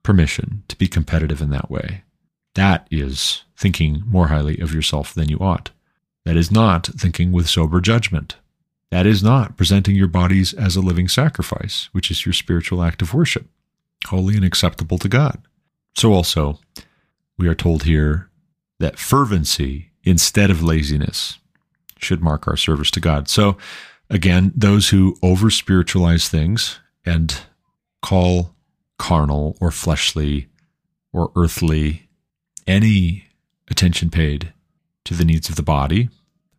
permission 0.03 0.63
to 0.67 0.77
be 0.77 0.87
competitive 0.87 1.41
in 1.41 1.49
that 1.49 1.69
way. 1.69 2.03
That 2.55 2.87
is 2.89 3.43
thinking 3.57 4.03
more 4.05 4.27
highly 4.27 4.57
of 4.59 4.73
yourself 4.73 5.13
than 5.13 5.29
you 5.29 5.37
ought. 5.37 5.71
That 6.25 6.37
is 6.37 6.51
not 6.51 6.87
thinking 6.87 7.31
with 7.31 7.49
sober 7.49 7.79
judgment. 7.79 8.35
That 8.91 9.05
is 9.05 9.21
not 9.21 9.57
presenting 9.57 9.95
your 9.95 10.07
bodies 10.07 10.53
as 10.53 10.75
a 10.75 10.81
living 10.81 11.07
sacrifice, 11.07 11.89
which 11.91 12.09
is 12.09 12.25
your 12.25 12.33
spiritual 12.33 12.83
act 12.83 13.01
of 13.01 13.13
worship, 13.13 13.47
holy 14.07 14.35
and 14.35 14.45
acceptable 14.45 14.97
to 14.99 15.09
God. 15.09 15.41
So, 15.95 16.13
also, 16.13 16.59
we 17.37 17.47
are 17.47 17.55
told 17.55 17.83
here 17.83 18.29
that 18.79 18.99
fervency 18.99 19.91
instead 20.03 20.49
of 20.49 20.63
laziness 20.63 21.37
should 21.97 22.21
mark 22.21 22.47
our 22.47 22.57
service 22.57 22.91
to 22.91 22.99
God. 22.99 23.27
So, 23.27 23.57
again, 24.09 24.51
those 24.55 24.89
who 24.89 25.17
over 25.21 25.49
spiritualize 25.49 26.29
things 26.29 26.79
and 27.05 27.41
call 28.01 28.55
carnal 28.97 29.57
or 29.59 29.71
fleshly 29.71 30.47
or 31.13 31.31
earthly 31.35 32.09
any 32.65 33.25
attention 33.69 34.09
paid 34.09 34.53
to 35.05 35.13
the 35.13 35.25
needs 35.25 35.49
of 35.49 35.55
the 35.55 35.63
body, 35.63 36.09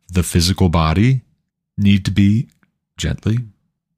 the 0.09 0.23
physical 0.23 0.69
body, 0.69 1.23
need 1.77 2.05
to 2.05 2.11
be 2.11 2.49
gently, 2.97 3.39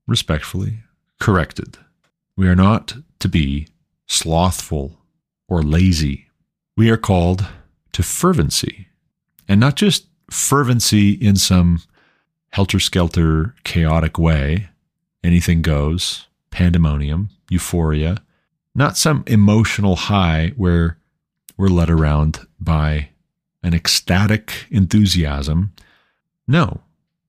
respectfully 0.06 0.80
corrected. 1.20 1.78
We 2.36 2.48
are 2.48 2.56
not 2.56 2.94
to 3.20 3.28
be 3.28 3.68
slothful 4.06 4.98
or 5.48 5.62
lazy. 5.62 6.28
We 6.76 6.90
are 6.90 6.96
called 6.96 7.46
to 7.92 8.02
fervency, 8.02 8.88
and 9.48 9.60
not 9.60 9.76
just 9.76 10.06
fervency 10.30 11.12
in 11.12 11.36
some 11.36 11.82
helter 12.50 12.80
skelter, 12.80 13.54
chaotic 13.64 14.18
way, 14.18 14.68
anything 15.22 15.62
goes, 15.62 16.26
pandemonium, 16.50 17.30
euphoria, 17.48 18.18
not 18.74 18.96
some 18.96 19.24
emotional 19.26 19.96
high 19.96 20.52
where 20.56 20.98
we're 21.56 21.68
led 21.68 21.90
around 21.90 22.40
by 22.58 23.10
an 23.62 23.74
ecstatic 23.74 24.66
enthusiasm. 24.70 25.72
No. 26.48 26.80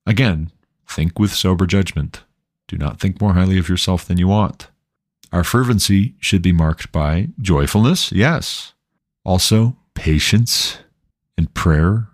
Again, 0.06 0.50
think 0.88 1.18
with 1.18 1.32
sober 1.32 1.66
judgment. 1.66 2.22
Do 2.68 2.76
not 2.76 2.98
think 2.98 3.20
more 3.20 3.34
highly 3.34 3.58
of 3.58 3.68
yourself 3.68 4.04
than 4.06 4.18
you 4.18 4.32
ought. 4.32 4.68
Our 5.32 5.44
fervency 5.44 6.14
should 6.18 6.42
be 6.42 6.52
marked 6.52 6.92
by 6.92 7.28
joyfulness, 7.40 8.12
yes. 8.12 8.72
Also, 9.24 9.76
patience 9.94 10.78
and 11.36 11.52
prayer 11.54 12.08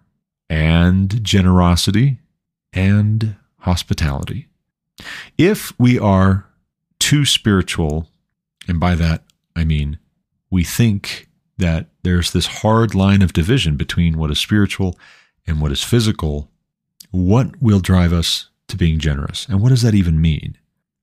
and 0.48 1.22
generosity 1.22 2.18
and 2.72 3.36
hospitality. 3.58 4.48
If 5.36 5.78
we 5.78 5.98
are 5.98 6.46
too 6.98 7.24
spiritual, 7.24 8.08
and 8.66 8.80
by 8.80 8.94
that 8.94 9.22
I 9.54 9.64
mean 9.64 9.98
we 10.50 10.64
think 10.64 11.28
that 11.58 11.86
there's 12.02 12.32
this 12.32 12.46
hard 12.46 12.94
line 12.94 13.22
of 13.22 13.32
division 13.32 13.76
between 13.76 14.16
what 14.16 14.30
is 14.30 14.38
spiritual 14.38 14.98
and 15.46 15.60
what 15.60 15.72
is 15.72 15.82
physical, 15.82 16.50
what 17.10 17.60
will 17.60 17.80
drive 17.80 18.12
us 18.12 18.48
to 18.68 18.76
being 18.76 18.98
generous? 18.98 19.46
And 19.48 19.60
what 19.60 19.70
does 19.70 19.82
that 19.82 19.94
even 19.94 20.20
mean? 20.20 20.56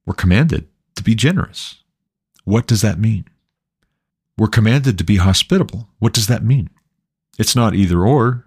We're 0.06 0.14
commanded 0.14 0.68
to 0.96 1.04
be 1.04 1.16
generous. 1.16 1.84
What 2.44 2.68
does 2.68 2.82
that 2.82 3.00
mean? 3.00 3.26
We're 4.38 4.48
commanded 4.48 4.98
to 4.98 5.04
be 5.04 5.18
hospitable. 5.18 5.90
What 6.00 6.14
does 6.14 6.28
that 6.28 6.44
mean? 6.44 6.70
It's 7.38 7.56
not 7.56 7.76
either 7.76 8.02
or. 8.02 8.45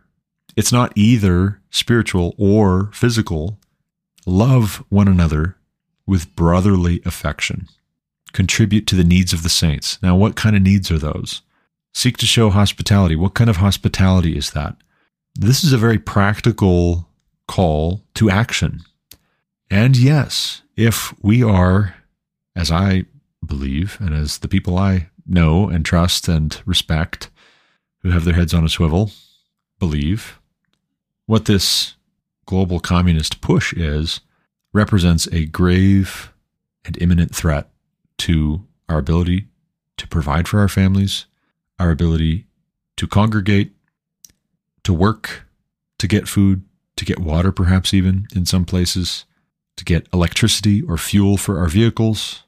It's 0.58 0.72
not 0.72 0.92
either 0.96 1.60
spiritual 1.70 2.34
or 2.36 2.90
physical. 2.92 3.60
Love 4.26 4.84
one 4.88 5.06
another 5.06 5.56
with 6.04 6.34
brotherly 6.34 7.00
affection. 7.04 7.68
Contribute 8.32 8.84
to 8.88 8.96
the 8.96 9.04
needs 9.04 9.32
of 9.32 9.44
the 9.44 9.50
saints. 9.50 10.02
Now, 10.02 10.16
what 10.16 10.34
kind 10.34 10.56
of 10.56 10.62
needs 10.62 10.90
are 10.90 10.98
those? 10.98 11.42
Seek 11.94 12.16
to 12.16 12.26
show 12.26 12.50
hospitality. 12.50 13.14
What 13.14 13.34
kind 13.34 13.48
of 13.48 13.58
hospitality 13.58 14.36
is 14.36 14.50
that? 14.50 14.74
This 15.36 15.62
is 15.62 15.72
a 15.72 15.78
very 15.78 15.96
practical 15.96 17.08
call 17.46 18.02
to 18.14 18.28
action. 18.28 18.80
And 19.70 19.96
yes, 19.96 20.62
if 20.76 21.14
we 21.22 21.40
are, 21.40 21.94
as 22.56 22.72
I 22.72 23.04
believe, 23.46 23.96
and 24.00 24.12
as 24.12 24.38
the 24.38 24.48
people 24.48 24.76
I 24.76 25.10
know 25.24 25.68
and 25.68 25.84
trust 25.84 26.26
and 26.26 26.60
respect, 26.66 27.30
who 28.02 28.10
have 28.10 28.24
their 28.24 28.34
heads 28.34 28.52
on 28.52 28.64
a 28.64 28.68
swivel, 28.68 29.12
believe, 29.78 30.40
what 31.28 31.44
this 31.44 31.94
global 32.46 32.80
communist 32.80 33.42
push 33.42 33.74
is 33.74 34.20
represents 34.72 35.28
a 35.30 35.44
grave 35.44 36.32
and 36.86 37.00
imminent 37.02 37.34
threat 37.34 37.68
to 38.16 38.66
our 38.88 38.96
ability 38.96 39.46
to 39.98 40.08
provide 40.08 40.48
for 40.48 40.58
our 40.58 40.68
families, 40.68 41.26
our 41.78 41.90
ability 41.90 42.46
to 42.96 43.06
congregate, 43.06 43.72
to 44.84 44.94
work, 44.94 45.46
to 45.98 46.06
get 46.08 46.26
food, 46.26 46.64
to 46.96 47.04
get 47.04 47.18
water, 47.18 47.52
perhaps 47.52 47.92
even 47.92 48.26
in 48.34 48.46
some 48.46 48.64
places, 48.64 49.26
to 49.76 49.84
get 49.84 50.08
electricity 50.14 50.80
or 50.80 50.96
fuel 50.96 51.36
for 51.36 51.58
our 51.58 51.68
vehicles, 51.68 52.44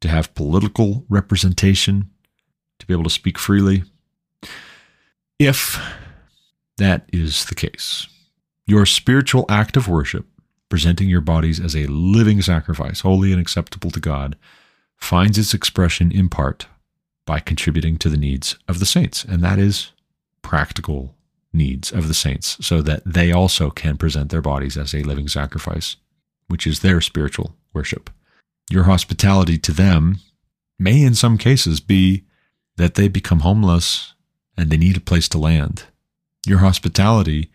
to 0.00 0.08
have 0.08 0.34
political 0.34 1.04
representation, 1.08 2.10
to 2.80 2.86
be 2.86 2.92
able 2.92 3.04
to 3.04 3.10
speak 3.10 3.38
freely. 3.38 3.84
If 5.38 5.80
that 6.78 7.08
is 7.12 7.44
the 7.44 7.54
case, 7.54 8.08
your 8.66 8.86
spiritual 8.86 9.44
act 9.48 9.76
of 9.76 9.88
worship, 9.88 10.26
presenting 10.68 11.08
your 11.08 11.20
bodies 11.20 11.60
as 11.60 11.76
a 11.76 11.86
living 11.86 12.40
sacrifice, 12.42 13.00
holy 13.00 13.32
and 13.32 13.40
acceptable 13.40 13.90
to 13.90 14.00
God, 14.00 14.36
finds 14.96 15.38
its 15.38 15.54
expression 15.54 16.10
in 16.10 16.28
part 16.28 16.66
by 17.26 17.40
contributing 17.40 17.98
to 17.98 18.08
the 18.08 18.16
needs 18.16 18.56
of 18.68 18.78
the 18.78 18.86
saints. 18.86 19.24
And 19.24 19.42
that 19.42 19.58
is 19.58 19.92
practical 20.42 21.14
needs 21.52 21.92
of 21.92 22.08
the 22.08 22.14
saints 22.14 22.58
so 22.60 22.82
that 22.82 23.02
they 23.06 23.32
also 23.32 23.70
can 23.70 23.96
present 23.96 24.30
their 24.30 24.42
bodies 24.42 24.76
as 24.76 24.94
a 24.94 25.02
living 25.02 25.28
sacrifice, 25.28 25.96
which 26.48 26.66
is 26.66 26.80
their 26.80 27.00
spiritual 27.00 27.54
worship. 27.72 28.10
Your 28.70 28.84
hospitality 28.84 29.58
to 29.58 29.72
them 29.72 30.18
may, 30.78 31.02
in 31.02 31.14
some 31.14 31.38
cases, 31.38 31.80
be 31.80 32.24
that 32.76 32.94
they 32.94 33.08
become 33.08 33.40
homeless 33.40 34.14
and 34.56 34.70
they 34.70 34.76
need 34.76 34.96
a 34.96 35.00
place 35.00 35.28
to 35.30 35.38
land. 35.38 35.84
Your 36.46 36.58
hospitality, 36.58 37.50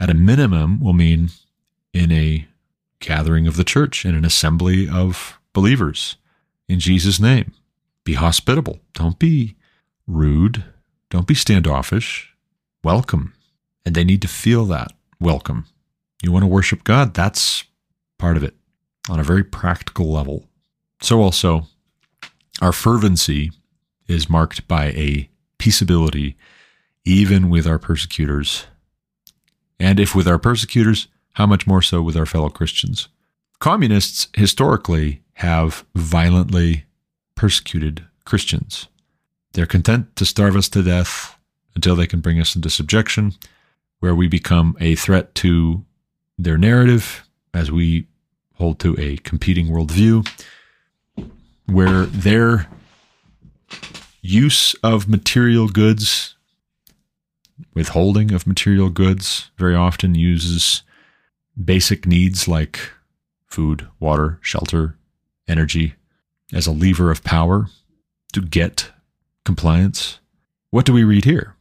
at 0.00 0.10
a 0.10 0.14
minimum, 0.14 0.80
will 0.80 0.92
mean 0.92 1.30
in 1.92 2.10
a 2.10 2.46
gathering 3.00 3.46
of 3.46 3.56
the 3.56 3.64
church, 3.64 4.04
in 4.04 4.14
an 4.14 4.24
assembly 4.24 4.88
of 4.88 5.38
believers, 5.52 6.16
in 6.68 6.80
Jesus' 6.80 7.20
name. 7.20 7.52
Be 8.04 8.14
hospitable. 8.14 8.80
Don't 8.94 9.18
be 9.18 9.56
rude. 10.06 10.64
Don't 11.10 11.26
be 11.26 11.34
standoffish. 11.34 12.34
Welcome. 12.82 13.34
And 13.84 13.94
they 13.94 14.04
need 14.04 14.22
to 14.22 14.28
feel 14.28 14.64
that 14.66 14.92
welcome. 15.20 15.66
You 16.22 16.32
want 16.32 16.44
to 16.44 16.48
worship 16.48 16.84
God? 16.84 17.14
That's 17.14 17.64
part 18.18 18.36
of 18.36 18.42
it 18.42 18.54
on 19.08 19.20
a 19.20 19.24
very 19.24 19.44
practical 19.44 20.10
level. 20.10 20.46
So, 21.00 21.20
also, 21.20 21.66
our 22.60 22.72
fervency 22.72 23.50
is 24.06 24.30
marked 24.30 24.68
by 24.68 24.86
a 24.86 25.28
peaceability, 25.58 26.36
even 27.04 27.50
with 27.50 27.66
our 27.66 27.78
persecutors. 27.78 28.66
And 29.82 29.98
if 29.98 30.14
with 30.14 30.28
our 30.28 30.38
persecutors, 30.38 31.08
how 31.32 31.44
much 31.44 31.66
more 31.66 31.82
so 31.82 32.02
with 32.02 32.16
our 32.16 32.24
fellow 32.24 32.50
Christians? 32.50 33.08
Communists 33.58 34.28
historically 34.32 35.22
have 35.34 35.84
violently 35.96 36.84
persecuted 37.34 38.04
Christians. 38.24 38.86
They're 39.54 39.66
content 39.66 40.14
to 40.14 40.24
starve 40.24 40.54
us 40.54 40.68
to 40.68 40.84
death 40.84 41.36
until 41.74 41.96
they 41.96 42.06
can 42.06 42.20
bring 42.20 42.38
us 42.38 42.54
into 42.54 42.70
subjection, 42.70 43.32
where 43.98 44.14
we 44.14 44.28
become 44.28 44.76
a 44.78 44.94
threat 44.94 45.34
to 45.36 45.84
their 46.38 46.56
narrative 46.56 47.28
as 47.52 47.72
we 47.72 48.06
hold 48.58 48.78
to 48.78 48.94
a 49.00 49.16
competing 49.16 49.66
worldview, 49.66 50.24
where 51.66 52.06
their 52.06 52.68
use 54.20 54.74
of 54.84 55.08
material 55.08 55.66
goods, 55.66 56.36
withholding 57.74 58.32
of 58.32 58.46
material 58.46 58.90
goods, 58.90 59.50
very 59.56 59.74
often 59.74 60.14
uses 60.14 60.82
basic 61.62 62.06
needs 62.06 62.48
like 62.48 62.78
food, 63.46 63.86
water, 64.00 64.38
shelter, 64.40 64.96
energy 65.48 65.94
as 66.52 66.66
a 66.66 66.72
lever 66.72 67.10
of 67.10 67.24
power 67.24 67.68
to 68.32 68.40
get 68.40 68.90
compliance. 69.44 70.20
What 70.70 70.86
do 70.86 70.92
we 70.92 71.04
read 71.04 71.24
here? 71.24 71.56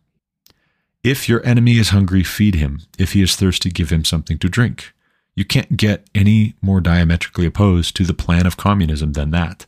If 1.03 1.27
your 1.27 1.45
enemy 1.45 1.77
is 1.77 1.89
hungry, 1.89 2.23
feed 2.23 2.55
him. 2.55 2.81
If 2.97 3.13
he 3.13 3.21
is 3.21 3.35
thirsty, 3.35 3.69
give 3.69 3.89
him 3.89 4.05
something 4.05 4.37
to 4.39 4.49
drink. 4.49 4.93
You 5.35 5.45
can't 5.45 5.77
get 5.77 6.07
any 6.13 6.55
more 6.61 6.81
diametrically 6.81 7.45
opposed 7.45 7.95
to 7.95 8.03
the 8.03 8.13
plan 8.13 8.45
of 8.45 8.57
communism 8.57 9.13
than 9.13 9.31
that. 9.31 9.65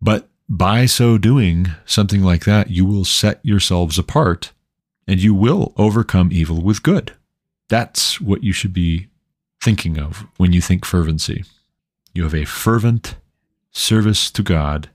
But 0.00 0.28
by 0.48 0.86
so 0.86 1.18
doing 1.18 1.68
something 1.84 2.22
like 2.22 2.44
that, 2.44 2.70
you 2.70 2.84
will 2.84 3.04
set 3.04 3.44
yourselves 3.44 3.98
apart 3.98 4.52
and 5.06 5.22
you 5.22 5.34
will 5.34 5.72
overcome 5.76 6.30
evil 6.32 6.60
with 6.60 6.82
good. 6.82 7.12
That's 7.68 8.20
what 8.20 8.44
you 8.44 8.52
should 8.52 8.72
be 8.72 9.08
thinking 9.60 9.98
of 9.98 10.26
when 10.36 10.52
you 10.52 10.60
think 10.60 10.84
fervency. 10.84 11.44
You 12.14 12.24
have 12.24 12.34
a 12.34 12.44
fervent 12.44 13.16
service 13.72 14.30
to 14.30 14.42
God, 14.42 14.90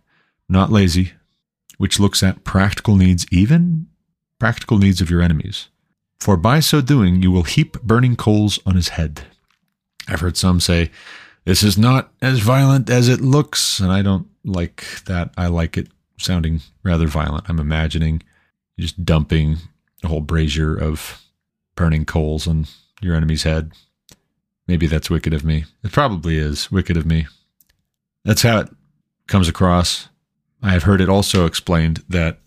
not 0.49 0.72
lazy, 0.72 1.14
which 1.78 1.99
looks 1.99 2.24
at 2.24 2.43
practical 2.43 2.95
needs, 2.95 3.26
even 3.32 3.88
practical 4.39 4.78
needs 4.78 5.01
of 5.01 5.09
your 5.09 5.22
enemies. 5.22 5.68
For 6.20 6.38
by 6.38 6.59
so 6.59 6.82
doing, 6.82 7.22
you 7.22 7.32
will 7.32 7.43
heap 7.43 7.82
burning 7.82 8.16
coals 8.16 8.59
on 8.66 8.76
his 8.76 8.89
head. 8.89 9.22
I've 10.07 10.20
heard 10.20 10.38
some 10.38 10.59
say, 10.59 10.91
This 11.45 11.64
is 11.64 11.78
not 11.78 12.12
as 12.22 12.39
violent 12.39 12.89
as 12.89 13.07
it 13.07 13.22
looks, 13.22 13.80
and 13.80 13.91
I 13.91 14.01
don't 14.01 14.28
like 14.43 15.03
that. 15.05 15.32
I 15.38 15.47
like 15.47 15.78
it 15.78 15.88
sounding 16.18 16.62
rather 16.84 17.07
violent. 17.07 17.45
I'm 17.49 17.59
imagining 17.59 18.22
just 18.80 19.03
dumping 19.03 19.57
a 20.04 20.08
whole 20.08 20.22
brazier 20.22 20.76
of 20.76 21.22
burning 21.76 22.06
coals 22.06 22.47
on 22.47 22.68
your 23.02 23.16
enemy's 23.16 23.43
head. 23.43 23.72
Maybe 24.68 24.88
that's 24.88 25.10
wicked 25.10 25.34
of 25.34 25.43
me. 25.43 25.66
It 25.84 25.91
probably 25.91 26.38
is 26.38 26.72
wicked 26.72 26.97
of 26.97 27.06
me. 27.06 27.28
That's 28.24 28.43
how 28.43 28.60
it 28.60 28.70
comes 29.28 29.49
across. 29.49 30.10
I 30.62 30.72
have 30.72 30.84
heard 30.84 31.02
it 31.02 31.10
also 31.10 31.45
explained 31.45 32.04
that 32.08 32.39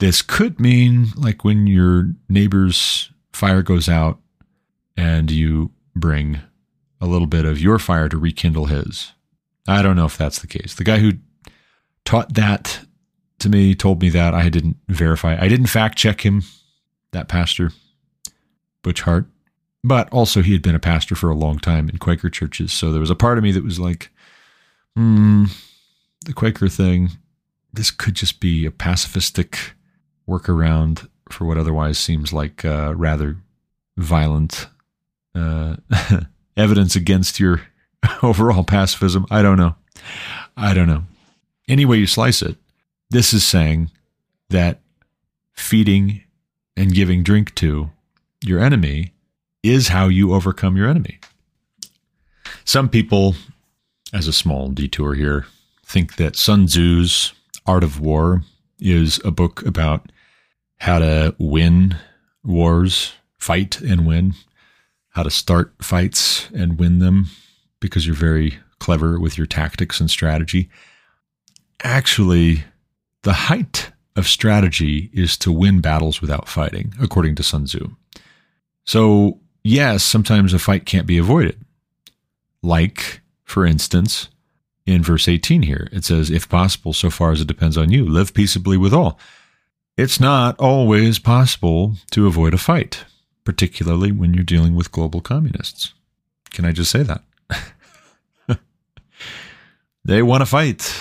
this 0.00 0.22
could 0.22 0.60
mean 0.60 1.06
like 1.16 1.44
when 1.44 1.66
your 1.66 2.10
neighbor's 2.28 3.10
fire 3.32 3.62
goes 3.62 3.88
out 3.88 4.18
and 4.96 5.30
you 5.30 5.70
bring 5.96 6.40
a 7.00 7.06
little 7.06 7.26
bit 7.26 7.44
of 7.44 7.60
your 7.60 7.78
fire 7.78 8.08
to 8.08 8.18
rekindle 8.18 8.66
his. 8.66 9.12
I 9.66 9.82
don't 9.82 9.96
know 9.96 10.04
if 10.04 10.18
that's 10.18 10.40
the 10.40 10.46
case. 10.46 10.74
The 10.74 10.84
guy 10.84 10.98
who 10.98 11.12
taught 12.04 12.34
that 12.34 12.80
to 13.40 13.48
me 13.48 13.74
told 13.74 14.00
me 14.00 14.08
that 14.10 14.34
I 14.34 14.48
didn't 14.48 14.76
verify. 14.88 15.36
I 15.40 15.48
didn't 15.48 15.66
fact 15.66 15.98
check 15.98 16.24
him, 16.24 16.42
that 17.12 17.28
pastor, 17.28 17.72
Butch 18.82 19.02
Hart. 19.02 19.26
But 19.82 20.08
also, 20.10 20.40
he 20.40 20.52
had 20.52 20.62
been 20.62 20.74
a 20.74 20.80
pastor 20.80 21.14
for 21.14 21.28
a 21.28 21.34
long 21.34 21.58
time 21.58 21.90
in 21.90 21.98
Quaker 21.98 22.30
churches. 22.30 22.72
So 22.72 22.90
there 22.90 23.00
was 23.00 23.10
a 23.10 23.14
part 23.14 23.36
of 23.36 23.44
me 23.44 23.52
that 23.52 23.62
was 23.62 23.78
like, 23.78 24.10
hmm, 24.96 25.44
the 26.24 26.32
Quaker 26.32 26.68
thing, 26.68 27.10
this 27.72 27.90
could 27.90 28.14
just 28.14 28.40
be 28.40 28.64
a 28.64 28.70
pacifistic 28.70 29.72
workaround 30.26 31.06
for 31.30 31.44
what 31.44 31.58
otherwise 31.58 31.98
seems 31.98 32.32
like 32.32 32.64
uh, 32.64 32.94
rather 32.96 33.36
violent 33.96 34.68
uh, 35.34 35.76
evidence 36.56 36.96
against 36.96 37.38
your 37.38 37.62
overall 38.22 38.64
pacifism. 38.64 39.26
I 39.30 39.42
don't 39.42 39.58
know. 39.58 39.74
I 40.56 40.74
don't 40.74 40.88
know. 40.88 41.04
Any 41.68 41.84
way 41.84 41.96
you 41.96 42.06
slice 42.06 42.42
it, 42.42 42.56
this 43.10 43.32
is 43.32 43.44
saying 43.44 43.90
that 44.50 44.80
feeding 45.52 46.22
and 46.76 46.92
giving 46.92 47.22
drink 47.22 47.54
to 47.56 47.90
your 48.42 48.60
enemy 48.60 49.12
is 49.62 49.88
how 49.88 50.08
you 50.08 50.34
overcome 50.34 50.76
your 50.76 50.88
enemy. 50.88 51.18
Some 52.64 52.88
people, 52.88 53.34
as 54.12 54.26
a 54.26 54.32
small 54.32 54.68
detour 54.68 55.14
here, 55.14 55.46
think 55.86 56.16
that 56.16 56.36
Sun 56.36 56.66
Tzu's 56.66 57.32
Art 57.66 57.84
of 57.84 58.00
War 58.00 58.42
is 58.78 59.20
a 59.24 59.30
book 59.30 59.64
about 59.64 60.10
how 60.78 60.98
to 60.98 61.34
win 61.38 61.96
wars, 62.42 63.14
fight 63.38 63.80
and 63.80 64.06
win, 64.06 64.34
how 65.10 65.22
to 65.22 65.30
start 65.30 65.72
fights 65.80 66.50
and 66.52 66.78
win 66.78 66.98
them 66.98 67.26
because 67.80 68.06
you're 68.06 68.14
very 68.14 68.58
clever 68.80 69.18
with 69.18 69.38
your 69.38 69.46
tactics 69.46 70.00
and 70.00 70.10
strategy. 70.10 70.68
Actually, 71.82 72.64
the 73.24 73.32
height 73.32 73.90
of 74.16 74.28
strategy 74.28 75.10
is 75.12 75.36
to 75.38 75.50
win 75.50 75.80
battles 75.80 76.20
without 76.20 76.48
fighting, 76.48 76.94
according 77.00 77.34
to 77.34 77.42
Sun 77.42 77.64
Tzu. 77.64 77.90
So, 78.84 79.40
yes, 79.64 80.04
sometimes 80.04 80.54
a 80.54 80.58
fight 80.58 80.86
can't 80.86 81.06
be 81.06 81.18
avoided. 81.18 81.58
Like, 82.62 83.22
for 83.44 83.66
instance, 83.66 84.28
in 84.86 85.02
verse 85.02 85.26
18 85.26 85.62
here, 85.62 85.88
it 85.90 86.04
says, 86.04 86.30
If 86.30 86.48
possible, 86.48 86.92
so 86.92 87.10
far 87.10 87.32
as 87.32 87.40
it 87.40 87.48
depends 87.48 87.76
on 87.76 87.90
you, 87.90 88.06
live 88.06 88.34
peaceably 88.34 88.76
with 88.76 88.94
all. 88.94 89.18
It's 89.96 90.20
not 90.20 90.58
always 90.58 91.18
possible 91.18 91.96
to 92.10 92.26
avoid 92.26 92.52
a 92.52 92.58
fight, 92.58 93.04
particularly 93.44 94.12
when 94.12 94.34
you're 94.34 94.44
dealing 94.44 94.74
with 94.74 94.92
global 94.92 95.20
communists. 95.20 95.94
Can 96.50 96.64
I 96.64 96.72
just 96.72 96.90
say 96.90 97.02
that? 97.02 97.22
they 100.04 100.22
want 100.22 100.42
to 100.42 100.46
fight. 100.46 100.94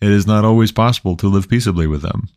It 0.00 0.10
is 0.10 0.26
not 0.26 0.44
always 0.44 0.72
possible 0.72 1.16
to 1.16 1.28
live 1.28 1.48
peaceably 1.48 1.86
with 1.86 2.02
them. 2.02 2.28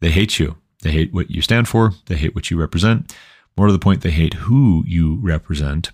They 0.00 0.10
hate 0.10 0.38
you. 0.38 0.56
They 0.82 0.90
hate 0.90 1.12
what 1.12 1.30
you 1.30 1.42
stand 1.42 1.68
for. 1.68 1.92
They 2.06 2.16
hate 2.16 2.34
what 2.34 2.50
you 2.50 2.58
represent. 2.58 3.14
More 3.56 3.66
to 3.66 3.72
the 3.72 3.78
point, 3.78 4.02
they 4.02 4.10
hate 4.10 4.34
who 4.34 4.84
you 4.86 5.18
represent 5.20 5.90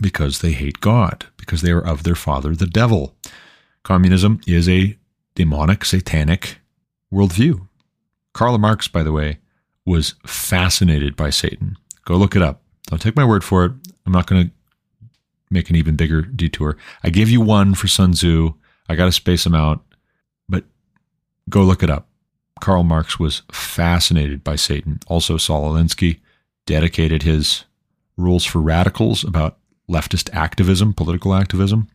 because 0.00 0.40
they 0.40 0.52
hate 0.52 0.80
God, 0.80 1.26
because 1.36 1.62
they 1.62 1.70
are 1.70 1.84
of 1.84 2.02
their 2.02 2.14
father, 2.14 2.54
the 2.54 2.66
devil. 2.66 3.14
Communism 3.82 4.40
is 4.46 4.68
a 4.68 4.98
demonic, 5.34 5.84
satanic 5.84 6.58
worldview. 7.12 7.68
Karl 8.32 8.58
Marx, 8.58 8.88
by 8.88 9.02
the 9.02 9.12
way, 9.12 9.38
was 9.86 10.14
fascinated 10.26 11.14
by 11.14 11.30
Satan. 11.30 11.76
Go 12.04 12.16
look 12.16 12.34
it 12.34 12.42
up. 12.42 12.62
Don't 12.88 13.00
take 13.00 13.16
my 13.16 13.24
word 13.24 13.44
for 13.44 13.64
it. 13.64 13.72
I'm 14.04 14.12
not 14.12 14.26
going 14.26 14.46
to 14.46 14.52
make 15.50 15.70
an 15.70 15.76
even 15.76 15.96
bigger 15.96 16.22
detour. 16.22 16.76
I 17.02 17.10
give 17.10 17.30
you 17.30 17.40
one 17.40 17.74
for 17.74 17.86
Sun 17.86 18.12
Tzu. 18.12 18.54
I 18.88 18.96
got 18.96 19.06
to 19.06 19.12
space 19.12 19.44
them 19.44 19.54
out, 19.54 19.82
go 21.48 21.62
look 21.62 21.82
it 21.82 21.90
up. 21.90 22.08
Karl 22.60 22.82
Marx 22.82 23.18
was 23.18 23.42
fascinated 23.52 24.44
by 24.44 24.56
Satan. 24.56 25.00
Also, 25.06 25.36
Saul 25.36 25.72
Alinsky 25.72 26.20
dedicated 26.66 27.22
his 27.22 27.64
rules 28.16 28.44
for 28.44 28.60
radicals 28.60 29.24
about 29.24 29.58
leftist 29.90 30.32
activism, 30.32 30.94
political 30.94 31.34
activism, 31.34 31.88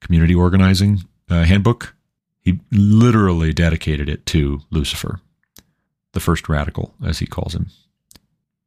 community 0.00 0.34
organizing 0.34 1.02
uh, 1.28 1.44
handbook. 1.44 1.94
He 2.40 2.60
literally 2.72 3.52
dedicated 3.52 4.08
it 4.08 4.24
to 4.26 4.60
Lucifer, 4.70 5.20
the 6.12 6.20
first 6.20 6.48
radical, 6.48 6.94
as 7.04 7.18
he 7.18 7.26
calls 7.26 7.54
him. 7.54 7.66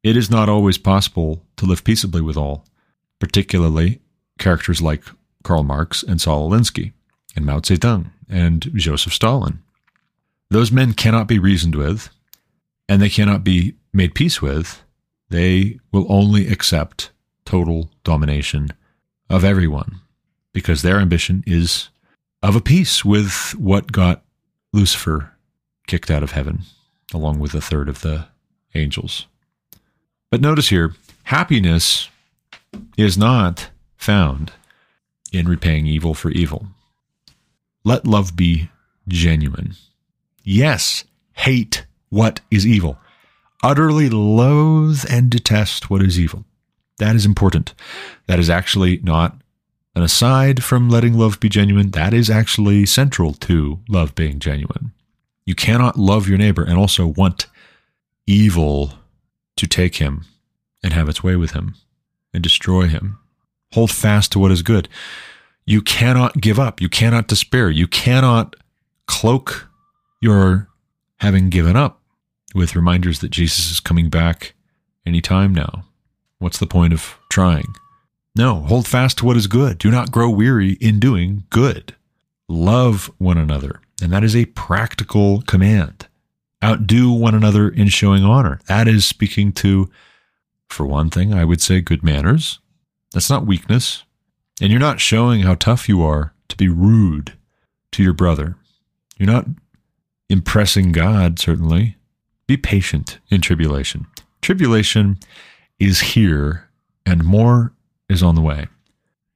It 0.03 0.17
is 0.17 0.29
not 0.29 0.49
always 0.49 0.77
possible 0.77 1.43
to 1.57 1.65
live 1.65 1.83
peaceably 1.83 2.21
with 2.21 2.37
all, 2.37 2.65
particularly 3.19 4.01
characters 4.37 4.81
like 4.81 5.03
Karl 5.43 5.63
Marx 5.63 6.03
and 6.03 6.21
Saul 6.21 6.49
Alinsky, 6.49 6.93
and 7.35 7.45
Mao 7.45 7.59
Zedong 7.59 8.11
and 8.29 8.69
Joseph 8.75 9.13
Stalin. 9.13 9.63
Those 10.53 10.71
men 10.71 10.93
cannot 10.93 11.27
be 11.27 11.39
reasoned 11.39 11.73
with, 11.73 12.09
and 12.87 13.01
they 13.01 13.09
cannot 13.09 13.43
be 13.43 13.73
made 13.91 14.13
peace 14.13 14.39
with. 14.39 14.83
They 15.29 15.79
will 15.91 16.05
only 16.07 16.47
accept 16.47 17.09
total 17.43 17.89
domination 18.03 18.69
of 19.31 19.43
everyone 19.43 20.01
because 20.53 20.83
their 20.83 20.99
ambition 20.99 21.43
is 21.47 21.89
of 22.43 22.55
a 22.55 22.61
piece 22.61 23.03
with 23.03 23.55
what 23.57 23.91
got 23.91 24.23
Lucifer 24.71 25.31
kicked 25.87 26.11
out 26.11 26.21
of 26.21 26.33
heaven, 26.33 26.59
along 27.11 27.39
with 27.39 27.55
a 27.55 27.61
third 27.61 27.89
of 27.89 28.01
the 28.01 28.27
angels. 28.75 29.25
But 30.29 30.39
notice 30.39 30.69
here, 30.69 30.93
happiness 31.23 32.09
is 32.95 33.17
not 33.17 33.71
found 33.97 34.51
in 35.31 35.47
repaying 35.47 35.87
evil 35.87 36.13
for 36.13 36.29
evil. 36.29 36.67
Let 37.83 38.05
love 38.05 38.35
be 38.35 38.69
genuine. 39.07 39.73
Yes, 40.43 41.05
hate 41.33 41.85
what 42.09 42.41
is 42.51 42.67
evil. 42.67 42.97
Utterly 43.63 44.09
loathe 44.09 45.05
and 45.09 45.29
detest 45.29 45.89
what 45.89 46.01
is 46.01 46.19
evil. 46.19 46.45
That 46.97 47.15
is 47.15 47.25
important. 47.25 47.73
That 48.27 48.39
is 48.39 48.49
actually 48.49 48.99
not 49.03 49.37
an 49.95 50.03
aside 50.03 50.63
from 50.63 50.89
letting 50.89 51.17
love 51.17 51.39
be 51.39 51.49
genuine. 51.49 51.91
That 51.91 52.13
is 52.13 52.29
actually 52.29 52.85
central 52.85 53.33
to 53.35 53.79
love 53.87 54.15
being 54.15 54.39
genuine. 54.39 54.91
You 55.45 55.55
cannot 55.55 55.97
love 55.97 56.27
your 56.27 56.37
neighbor 56.37 56.63
and 56.63 56.77
also 56.77 57.07
want 57.07 57.47
evil 58.27 58.93
to 59.57 59.67
take 59.67 59.95
him 59.95 60.25
and 60.83 60.93
have 60.93 61.09
its 61.09 61.23
way 61.23 61.35
with 61.35 61.51
him 61.51 61.75
and 62.33 62.43
destroy 62.43 62.87
him. 62.87 63.19
Hold 63.73 63.91
fast 63.91 64.31
to 64.33 64.39
what 64.39 64.51
is 64.51 64.61
good. 64.61 64.89
You 65.65 65.81
cannot 65.81 66.41
give 66.41 66.59
up. 66.59 66.81
You 66.81 66.89
cannot 66.89 67.27
despair. 67.27 67.69
You 67.69 67.87
cannot 67.87 68.55
cloak 69.07 69.69
your 70.23 70.69
having 71.17 71.49
given 71.49 71.75
up 71.75 72.01
with 72.55 72.75
reminders 72.75 73.19
that 73.19 73.31
Jesus 73.31 73.71
is 73.71 73.79
coming 73.79 74.09
back 74.09 74.55
any 75.05 75.21
time 75.21 75.53
now. 75.53 75.85
What's 76.39 76.59
the 76.59 76.67
point 76.67 76.93
of 76.93 77.17
trying? 77.29 77.75
No, 78.35 78.61
hold 78.61 78.87
fast 78.87 79.19
to 79.19 79.25
what 79.25 79.37
is 79.37 79.47
good. 79.47 79.77
Do 79.77 79.91
not 79.91 80.11
grow 80.11 80.29
weary 80.29 80.73
in 80.73 80.99
doing 80.99 81.43
good. 81.49 81.95
Love 82.47 83.11
one 83.17 83.37
another. 83.37 83.79
And 84.01 84.11
that 84.11 84.23
is 84.23 84.35
a 84.35 84.45
practical 84.45 85.41
command. 85.43 86.07
Outdo 86.63 87.11
one 87.11 87.35
another 87.35 87.69
in 87.69 87.89
showing 87.89 88.23
honor. 88.23 88.59
That 88.67 88.87
is 88.87 89.05
speaking 89.05 89.51
to, 89.53 89.89
for 90.67 90.85
one 90.85 91.09
thing, 91.09 91.33
I 91.33 91.45
would 91.45 91.61
say 91.61 91.81
good 91.81 92.03
manners. 92.03 92.59
That's 93.13 93.29
not 93.29 93.45
weakness. 93.45 94.03
And 94.61 94.71
you're 94.71 94.79
not 94.79 94.99
showing 94.99 95.41
how 95.41 95.55
tough 95.55 95.87
you 95.87 96.01
are 96.01 96.33
to 96.47 96.57
be 96.57 96.69
rude 96.69 97.33
to 97.91 98.03
your 98.03 98.13
brother. 98.13 98.55
You're 99.17 99.31
not 99.31 99.45
impressing 100.33 100.91
God, 100.91 101.39
certainly. 101.39 101.95
Be 102.47 102.57
patient 102.57 103.19
in 103.29 103.39
tribulation. 103.39 104.07
Tribulation 104.41 105.19
is 105.79 106.01
here 106.01 106.67
and 107.05 107.23
more 107.23 107.71
is 108.09 108.21
on 108.21 108.35
the 108.35 108.41
way. 108.41 108.67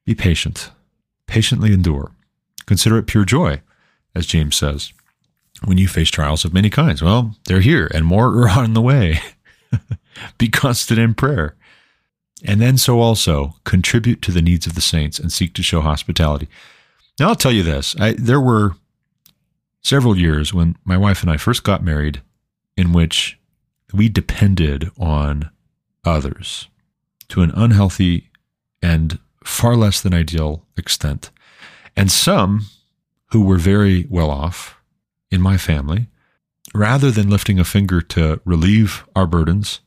Be 0.04 0.14
patient. 0.14 0.70
Patiently 1.26 1.72
endure. 1.72 2.10
Consider 2.66 2.98
it 2.98 3.06
pure 3.06 3.24
joy, 3.24 3.62
as 4.14 4.26
James 4.26 4.56
says, 4.56 4.92
when 5.64 5.78
you 5.78 5.88
face 5.88 6.10
trials 6.10 6.44
of 6.44 6.52
many 6.52 6.68
kinds. 6.68 7.00
Well, 7.00 7.36
they're 7.46 7.60
here 7.60 7.88
and 7.94 8.04
more 8.04 8.26
are 8.26 8.48
on 8.50 8.74
the 8.74 8.82
way. 8.82 9.20
Be 10.38 10.48
constant 10.48 10.98
in 10.98 11.14
prayer. 11.14 11.54
And 12.44 12.60
then 12.60 12.76
so 12.76 13.00
also 13.00 13.54
contribute 13.64 14.20
to 14.22 14.32
the 14.32 14.42
needs 14.42 14.66
of 14.66 14.74
the 14.74 14.80
saints 14.80 15.18
and 15.18 15.32
seek 15.32 15.54
to 15.54 15.62
show 15.62 15.80
hospitality. 15.80 16.48
Now 17.18 17.28
I'll 17.28 17.36
tell 17.36 17.52
you 17.52 17.62
this. 17.62 17.96
I, 17.98 18.12
there 18.12 18.40
were 18.40 18.74
several 19.82 20.16
years 20.16 20.52
when 20.52 20.76
my 20.84 20.96
wife 20.96 21.22
and 21.22 21.30
I 21.30 21.36
first 21.36 21.62
got 21.62 21.82
married 21.82 22.22
in 22.76 22.92
which 22.92 23.38
we 23.92 24.08
depended 24.08 24.90
on 24.98 25.50
others 26.04 26.68
to 27.28 27.42
an 27.42 27.52
unhealthy 27.54 28.30
and 28.82 29.18
far 29.44 29.76
less 29.76 30.00
than 30.00 30.14
ideal 30.14 30.64
extent. 30.76 31.30
And 31.96 32.10
some 32.10 32.66
who 33.32 33.42
were 33.42 33.58
very 33.58 34.06
well 34.08 34.30
off 34.30 34.76
in 35.30 35.40
my 35.40 35.56
family, 35.56 36.06
rather 36.74 37.10
than 37.10 37.30
lifting 37.30 37.58
a 37.58 37.64
finger 37.64 38.00
to 38.00 38.40
relieve 38.44 39.04
our 39.14 39.26
burdens 39.26 39.80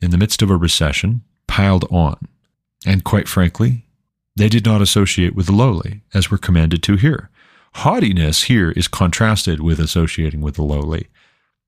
in 0.00 0.10
the 0.10 0.18
midst 0.18 0.42
of 0.42 0.50
a 0.50 0.56
recession, 0.56 1.22
piled 1.46 1.84
on. 1.90 2.16
And 2.86 3.04
quite 3.04 3.28
frankly, 3.28 3.86
they 4.36 4.48
did 4.48 4.64
not 4.64 4.82
associate 4.82 5.34
with 5.34 5.46
the 5.46 5.52
lowly, 5.52 6.02
as 6.14 6.30
we're 6.30 6.38
commanded 6.38 6.82
to 6.84 6.96
here. 6.96 7.30
Haughtiness 7.80 8.44
here 8.44 8.70
is 8.70 8.88
contrasted 8.88 9.60
with 9.60 9.78
associating 9.78 10.40
with 10.40 10.54
the 10.54 10.62
lowly. 10.62 11.08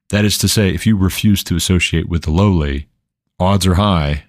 That 0.08 0.24
is 0.24 0.38
to 0.38 0.48
say, 0.48 0.70
if 0.70 0.86
you 0.86 0.96
refuse 0.96 1.44
to 1.44 1.54
associate 1.54 2.08
with 2.08 2.22
the 2.22 2.30
lowly, 2.30 2.88
odds 3.38 3.66
are 3.66 3.74
high 3.74 4.24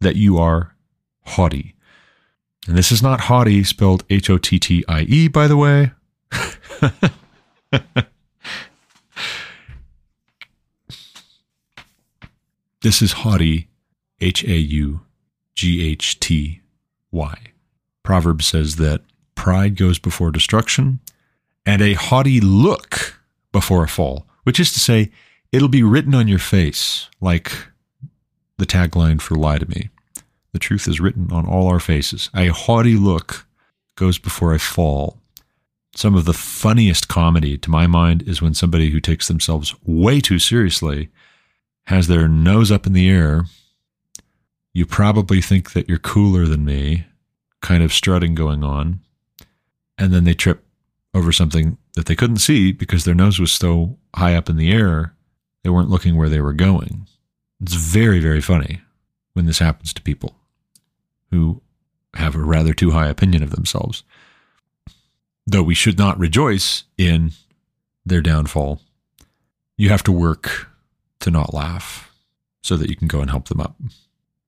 that 0.00 0.16
you 0.16 0.38
are 0.38 0.74
haughty. 1.22 1.76
And 2.66 2.76
this 2.76 2.90
is 2.90 3.00
not 3.00 3.20
haughty 3.20 3.62
spelled 3.62 4.02
H 4.10 4.28
O 4.28 4.38
T 4.38 4.58
T 4.58 4.84
I 4.88 5.02
E, 5.02 5.28
by 5.28 5.46
the 5.46 5.56
way. 5.56 5.92
this 12.82 13.00
is 13.00 13.12
haughty, 13.12 13.68
H 14.20 14.42
A 14.42 14.56
U 14.56 15.02
G 15.54 15.88
H 15.88 16.18
T 16.18 16.60
Y. 17.12 17.38
Proverb 18.02 18.42
says 18.42 18.74
that 18.76 19.02
pride 19.36 19.76
goes 19.76 20.00
before 20.00 20.32
destruction 20.32 20.98
and 21.66 21.82
a 21.82 21.94
haughty 21.94 22.40
look 22.40 23.20
before 23.52 23.84
a 23.84 23.88
fall, 23.88 24.26
which 24.44 24.60
is 24.60 24.72
to 24.72 24.80
say, 24.80 25.10
it'll 25.52 25.68
be 25.68 25.82
written 25.82 26.14
on 26.14 26.28
your 26.28 26.38
face 26.38 27.08
like 27.20 27.52
the 28.58 28.66
tagline 28.66 29.20
for 29.20 29.34
Lie 29.34 29.58
to 29.58 29.68
Me. 29.68 29.90
The 30.52 30.58
truth 30.58 30.88
is 30.88 31.00
written 31.00 31.32
on 31.32 31.46
all 31.46 31.68
our 31.68 31.80
faces. 31.80 32.30
A 32.34 32.48
haughty 32.48 32.94
look 32.94 33.46
goes 33.96 34.18
before 34.18 34.54
a 34.54 34.58
fall. 34.58 35.18
Some 35.94 36.14
of 36.14 36.24
the 36.24 36.32
funniest 36.32 37.08
comedy, 37.08 37.58
to 37.58 37.70
my 37.70 37.86
mind, 37.86 38.22
is 38.22 38.40
when 38.40 38.54
somebody 38.54 38.90
who 38.90 39.00
takes 39.00 39.28
themselves 39.28 39.74
way 39.84 40.20
too 40.20 40.38
seriously 40.38 41.08
has 41.84 42.06
their 42.06 42.28
nose 42.28 42.70
up 42.70 42.86
in 42.86 42.92
the 42.92 43.08
air. 43.08 43.44
You 44.72 44.86
probably 44.86 45.40
think 45.40 45.72
that 45.72 45.88
you're 45.88 45.98
cooler 45.98 46.46
than 46.46 46.64
me, 46.64 47.06
kind 47.60 47.82
of 47.82 47.92
strutting 47.92 48.34
going 48.34 48.62
on. 48.62 49.00
And 49.98 50.12
then 50.12 50.24
they 50.24 50.34
trip 50.34 50.64
over 51.14 51.32
something 51.32 51.78
that 51.94 52.06
they 52.06 52.16
couldn't 52.16 52.38
see 52.38 52.72
because 52.72 53.04
their 53.04 53.14
nose 53.14 53.38
was 53.38 53.52
so 53.52 53.98
high 54.14 54.34
up 54.34 54.48
in 54.48 54.56
the 54.56 54.72
air, 54.72 55.14
they 55.62 55.70
weren't 55.70 55.90
looking 55.90 56.16
where 56.16 56.28
they 56.28 56.40
were 56.40 56.52
going. 56.52 57.06
It's 57.60 57.74
very, 57.74 58.20
very 58.20 58.40
funny 58.40 58.80
when 59.32 59.46
this 59.46 59.58
happens 59.58 59.92
to 59.92 60.02
people 60.02 60.36
who 61.30 61.60
have 62.14 62.34
a 62.34 62.40
rather 62.40 62.72
too 62.72 62.90
high 62.90 63.08
opinion 63.08 63.42
of 63.42 63.50
themselves. 63.50 64.02
Though 65.46 65.62
we 65.62 65.74
should 65.74 65.98
not 65.98 66.18
rejoice 66.18 66.84
in 66.96 67.32
their 68.04 68.20
downfall, 68.20 68.80
you 69.76 69.88
have 69.88 70.02
to 70.04 70.12
work 70.12 70.68
to 71.20 71.30
not 71.30 71.54
laugh 71.54 72.12
so 72.62 72.76
that 72.76 72.88
you 72.88 72.96
can 72.96 73.08
go 73.08 73.20
and 73.20 73.30
help 73.30 73.48
them 73.48 73.60
up. 73.60 73.76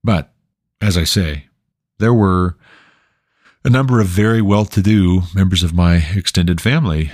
But 0.04 0.32
as 0.80 0.96
I 0.96 1.04
say, 1.04 1.46
there 1.98 2.14
were 2.14 2.56
a 3.64 3.70
number 3.70 4.00
of 4.00 4.08
very 4.08 4.42
well 4.42 4.64
to 4.64 4.82
do 4.82 5.22
members 5.34 5.62
of 5.62 5.74
my 5.74 6.04
extended 6.14 6.60
family 6.60 7.12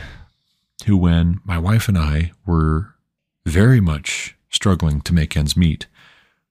who, 0.86 0.96
when 0.96 1.40
my 1.44 1.58
wife 1.58 1.88
and 1.88 1.98
I 1.98 2.32
were 2.46 2.94
very 3.44 3.80
much 3.80 4.36
struggling 4.48 5.00
to 5.02 5.14
make 5.14 5.36
ends 5.36 5.56
meet, 5.56 5.86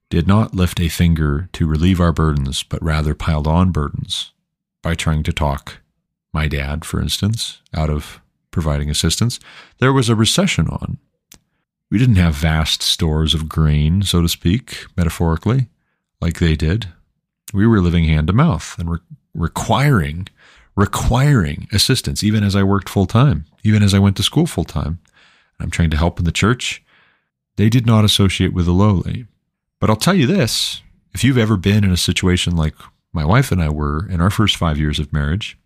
did 0.09 0.27
not 0.27 0.53
lift 0.53 0.79
a 0.79 0.87
finger 0.87 1.49
to 1.53 1.67
relieve 1.67 1.99
our 1.99 2.13
burdens, 2.13 2.63
but 2.63 2.83
rather 2.83 3.15
piled 3.15 3.47
on 3.47 3.71
burdens 3.71 4.31
by 4.81 4.93
trying 4.95 5.23
to 5.23 5.33
talk 5.33 5.79
my 6.33 6.47
dad, 6.47 6.85
for 6.85 7.01
instance, 7.01 7.61
out 7.73 7.89
of 7.89 8.21
providing 8.51 8.89
assistance. 8.89 9.39
There 9.79 9.93
was 9.93 10.09
a 10.09 10.15
recession 10.15 10.67
on. 10.67 10.99
We 11.89 11.97
didn't 11.97 12.15
have 12.15 12.35
vast 12.35 12.81
stores 12.81 13.33
of 13.33 13.49
grain, 13.49 14.03
so 14.03 14.21
to 14.21 14.29
speak, 14.29 14.85
metaphorically, 14.95 15.67
like 16.21 16.39
they 16.39 16.55
did. 16.55 16.89
We 17.53 17.65
were 17.65 17.81
living 17.81 18.03
hand 18.03 18.27
to 18.27 18.33
mouth 18.33 18.75
and 18.77 18.91
re- 18.91 18.99
requiring, 19.37 20.27
requiring 20.75 21.67
assistance, 21.71 22.23
even 22.23 22.43
as 22.43 22.55
I 22.55 22.63
worked 22.63 22.89
full 22.89 23.05
time, 23.05 23.45
even 23.63 23.83
as 23.83 23.93
I 23.93 23.99
went 23.99 24.17
to 24.17 24.23
school 24.23 24.45
full 24.45 24.65
time. 24.65 24.99
I'm 25.59 25.71
trying 25.71 25.89
to 25.91 25.97
help 25.97 26.19
in 26.19 26.25
the 26.25 26.31
church. 26.31 26.83
They 27.55 27.69
did 27.69 27.85
not 27.85 28.05
associate 28.05 28.53
with 28.53 28.65
the 28.65 28.73
lowly. 28.73 29.25
But 29.79 29.89
I'll 29.89 29.95
tell 29.95 30.13
you 30.13 30.27
this 30.27 30.81
if 31.13 31.23
you've 31.23 31.37
ever 31.37 31.57
been 31.57 31.83
in 31.83 31.91
a 31.91 31.97
situation 31.97 32.55
like 32.55 32.75
my 33.13 33.25
wife 33.25 33.51
and 33.51 33.61
I 33.61 33.69
were 33.69 34.07
in 34.09 34.21
our 34.21 34.29
first 34.29 34.57
five 34.57 34.77
years 34.77 34.99
of 34.99 35.13
marriage, 35.13 35.57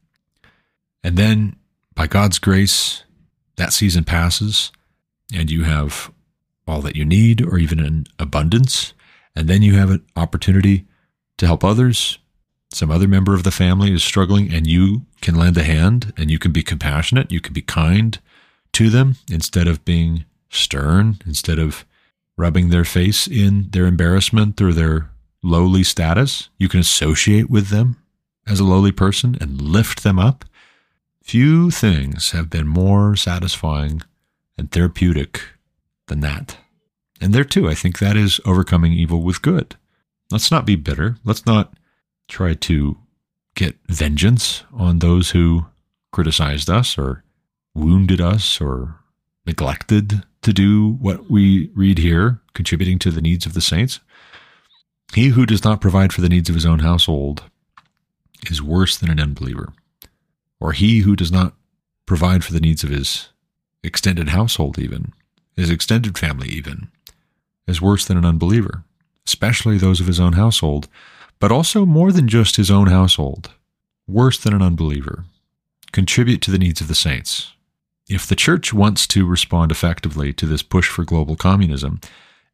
and 1.04 1.18
then 1.18 1.56
by 1.96 2.08
God's 2.08 2.40
grace, 2.40 3.04
that 3.56 3.74
season 3.74 4.04
passes 4.04 4.72
and 5.34 5.50
you 5.50 5.64
have 5.64 6.12
all 6.68 6.82
that 6.82 6.96
you 6.96 7.06
need 7.06 7.42
or 7.42 7.58
even 7.58 7.80
an 7.80 8.06
abundance, 8.20 8.94
and 9.36 9.48
then 9.48 9.62
you 9.62 9.76
have 9.76 9.90
an 9.90 10.06
opportunity 10.16 10.86
to 11.38 11.46
help 11.46 11.64
others. 11.64 12.18
Some 12.74 12.90
other 12.90 13.08
member 13.08 13.34
of 13.34 13.44
the 13.44 13.52
family 13.52 13.94
is 13.94 14.04
struggling 14.04 14.54
and 14.54 14.66
you 14.66 15.06
can 15.22 15.36
lend 15.36 15.58
a 15.58 15.64
hand 15.64 16.14
and 16.18 16.32
you 16.32 16.40
can 16.40 16.52
be 16.52 16.64
compassionate, 16.64 17.32
you 17.32 17.42
can 17.42 17.54
be 17.54 17.62
kind 17.62 18.18
to 18.74 18.90
them 18.90 19.16
instead 19.30 19.68
of 19.68 19.84
being 19.84 20.26
stern, 20.50 21.20
instead 21.26 21.60
of 21.60 21.86
rubbing 22.38 22.70
their 22.70 22.86
face 22.86 23.28
in 23.28 23.68
their 23.72 23.86
embarrassment 23.86 24.62
or 24.62 24.72
their 24.72 25.10
lowly 25.44 25.84
status. 25.84 26.50
You 26.58 26.70
can 26.70 26.80
associate 26.80 27.50
with 27.50 27.68
them 27.68 27.98
as 28.48 28.60
a 28.60 28.66
lowly 28.66 28.92
person 28.92 29.38
and 29.42 29.62
lift 29.62 30.04
them 30.04 30.18
up. 30.18 30.46
Few 31.22 31.72
things 31.72 32.32
have 32.32 32.50
been 32.50 32.68
more 32.68 33.16
satisfying 33.16 34.02
and 34.58 34.72
therapeutic 34.72 35.42
than 36.08 36.22
that. 36.22 36.58
And 37.20 37.34
there 37.34 37.44
too, 37.44 37.70
I 37.70 37.76
think 37.76 38.00
that 38.00 38.18
is 38.18 38.40
overcoming 38.46 38.94
evil 38.94 39.22
with 39.22 39.42
good. 39.42 39.76
Let's 40.32 40.52
not 40.52 40.66
be 40.66 40.76
bitter. 40.76 41.18
Let's 41.24 41.46
not 41.46 41.74
try 42.32 42.54
to 42.54 42.98
get 43.56 43.78
vengeance 43.88 44.64
on 44.74 45.00
those 45.00 45.32
who 45.32 45.66
criticized 46.12 46.70
us 46.70 46.98
or 46.98 47.24
wounded 47.76 48.22
us 48.22 48.60
or 48.60 48.96
neglected 49.46 50.24
to 50.42 50.54
do 50.54 50.94
what 50.94 51.30
we 51.30 51.70
read 51.76 51.98
here, 52.00 52.42
contributing 52.54 52.98
to 53.00 53.12
the 53.12 53.22
needs 53.22 53.46
of 53.46 53.54
the 53.54 53.62
saints. 53.62 54.00
He 55.14 55.28
who 55.28 55.46
does 55.46 55.64
not 55.64 55.82
provide 55.82 56.14
for 56.14 56.22
the 56.22 56.30
needs 56.30 56.50
of 56.50 56.56
his 56.56 56.66
own 56.66 56.80
household 56.80 57.44
is 58.50 58.62
worse 58.62 58.98
than 58.98 59.12
an 59.12 59.20
unbeliever. 59.20 59.74
Or 60.60 60.72
he 60.72 61.00
who 61.00 61.16
does 61.16 61.32
not 61.32 61.54
provide 62.06 62.44
for 62.44 62.54
the 62.54 62.62
needs 62.62 62.84
of 62.84 62.90
his 62.90 63.30
extended 63.84 64.30
household, 64.30 64.80
even, 64.80 65.14
his 65.56 65.70
extended 65.70 66.18
family, 66.18 66.48
even, 66.50 66.90
is 67.68 67.82
worse 67.82 68.06
than 68.06 68.18
an 68.18 68.26
unbeliever, 68.26 68.84
especially 69.28 69.78
those 69.78 70.00
of 70.00 70.08
his 70.08 70.20
own 70.20 70.34
household, 70.34 70.88
but 71.42 71.52
also 71.52 71.86
more 71.86 72.14
than 72.14 72.30
just 72.30 72.56
his 72.56 72.72
own 72.72 72.88
household, 72.88 73.52
worse 74.08 74.38
than 74.38 74.54
an 74.54 74.62
unbeliever. 74.62 75.26
Contribute 75.92 76.42
to 76.44 76.52
the 76.52 76.60
needs 76.60 76.80
of 76.80 76.88
the 76.88 76.96
saints, 76.96 77.52
if 78.08 78.28
the 78.28 78.36
church 78.36 78.74
wants 78.74 79.08
to 79.08 79.26
respond 79.26 79.72
effectively 79.72 80.34
to 80.34 80.46
this 80.46 80.62
push 80.62 80.90
for 80.90 81.06
global 81.06 81.38
communism, 81.38 82.02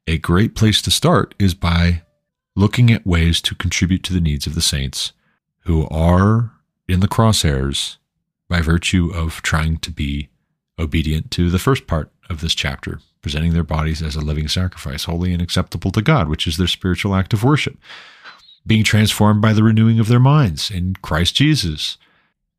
a 0.06 0.20
great 0.20 0.56
place 0.56 0.84
to 0.84 0.92
start 0.92 1.34
is 1.40 1.56
by 1.56 2.04
looking 2.56 2.92
at 2.92 3.08
ways 3.08 3.42
to 3.42 3.56
contribute 3.56 4.04
to 4.04 4.14
the 4.14 4.22
needs 4.22 4.46
of 4.46 4.54
the 4.54 4.62
saints 4.62 5.14
who 5.62 5.88
are 5.90 6.52
in 6.88 7.00
the 7.00 7.08
crosshairs 7.08 7.98
by 8.48 8.62
virtue 8.62 9.12
of 9.14 9.42
trying 9.42 9.78
to 9.78 9.92
be 9.92 10.30
obedient 10.80 11.32
to 11.32 11.50
the 11.50 11.60
first 11.60 11.88
part 11.88 12.12
of 12.30 12.40
this 12.40 12.54
chapter, 12.54 13.00
presenting 13.24 13.54
their 13.54 13.64
bodies 13.64 14.02
as 14.02 14.16
a 14.16 14.22
living 14.22 14.48
sacrifice, 14.48 15.06
holy 15.06 15.34
and 15.34 15.42
acceptable 15.42 15.92
to 15.92 16.04
God, 16.04 16.30
which 16.30 16.46
is 16.46 16.58
their 16.58 16.68
spiritual 16.68 17.16
act 17.16 17.34
of 17.34 17.44
worship. 17.44 17.78
Being 18.68 18.84
transformed 18.84 19.42
by 19.42 19.54
the 19.54 19.64
renewing 19.64 20.00
of 20.00 20.08
their 20.08 20.20
minds 20.20 20.70
in 20.70 20.96
Christ 21.02 21.36
Jesus, 21.36 21.98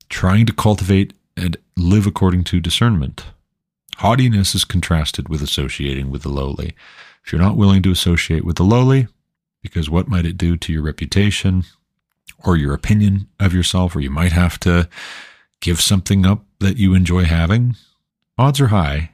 trying 0.08 0.46
to 0.46 0.52
cultivate 0.52 1.12
and 1.36 1.56
live 1.76 2.06
according 2.06 2.44
to 2.44 2.60
discernment. 2.60 3.26
Haughtiness 3.98 4.54
is 4.54 4.64
contrasted 4.64 5.28
with 5.28 5.42
associating 5.42 6.10
with 6.10 6.22
the 6.22 6.28
lowly. 6.28 6.74
If 7.24 7.32
you're 7.32 7.40
not 7.40 7.56
willing 7.56 7.82
to 7.82 7.90
associate 7.90 8.44
with 8.44 8.56
the 8.56 8.64
lowly, 8.64 9.06
because 9.62 9.90
what 9.90 10.08
might 10.08 10.24
it 10.24 10.38
do 10.38 10.56
to 10.56 10.72
your 10.72 10.82
reputation 10.82 11.64
or 12.44 12.56
your 12.56 12.72
opinion 12.72 13.28
of 13.38 13.52
yourself, 13.52 13.94
or 13.94 14.00
you 14.00 14.10
might 14.10 14.32
have 14.32 14.58
to 14.60 14.88
give 15.60 15.80
something 15.80 16.24
up 16.24 16.44
that 16.60 16.76
you 16.76 16.94
enjoy 16.94 17.24
having? 17.24 17.76
Odds 18.38 18.60
are 18.60 18.68
high 18.68 19.10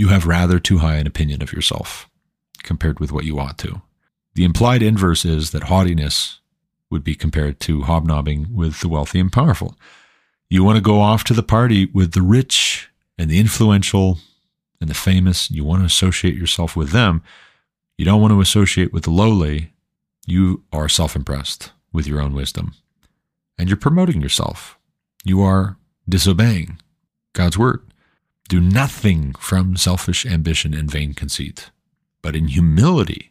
you 0.00 0.08
have 0.08 0.26
rather 0.26 0.58
too 0.58 0.78
high 0.78 0.96
an 0.96 1.06
opinion 1.06 1.42
of 1.42 1.52
yourself 1.52 2.08
compared 2.62 3.00
with 3.00 3.12
what 3.12 3.24
you 3.24 3.38
ought 3.38 3.58
to. 3.58 3.82
The 4.34 4.44
implied 4.44 4.82
inverse 4.82 5.24
is 5.24 5.50
that 5.50 5.64
haughtiness 5.64 6.40
would 6.90 7.04
be 7.04 7.14
compared 7.14 7.60
to 7.60 7.82
hobnobbing 7.82 8.48
with 8.52 8.80
the 8.80 8.88
wealthy 8.88 9.20
and 9.20 9.32
powerful. 9.32 9.76
You 10.48 10.64
want 10.64 10.76
to 10.76 10.82
go 10.82 11.00
off 11.00 11.24
to 11.24 11.34
the 11.34 11.42
party 11.42 11.86
with 11.86 12.12
the 12.12 12.22
rich 12.22 12.90
and 13.16 13.30
the 13.30 13.38
influential 13.38 14.18
and 14.80 14.90
the 14.90 14.94
famous. 14.94 15.50
You 15.50 15.64
want 15.64 15.82
to 15.82 15.86
associate 15.86 16.34
yourself 16.34 16.74
with 16.74 16.90
them. 16.90 17.22
You 17.96 18.04
don't 18.04 18.20
want 18.20 18.32
to 18.32 18.40
associate 18.40 18.92
with 18.92 19.04
the 19.04 19.10
lowly. 19.10 19.72
You 20.26 20.64
are 20.72 20.88
self 20.88 21.14
impressed 21.14 21.72
with 21.92 22.06
your 22.06 22.20
own 22.20 22.34
wisdom 22.34 22.74
and 23.60 23.68
you're 23.68 23.76
promoting 23.76 24.22
yourself. 24.22 24.78
You 25.22 25.42
are 25.42 25.76
disobeying 26.08 26.80
God's 27.34 27.58
word. 27.58 27.92
Do 28.48 28.58
nothing 28.58 29.34
from 29.34 29.76
selfish 29.76 30.24
ambition 30.24 30.72
and 30.72 30.90
vain 30.90 31.12
conceit, 31.12 31.70
but 32.22 32.34
in 32.34 32.48
humility 32.48 33.29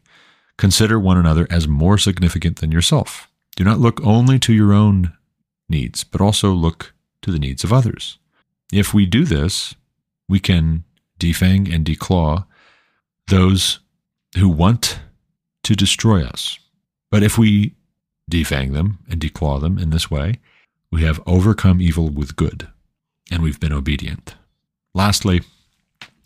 consider 0.60 1.00
one 1.00 1.16
another 1.16 1.46
as 1.48 1.66
more 1.66 1.96
significant 1.96 2.58
than 2.58 2.70
yourself. 2.70 3.30
Do 3.56 3.64
not 3.64 3.80
look 3.80 3.98
only 4.04 4.38
to 4.40 4.52
your 4.52 4.74
own 4.74 5.14
needs, 5.70 6.04
but 6.04 6.20
also 6.20 6.52
look 6.52 6.92
to 7.22 7.32
the 7.32 7.38
needs 7.38 7.64
of 7.64 7.72
others. 7.72 8.18
If 8.70 8.92
we 8.92 9.06
do 9.06 9.24
this, 9.24 9.74
we 10.28 10.38
can 10.38 10.84
defang 11.18 11.74
and 11.74 11.84
declaw 11.84 12.44
those 13.28 13.80
who 14.36 14.50
want 14.50 15.00
to 15.62 15.74
destroy 15.74 16.22
us. 16.22 16.58
But 17.10 17.22
if 17.22 17.38
we 17.38 17.74
defang 18.30 18.74
them 18.74 18.98
and 19.08 19.18
declaw 19.18 19.62
them 19.62 19.78
in 19.78 19.88
this 19.88 20.10
way, 20.10 20.40
we 20.92 21.04
have 21.04 21.22
overcome 21.26 21.80
evil 21.80 22.10
with 22.10 22.36
good, 22.36 22.68
and 23.30 23.42
we've 23.42 23.60
been 23.60 23.72
obedient. 23.72 24.34
Lastly, 24.94 25.40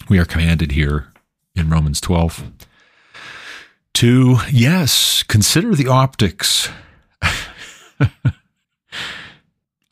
we 0.08 0.18
are 0.18 0.24
commanded 0.24 0.72
here 0.72 1.12
in 1.54 1.70
Romans 1.70 2.00
12 2.00 2.50
to, 3.94 4.38
yes, 4.50 5.22
consider 5.22 5.74
the 5.74 5.88
optics. 5.88 6.68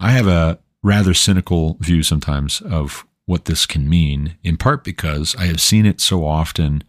I 0.00 0.10
have 0.10 0.26
a 0.26 0.58
rather 0.82 1.14
cynical 1.14 1.76
view 1.80 2.02
sometimes 2.02 2.60
of 2.60 3.06
what 3.26 3.44
this 3.44 3.66
can 3.66 3.88
mean, 3.88 4.36
in 4.42 4.56
part 4.56 4.84
because 4.84 5.36
I 5.36 5.46
have 5.46 5.60
seen 5.60 5.86
it 5.86 6.00
so 6.00 6.26
often 6.26 6.82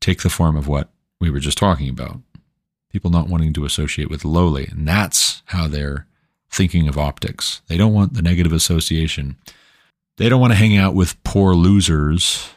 take 0.00 0.22
the 0.22 0.30
form 0.30 0.56
of 0.56 0.68
what 0.68 0.90
we 1.20 1.30
were 1.30 1.40
just 1.40 1.58
talking 1.58 1.88
about 1.88 2.20
people 2.96 3.10
not 3.10 3.28
wanting 3.28 3.52
to 3.52 3.66
associate 3.66 4.08
with 4.08 4.24
lowly. 4.24 4.68
And 4.70 4.88
that's 4.88 5.42
how 5.46 5.68
they're 5.68 6.06
thinking 6.50 6.88
of 6.88 6.96
optics. 6.96 7.60
They 7.68 7.76
don't 7.76 7.92
want 7.92 8.14
the 8.14 8.22
negative 8.22 8.54
association. 8.54 9.36
They 10.16 10.30
don't 10.30 10.40
want 10.40 10.52
to 10.52 10.58
hang 10.58 10.78
out 10.78 10.94
with 10.94 11.22
poor 11.22 11.52
losers, 11.54 12.48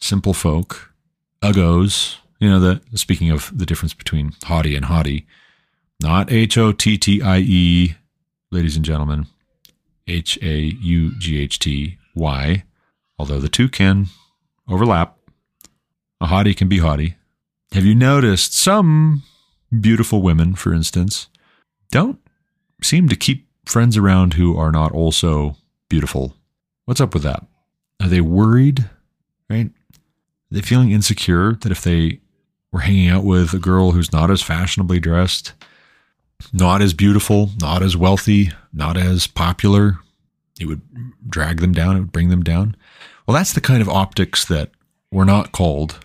simple 0.00 0.34
folk, 0.34 0.92
uggos. 1.40 2.16
You 2.38 2.50
know, 2.50 2.60
the 2.60 2.80
speaking 2.94 3.30
of 3.30 3.50
the 3.56 3.66
difference 3.66 3.94
between 3.94 4.32
haughty 4.44 4.76
and 4.76 4.86
haughty, 4.86 5.26
not 6.00 6.30
H 6.30 6.58
O 6.58 6.72
T 6.72 6.98
T 6.98 7.22
I 7.22 7.38
E, 7.38 7.94
ladies 8.50 8.76
and 8.76 8.84
gentlemen, 8.84 9.26
H 10.06 10.38
A 10.42 10.58
U 10.58 11.18
G 11.18 11.40
H 11.40 11.58
T 11.58 11.98
Y, 12.14 12.64
although 13.18 13.40
the 13.40 13.48
two 13.48 13.68
can 13.68 14.06
overlap. 14.68 15.16
A 16.20 16.26
hottie 16.26 16.56
can 16.56 16.68
be 16.68 16.78
haughty. 16.78 17.16
Have 17.72 17.84
you 17.84 17.94
noticed 17.94 18.54
some 18.54 19.22
beautiful 19.80 20.22
women, 20.22 20.54
for 20.54 20.72
instance, 20.72 21.28
don't 21.90 22.18
seem 22.82 23.08
to 23.08 23.16
keep 23.16 23.46
friends 23.64 23.96
around 23.96 24.34
who 24.34 24.56
are 24.56 24.70
not 24.70 24.92
also 24.92 25.56
beautiful. 25.88 26.34
What's 26.84 27.00
up 27.00 27.14
with 27.14 27.22
that? 27.24 27.44
Are 28.00 28.08
they 28.08 28.20
worried? 28.20 28.88
Right? 29.50 29.66
Are 29.66 30.54
they 30.54 30.60
feeling 30.60 30.90
insecure 30.90 31.54
that 31.54 31.72
if 31.72 31.82
they 31.82 32.20
were 32.76 32.82
hanging 32.82 33.08
out 33.08 33.24
with 33.24 33.54
a 33.54 33.58
girl 33.58 33.92
who's 33.92 34.12
not 34.12 34.30
as 34.30 34.42
fashionably 34.42 35.00
dressed, 35.00 35.54
not 36.52 36.82
as 36.82 36.92
beautiful, 36.92 37.48
not 37.58 37.82
as 37.82 37.96
wealthy, 37.96 38.50
not 38.70 38.98
as 38.98 39.26
popular, 39.26 39.96
it 40.60 40.66
would 40.66 40.82
drag 41.26 41.62
them 41.62 41.72
down, 41.72 41.96
it 41.96 42.00
would 42.00 42.12
bring 42.12 42.28
them 42.28 42.42
down? 42.42 42.76
Well, 43.26 43.34
that's 43.34 43.54
the 43.54 43.62
kind 43.62 43.80
of 43.80 43.88
optics 43.88 44.44
that 44.44 44.72
we're 45.10 45.24
not 45.24 45.52
called 45.52 46.04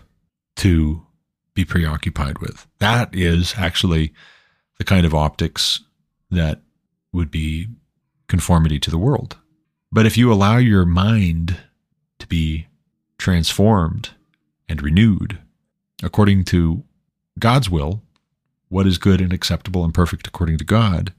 to 0.56 1.02
be 1.52 1.66
preoccupied 1.66 2.38
with. 2.38 2.66
That 2.78 3.14
is 3.14 3.52
actually 3.58 4.14
the 4.78 4.84
kind 4.84 5.04
of 5.04 5.14
optics 5.14 5.80
that 6.30 6.62
would 7.12 7.30
be 7.30 7.68
conformity 8.28 8.80
to 8.80 8.90
the 8.90 8.96
world. 8.96 9.36
But 9.92 10.06
if 10.06 10.16
you 10.16 10.32
allow 10.32 10.56
your 10.56 10.86
mind 10.86 11.58
to 12.18 12.26
be 12.26 12.68
transformed 13.18 14.12
and 14.70 14.82
renewed 14.82 15.38
according 16.02 16.44
to 16.44 16.84
God's 17.38 17.70
will, 17.70 18.02
what 18.68 18.86
is 18.86 18.98
good 18.98 19.20
and 19.20 19.32
acceptable 19.32 19.84
and 19.84 19.94
perfect 19.94 20.26
according 20.26 20.58
to 20.58 20.64
God, 20.64 21.12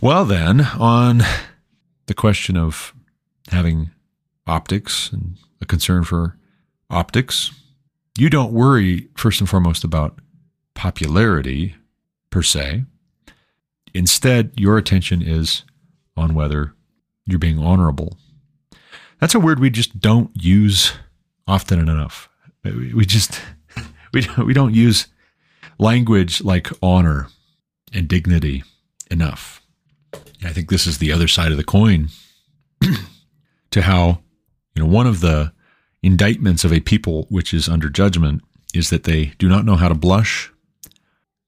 well, 0.00 0.24
then, 0.24 0.60
on 0.60 1.22
the 2.06 2.14
question 2.14 2.56
of 2.56 2.94
having 3.50 3.90
optics 4.46 5.12
and 5.12 5.36
a 5.60 5.66
concern 5.66 6.04
for 6.04 6.36
optics, 6.90 7.52
you 8.16 8.28
don't 8.30 8.52
worry, 8.52 9.08
first 9.16 9.40
and 9.40 9.48
foremost, 9.48 9.84
about 9.84 10.18
popularity 10.74 11.76
per 12.30 12.42
se. 12.42 12.84
Instead, 13.94 14.52
your 14.56 14.76
attention 14.78 15.22
is 15.22 15.64
on 16.16 16.34
whether 16.34 16.74
you're 17.24 17.38
being 17.38 17.58
honorable. 17.58 18.16
That's 19.20 19.34
a 19.34 19.40
word 19.40 19.58
we 19.58 19.70
just 19.70 20.00
don't 20.00 20.30
use 20.34 20.92
often 21.46 21.78
enough. 21.78 22.28
We 22.64 23.06
just 23.06 23.40
we 24.12 24.22
don't, 24.22 24.46
we 24.46 24.54
don't 24.54 24.74
use 24.74 25.08
language 25.78 26.42
like 26.42 26.68
honor 26.82 27.28
and 27.92 28.08
dignity 28.08 28.64
enough. 29.10 29.62
I 30.44 30.52
think 30.52 30.70
this 30.70 30.86
is 30.86 30.98
the 30.98 31.12
other 31.12 31.28
side 31.28 31.50
of 31.50 31.56
the 31.56 31.64
coin 31.64 32.08
to 33.70 33.82
how 33.82 34.20
you 34.74 34.82
know 34.82 34.88
one 34.88 35.06
of 35.06 35.20
the 35.20 35.52
indictments 36.02 36.64
of 36.64 36.72
a 36.72 36.80
people 36.80 37.26
which 37.28 37.52
is 37.52 37.68
under 37.68 37.88
judgment 37.88 38.42
is 38.74 38.90
that 38.90 39.04
they 39.04 39.32
do 39.38 39.48
not 39.48 39.64
know 39.64 39.76
how 39.76 39.88
to 39.88 39.94
blush. 39.94 40.52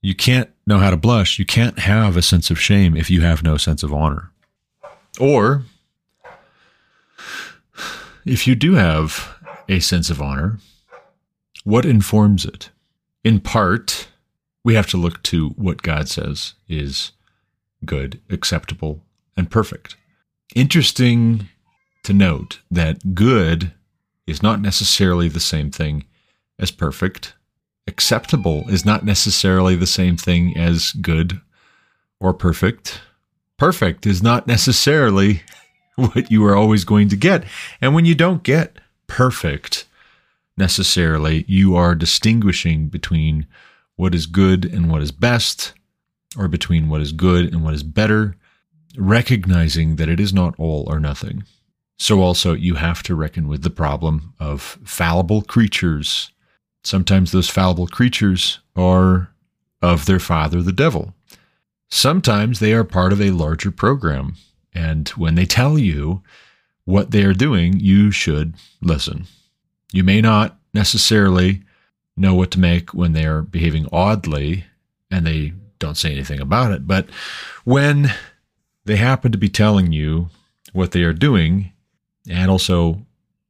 You 0.03 0.15
can't 0.15 0.51
know 0.67 0.79
how 0.79 0.91
to 0.91 0.97
blush. 0.97 1.39
You 1.39 1.45
can't 1.45 1.79
have 1.79 2.17
a 2.17 2.23
sense 2.23 2.51
of 2.51 2.59
shame 2.59 2.97
if 2.97 3.11
you 3.11 3.21
have 3.21 3.43
no 3.43 3.57
sense 3.57 3.83
of 3.83 3.93
honor. 3.93 4.33
Or 5.21 5.65
if 8.25 8.47
you 8.47 8.55
do 8.55 8.75
have 8.75 9.37
a 9.69 9.81
sense 9.81 10.11
of 10.11 10.21
honor, 10.23 10.59
what 11.71 11.87
informs 11.87 12.45
it? 12.45 12.71
In 13.23 13.39
part, 13.39 14.09
we 14.65 14.75
have 14.75 14.89
to 14.89 14.97
look 14.97 15.23
to 15.23 15.51
what 15.51 15.83
God 15.83 16.09
says 16.09 16.55
is 16.69 17.13
good, 17.85 18.21
acceptable, 18.29 19.05
and 19.37 19.49
perfect. 19.49 19.95
Interesting 20.57 21.49
to 22.03 22.13
note 22.13 22.59
that 22.73 23.15
good 23.15 23.73
is 24.27 24.43
not 24.43 24.61
necessarily 24.61 25.29
the 25.29 25.39
same 25.39 25.71
thing 25.71 26.07
as 26.59 26.73
perfect. 26.73 27.35
Acceptable 27.87 28.69
is 28.69 28.85
not 28.85 29.05
necessarily 29.05 29.77
the 29.77 29.87
same 29.87 30.17
thing 30.17 30.57
as 30.57 30.91
good 30.91 31.41
or 32.19 32.35
perfect. 32.35 33.01
Perfect 33.59 34.07
is 34.07 34.25
not 34.25 34.49
necessarily 34.49 35.43
what 35.95 36.33
you 36.33 36.45
are 36.47 36.57
always 36.57 36.83
going 36.83 37.09
to 37.11 37.17
get. 37.17 37.45
And 37.81 37.95
when 37.95 38.07
you 38.07 38.17
don't 38.17 38.43
get 38.43 38.79
perfect 39.07 39.87
necessarily, 40.57 41.45
you 41.49 41.77
are 41.77 41.95
distinguishing 41.95 42.89
between 42.89 43.47
what 43.97 44.15
is 44.15 44.27
good 44.27 44.65
and 44.65 44.91
what 44.91 45.03
is 45.03 45.13
best, 45.13 45.73
or 46.37 46.49
between 46.49 46.89
what 46.89 47.01
is 47.01 47.13
good 47.13 47.53
and 47.53 47.63
what 47.63 47.75
is 47.75 47.83
better, 47.83 48.37
recognizing 48.97 49.97
that 49.97 50.09
it 50.09 50.21
is 50.21 50.33
not 50.33 50.55
all 50.59 50.85
or 50.89 51.01
nothing. 51.01 51.45
So 51.99 52.23
also 52.23 52.55
you 52.55 52.77
have 52.77 53.03
to 53.05 53.15
reckon 53.15 53.47
with 53.47 53.63
the 53.63 53.71
problem 53.71 54.33
of 54.41 54.79
fallible 54.85 55.43
creatures. 55.43 56.31
Sometimes 56.83 57.31
those 57.31 57.51
fallible 57.51 57.87
creatures 57.87 58.61
are 58.75 59.31
of 59.83 60.07
their 60.07 60.19
father, 60.19 60.63
the 60.63 60.73
devil. 60.73 61.15
Sometimes 61.91 62.59
they 62.59 62.73
are 62.73 62.85
part 62.85 63.13
of 63.13 63.21
a 63.21 63.33
larger 63.33 63.71
program. 63.71 64.37
And 64.73 65.09
when 65.11 65.35
they 65.35 65.47
tell 65.47 65.79
you 65.79 66.23
what 66.85 67.11
they 67.11 67.25
are 67.25 67.35
doing, 67.35 67.79
you 67.79 68.11
should 68.11 68.55
listen. 68.81 69.27
You 69.93 70.05
may 70.05 70.21
not 70.21 70.59
necessarily 70.73 71.63
know 72.17 72.35
what 72.35 72.51
to 72.53 72.61
make 72.61 72.95
when 72.95 73.13
they 73.13 73.25
are 73.25 73.43
behaving 73.43 73.89
oddly 73.93 74.65
and 75.11 75.27
they 75.27 75.53
don't 75.79 75.97
say 75.97 76.13
anything 76.13 76.41
about 76.41 76.73
it. 76.73 76.87
But 76.87 77.09
when 77.65 78.13
they 78.85 78.97
happen 78.97 79.33
to 79.33 79.39
be 79.39 79.49
telling 79.49 79.93
you 79.93 80.29
what 80.73 80.93
they 80.93 81.03
are 81.03 81.13
doing, 81.13 81.73
and 82.29 82.51
also 82.51 83.05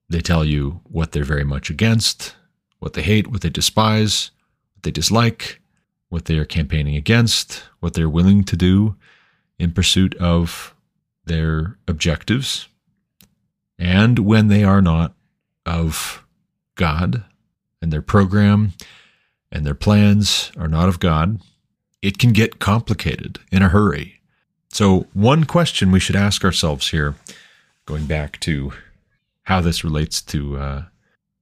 they 0.08 0.20
tell 0.20 0.44
you 0.44 0.80
what 0.84 1.12
they're 1.12 1.24
very 1.24 1.44
much 1.44 1.68
against, 1.70 2.34
what 2.78 2.94
they 2.94 3.02
hate, 3.02 3.26
what 3.26 3.42
they 3.42 3.50
despise, 3.50 4.30
what 4.74 4.84
they 4.84 4.90
dislike, 4.90 5.60
what 6.08 6.24
they 6.24 6.38
are 6.38 6.44
campaigning 6.44 6.96
against, 6.96 7.64
what 7.80 7.94
they're 7.94 8.08
willing 8.08 8.44
to 8.44 8.56
do 8.56 8.96
in 9.58 9.72
pursuit 9.72 10.14
of 10.16 10.74
their 11.26 11.76
objectives, 11.86 12.68
and 13.78 14.20
when 14.20 14.48
they 14.48 14.64
are 14.64 14.82
not 14.82 15.14
of 15.66 16.26
God 16.80 17.24
and 17.82 17.92
their 17.92 18.00
program 18.00 18.72
and 19.52 19.66
their 19.66 19.74
plans 19.74 20.50
are 20.56 20.66
not 20.66 20.88
of 20.88 20.98
God, 20.98 21.38
it 22.00 22.16
can 22.18 22.32
get 22.32 22.58
complicated 22.58 23.38
in 23.52 23.60
a 23.62 23.68
hurry. 23.68 24.20
So, 24.70 25.06
one 25.12 25.44
question 25.44 25.92
we 25.92 26.00
should 26.00 26.16
ask 26.16 26.42
ourselves 26.42 26.88
here, 26.88 27.16
going 27.84 28.06
back 28.06 28.40
to 28.40 28.72
how 29.42 29.60
this 29.60 29.84
relates 29.84 30.22
to 30.22 30.56
uh, 30.56 30.84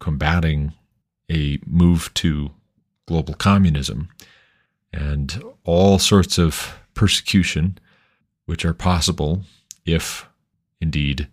combating 0.01 0.73
a 1.31 1.61
move 1.65 2.13
to 2.15 2.51
global 3.07 3.35
communism 3.35 4.09
and 4.93 5.41
all 5.63 6.01
sorts 6.01 6.37
of 6.37 6.81
persecution, 6.95 7.79
which 8.47 8.65
are 8.65 8.75
possible 8.75 9.45
if 9.87 10.27
indeed 10.81 11.29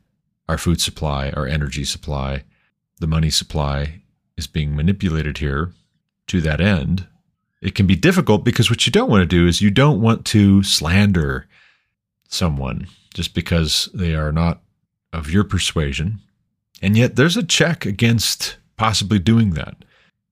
our 0.47 0.59
food 0.59 0.79
supply, 0.79 1.31
our 1.31 1.47
energy 1.47 1.83
supply, 1.83 2.43
the 2.99 3.07
money 3.07 3.29
supply 3.29 4.01
is 4.37 4.47
being 4.47 4.75
manipulated 4.75 5.37
here 5.37 5.73
to 6.27 6.41
that 6.41 6.61
end. 6.61 7.07
It 7.61 7.75
can 7.75 7.87
be 7.87 7.95
difficult 7.95 8.43
because 8.43 8.69
what 8.69 8.85
you 8.85 8.91
don't 8.91 9.09
want 9.09 9.21
to 9.21 9.25
do 9.25 9.47
is 9.47 9.61
you 9.61 9.71
don't 9.71 10.01
want 10.01 10.25
to 10.27 10.63
slander 10.63 11.47
someone 12.27 12.87
just 13.13 13.33
because 13.33 13.89
they 13.93 14.13
are 14.13 14.31
not 14.31 14.61
of 15.13 15.31
your 15.31 15.43
persuasion. 15.43 16.19
And 16.81 16.97
yet 16.97 17.15
there's 17.15 17.37
a 17.37 17.43
check 17.43 17.85
against 17.85 18.57
possibly 18.77 19.19
doing 19.19 19.51
that 19.51 19.77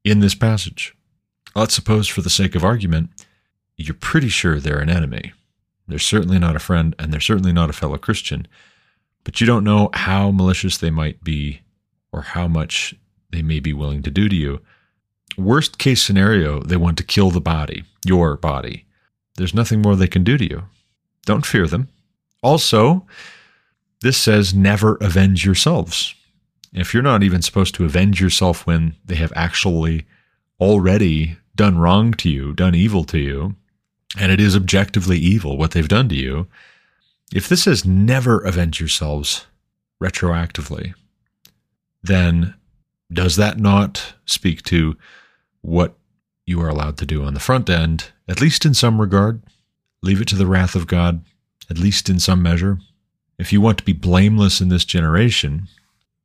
in 0.04 0.20
this 0.20 0.36
passage. 0.36 0.96
Let's 1.56 1.74
suppose, 1.74 2.08
for 2.08 2.22
the 2.22 2.30
sake 2.30 2.56
of 2.56 2.64
argument, 2.64 3.10
you're 3.78 3.94
pretty 3.94 4.30
sure 4.30 4.60
they're 4.60 4.80
an 4.80 4.90
enemy. 4.90 5.34
They're 5.88 6.00
certainly 6.00 6.40
not 6.40 6.56
a 6.56 6.60
friend, 6.60 6.96
and 6.98 7.12
they're 7.12 7.20
certainly 7.20 7.54
not 7.54 7.70
a 7.70 7.74
fellow 7.74 7.98
Christian, 7.98 8.48
but 9.24 9.40
you 9.40 9.48
don't 9.48 9.64
know 9.64 9.90
how 9.94 10.32
malicious 10.32 10.78
they 10.78 10.90
might 10.90 11.24
be 11.24 11.62
or 12.14 12.22
how 12.22 12.48
much 12.48 12.96
they 13.32 13.42
may 13.42 13.60
be 13.60 13.74
willing 13.74 14.04
to 14.04 14.12
do 14.12 14.30
to 14.30 14.36
you. 14.36 14.62
Worst 15.38 15.80
case 15.80 16.02
scenario, 16.02 16.62
they 16.62 16.78
want 16.78 16.98
to 16.98 17.04
kill 17.04 17.32
the 17.32 17.42
body, 17.42 17.84
your 18.06 18.38
body. 18.38 18.86
There's 19.36 19.56
nothing 19.56 19.82
more 19.82 19.96
they 19.96 20.08
can 20.08 20.24
do 20.24 20.38
to 20.38 20.48
you. 20.48 20.64
Don't 21.26 21.46
fear 21.46 21.68
them. 21.68 21.90
Also, 22.44 23.06
this 24.02 24.18
says 24.18 24.54
never 24.54 24.96
avenge 25.02 25.44
yourselves. 25.46 26.14
If 26.72 26.94
you're 26.94 27.04
not 27.04 27.24
even 27.24 27.42
supposed 27.42 27.74
to 27.76 27.86
avenge 27.86 28.22
yourself 28.22 28.68
when 28.68 28.96
they 29.04 29.16
have 29.16 29.34
actually 29.36 30.06
already 30.60 31.38
done 31.56 31.78
wrong 31.78 32.14
to 32.14 32.30
you, 32.30 32.54
done 32.54 32.76
evil 32.76 33.04
to 33.06 33.18
you, 33.18 33.56
and 34.20 34.32
it 34.32 34.40
is 34.40 34.56
objectively 34.56 35.18
evil 35.18 35.58
what 35.58 35.72
they've 35.72 35.88
done 35.88 36.10
to 36.10 36.16
you, 36.16 36.48
if 37.34 37.50
this 37.50 37.64
says 37.64 37.86
never 37.86 38.40
avenge 38.40 38.80
yourselves 38.80 39.48
retroactively, 40.02 40.94
then 42.04 42.56
does 43.12 43.36
that 43.36 43.60
not 43.60 44.14
speak 44.26 44.64
to 44.64 44.98
what 45.62 45.96
you 46.46 46.62
are 46.62 46.70
allowed 46.70 46.98
to 46.98 47.06
do 47.06 47.24
on 47.24 47.34
the 47.34 47.40
front 47.40 47.70
end, 47.70 48.12
at 48.28 48.42
least 48.42 48.66
in 48.66 48.74
some 48.74 49.00
regard? 49.00 49.42
Leave 50.02 50.22
it 50.22 50.28
to 50.28 50.36
the 50.36 50.48
wrath 50.48 50.76
of 50.76 50.88
God, 50.88 51.24
at 51.70 51.78
least 51.78 52.10
in 52.10 52.20
some 52.20 52.42
measure. 52.42 52.80
If 53.40 53.54
you 53.54 53.62
want 53.62 53.78
to 53.78 53.86
be 53.86 53.94
blameless 53.94 54.62
in 54.62 54.70
this 54.70 54.86
generation, 54.86 55.68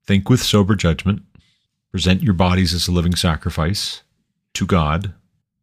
think 0.04 0.28
with 0.28 0.42
sober 0.42 0.74
judgment, 0.74 1.22
present 1.90 2.22
your 2.22 2.34
bodies 2.34 2.74
as 2.74 2.88
a 2.88 2.92
living 2.92 3.14
sacrifice 3.14 4.02
to 4.54 4.66
God, 4.66 5.14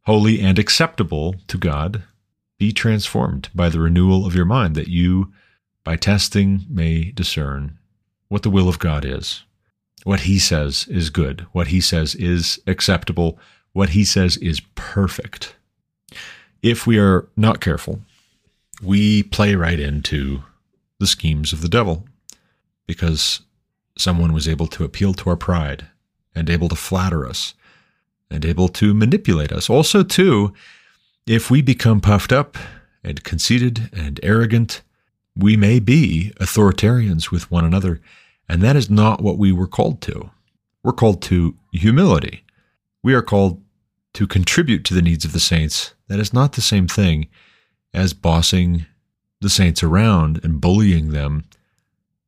holy 0.06 0.40
and 0.40 0.58
acceptable 0.58 1.36
to 1.48 1.58
God. 1.58 2.04
Be 2.58 2.72
transformed 2.72 3.50
by 3.54 3.68
the 3.70 3.82
renewal 3.82 4.26
of 4.26 4.34
your 4.34 4.46
mind, 4.46 4.76
that 4.76 4.88
you, 4.88 5.34
by 5.84 5.98
testing, 5.98 6.66
may 6.70 7.12
discern 7.12 7.78
what 8.30 8.44
the 8.44 8.50
will 8.50 8.70
of 8.70 8.80
God 8.80 9.04
is, 9.04 9.44
what 10.06 10.22
He 10.22 10.38
says 10.38 10.88
is 10.88 11.10
good, 11.10 11.48
what 11.52 11.68
He 11.68 11.82
says 11.82 12.14
is 12.14 12.60
acceptable, 12.68 13.40
what 13.74 13.90
He 13.90 14.06
says 14.06 14.38
is 14.38 14.62
perfect. 14.76 15.56
If 16.62 16.86
we 16.86 17.00
are 17.00 17.28
not 17.36 17.60
careful, 17.60 18.02
we 18.84 19.24
play 19.24 19.56
right 19.56 19.80
into 19.80 20.44
the 21.00 21.08
schemes 21.08 21.52
of 21.52 21.62
the 21.62 21.68
devil 21.68 22.06
because 22.86 23.42
someone 23.98 24.32
was 24.32 24.48
able 24.48 24.68
to 24.68 24.84
appeal 24.84 25.16
to 25.16 25.30
our 25.32 25.36
pride 25.36 25.88
and 26.36 26.52
able 26.52 26.70
to 26.70 26.76
flatter 26.76 27.28
us 27.28 27.56
and 28.30 28.46
able 28.46 28.68
to 28.68 28.94
manipulate 28.94 29.52
us. 29.52 29.72
Also, 29.72 30.04
too, 30.04 30.54
if 31.26 31.50
we 31.50 31.64
become 31.64 32.00
puffed 32.00 32.32
up 32.32 32.58
and 33.04 33.24
conceited 33.24 33.90
and 33.92 34.20
arrogant, 34.22 34.84
we 35.36 35.58
may 35.58 35.80
be 35.80 36.32
authoritarians 36.40 37.32
with 37.32 37.50
one 37.50 37.66
another, 37.66 38.02
and 38.48 38.62
that 38.62 38.76
is 38.76 38.90
not 38.90 39.22
what 39.22 39.38
we 39.38 39.52
were 39.52 39.68
called 39.68 40.02
to. 40.02 40.30
We're 40.84 40.94
called 40.94 41.22
to 41.24 41.56
humility. 41.72 42.44
We 43.04 43.14
are 43.14 43.22
called 43.22 43.62
to 44.14 44.28
contribute 44.28 44.86
to 44.86 44.94
the 44.94 45.02
needs 45.02 45.26
of 45.26 45.34
the 45.34 45.40
saints. 45.40 45.94
That 46.08 46.20
is 46.20 46.34
not 46.34 46.54
the 46.54 46.62
same 46.62 46.88
thing 46.88 47.28
as 47.94 48.14
bossing 48.14 48.86
the 49.42 49.50
saints 49.50 49.84
around 49.84 50.40
and 50.44 50.62
bullying 50.62 51.10
them, 51.10 51.46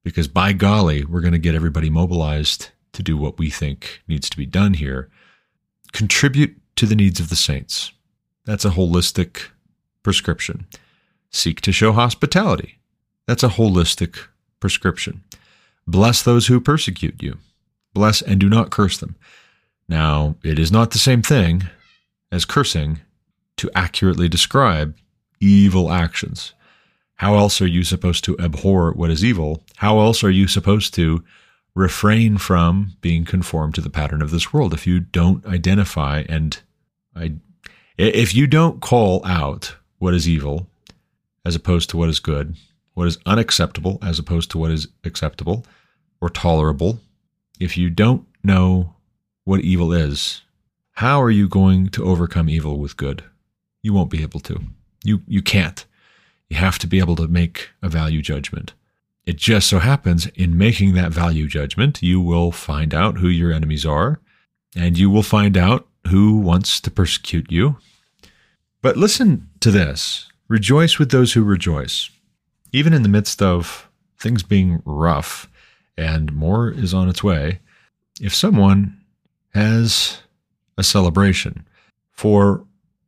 because 0.03 0.27
by 0.27 0.53
golly, 0.53 1.05
we're 1.05 1.21
going 1.21 1.33
to 1.33 1.39
get 1.39 1.55
everybody 1.55 1.89
mobilized 1.89 2.69
to 2.93 3.03
do 3.03 3.17
what 3.17 3.37
we 3.37 3.49
think 3.49 4.01
needs 4.07 4.29
to 4.29 4.37
be 4.37 4.45
done 4.45 4.73
here. 4.73 5.09
Contribute 5.93 6.57
to 6.75 6.85
the 6.85 6.95
needs 6.95 7.19
of 7.19 7.29
the 7.29 7.35
saints. 7.35 7.91
That's 8.45 8.65
a 8.65 8.71
holistic 8.71 9.49
prescription. 10.03 10.67
Seek 11.29 11.61
to 11.61 11.71
show 11.71 11.91
hospitality. 11.91 12.79
That's 13.27 13.43
a 13.43 13.49
holistic 13.49 14.17
prescription. 14.59 15.23
Bless 15.87 16.21
those 16.21 16.47
who 16.47 16.59
persecute 16.59 17.23
you. 17.23 17.37
Bless 17.93 18.21
and 18.21 18.39
do 18.39 18.49
not 18.49 18.69
curse 18.69 18.97
them. 18.97 19.15
Now, 19.87 20.35
it 20.43 20.59
is 20.59 20.71
not 20.71 20.91
the 20.91 20.99
same 20.99 21.21
thing 21.21 21.63
as 22.31 22.45
cursing 22.45 22.99
to 23.55 23.71
accurately 23.73 24.27
describe 24.27 24.95
evil 25.39 25.91
actions. 25.91 26.53
How 27.15 27.35
else 27.35 27.61
are 27.61 27.67
you 27.67 27.83
supposed 27.83 28.23
to 28.25 28.37
abhor 28.37 28.91
what 28.91 29.09
is 29.09 29.23
evil? 29.23 29.63
How 29.77 29.99
else 29.99 30.23
are 30.23 30.29
you 30.29 30.47
supposed 30.47 30.93
to 30.95 31.23
refrain 31.73 32.37
from 32.37 32.97
being 33.01 33.23
conformed 33.23 33.75
to 33.75 33.81
the 33.81 33.89
pattern 33.89 34.21
of 34.21 34.31
this 34.31 34.51
world 34.51 34.73
if 34.73 34.85
you 34.85 34.99
don't 34.99 35.45
identify 35.45 36.23
and 36.27 36.59
I, 37.15 37.33
if 37.97 38.35
you 38.35 38.45
don't 38.45 38.81
call 38.81 39.25
out 39.25 39.75
what 39.99 40.13
is 40.13 40.27
evil 40.27 40.67
as 41.45 41.55
opposed 41.55 41.89
to 41.91 41.97
what 41.97 42.09
is 42.09 42.19
good, 42.19 42.55
what 42.93 43.07
is 43.07 43.17
unacceptable 43.25 43.99
as 44.01 44.19
opposed 44.19 44.51
to 44.51 44.57
what 44.57 44.71
is 44.71 44.87
acceptable 45.03 45.65
or 46.21 46.29
tolerable, 46.29 46.99
if 47.59 47.77
you 47.77 47.89
don't 47.89 48.25
know 48.43 48.95
what 49.43 49.61
evil 49.61 49.93
is, 49.93 50.41
how 50.93 51.21
are 51.21 51.31
you 51.31 51.47
going 51.47 51.89
to 51.89 52.05
overcome 52.05 52.49
evil 52.49 52.79
with 52.79 52.97
good? 52.97 53.23
You 53.83 53.93
won't 53.93 54.09
be 54.09 54.21
able 54.21 54.39
to. 54.41 54.61
You 55.03 55.21
you 55.27 55.41
can't. 55.41 55.85
You 56.49 56.57
have 56.57 56.79
to 56.79 56.87
be 56.87 56.99
able 56.99 57.15
to 57.17 57.27
make 57.27 57.69
a 57.81 57.89
value 57.89 58.21
judgment. 58.21 58.73
It 59.25 59.35
just 59.35 59.67
so 59.67 59.79
happens 59.79 60.27
in 60.35 60.57
making 60.57 60.93
that 60.93 61.11
value 61.11 61.47
judgment, 61.47 62.01
you 62.01 62.21
will 62.21 62.51
find 62.51 62.93
out 62.93 63.17
who 63.17 63.27
your 63.27 63.51
enemies 63.51 63.85
are 63.85 64.21
and 64.75 64.97
you 64.97 65.09
will 65.09 65.23
find 65.23 65.57
out 65.57 65.87
who 66.07 66.37
wants 66.37 66.79
to 66.81 66.91
persecute 66.91 67.51
you. 67.51 67.77
But 68.81 68.95
listen 68.95 69.49
to 69.59 69.71
this 69.71 70.29
rejoice 70.47 70.97
with 70.97 71.11
those 71.11 71.33
who 71.33 71.43
rejoice. 71.43 72.09
Even 72.71 72.93
in 72.93 73.03
the 73.03 73.09
midst 73.09 73.41
of 73.41 73.89
things 74.17 74.43
being 74.43 74.81
rough 74.85 75.49
and 75.97 76.33
more 76.33 76.69
is 76.69 76.93
on 76.93 77.09
its 77.09 77.23
way, 77.23 77.59
if 78.21 78.33
someone 78.33 78.99
has 79.53 80.19
a 80.77 80.83
celebration 80.83 81.67
for 82.11 82.63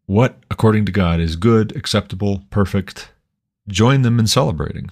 what, 0.06 0.38
according 0.50 0.86
to 0.86 0.92
God, 0.92 1.20
is 1.20 1.36
good, 1.36 1.76
acceptable, 1.76 2.44
perfect, 2.50 3.12
join 3.68 4.02
them 4.02 4.20
in 4.20 4.28
celebrating. 4.28 4.90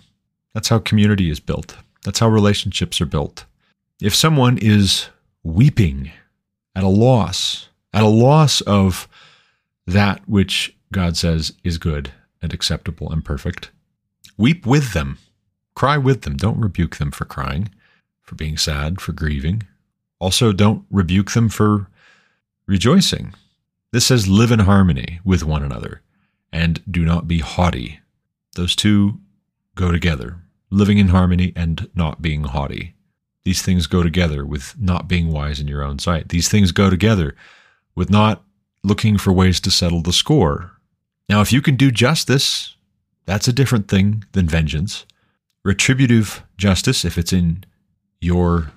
That's 0.54 0.70
how 0.70 0.80
community 0.80 1.30
is 1.30 1.40
built. 1.40 1.78
That's 2.04 2.20
how 2.20 2.30
relationships 2.30 3.02
are 3.02 3.06
built. 3.08 3.46
If 4.02 4.16
someone 4.16 4.58
is 4.60 5.10
weeping 5.44 6.12
at 6.76 6.84
a 6.84 6.88
loss, 6.88 7.70
at 7.94 8.04
a 8.04 8.08
loss 8.08 8.62
of 8.62 9.08
that 9.88 10.22
which 10.28 10.76
God 10.92 11.18
says 11.18 11.54
is 11.64 11.78
good 11.78 12.12
and 12.42 12.54
acceptable 12.54 13.12
and 13.12 13.26
perfect, 13.26 13.72
weep 14.38 14.66
with 14.66 14.94
them. 14.94 15.18
Cry 15.76 15.98
with 15.98 16.22
them. 16.22 16.38
Don't 16.38 16.60
rebuke 16.60 16.98
them 16.98 17.12
for 17.12 17.26
crying, 17.26 17.70
for 18.28 18.36
being 18.36 18.58
sad, 18.58 19.02
for 19.02 19.14
grieving. 19.14 19.64
Also, 20.20 20.52
don't 20.52 20.86
rebuke 20.92 21.32
them 21.32 21.50
for 21.50 21.88
rejoicing. 22.68 23.34
This 23.92 24.06
says 24.06 24.28
live 24.28 24.52
in 24.52 24.60
harmony 24.60 25.20
with 25.24 25.44
one 25.44 25.64
another 25.64 26.02
and 26.52 26.84
do 26.92 27.04
not 27.06 27.28
be 27.28 27.40
haughty. 27.40 28.02
Those 28.56 28.76
two 28.76 29.20
go 29.76 29.92
together 29.92 30.38
living 30.70 30.98
in 30.98 31.08
harmony 31.08 31.54
and 31.56 31.90
not 31.96 32.22
being 32.22 32.44
haughty. 32.44 32.94
These 33.46 33.62
things 33.62 33.88
go 33.88 34.04
together 34.04 34.46
with 34.46 34.76
not 34.78 35.08
being 35.08 35.32
wise 35.32 35.60
in 35.60 35.68
your 35.68 35.84
own 35.84 36.00
sight. 36.00 36.30
These 36.30 36.50
things 36.50 36.74
go 36.74 36.90
together 36.90 37.36
with 37.96 38.10
not 38.10 38.44
looking 38.84 39.18
for 39.18 39.32
ways 39.32 39.62
to 39.62 39.72
settle 39.72 40.02
the 40.02 40.12
score. 40.12 40.74
Now, 41.30 41.42
if 41.42 41.54
you 41.54 41.62
can 41.62 41.76
do 41.76 41.90
justice, 41.90 42.76
that's 43.26 43.48
a 43.48 43.54
different 43.54 43.88
thing 43.88 44.26
than 44.34 44.48
vengeance. 44.48 45.06
Retributive 45.64 46.44
justice, 46.58 47.06
if 47.06 47.18
it's 47.18 47.32
in 47.32 47.64
your 48.20 48.72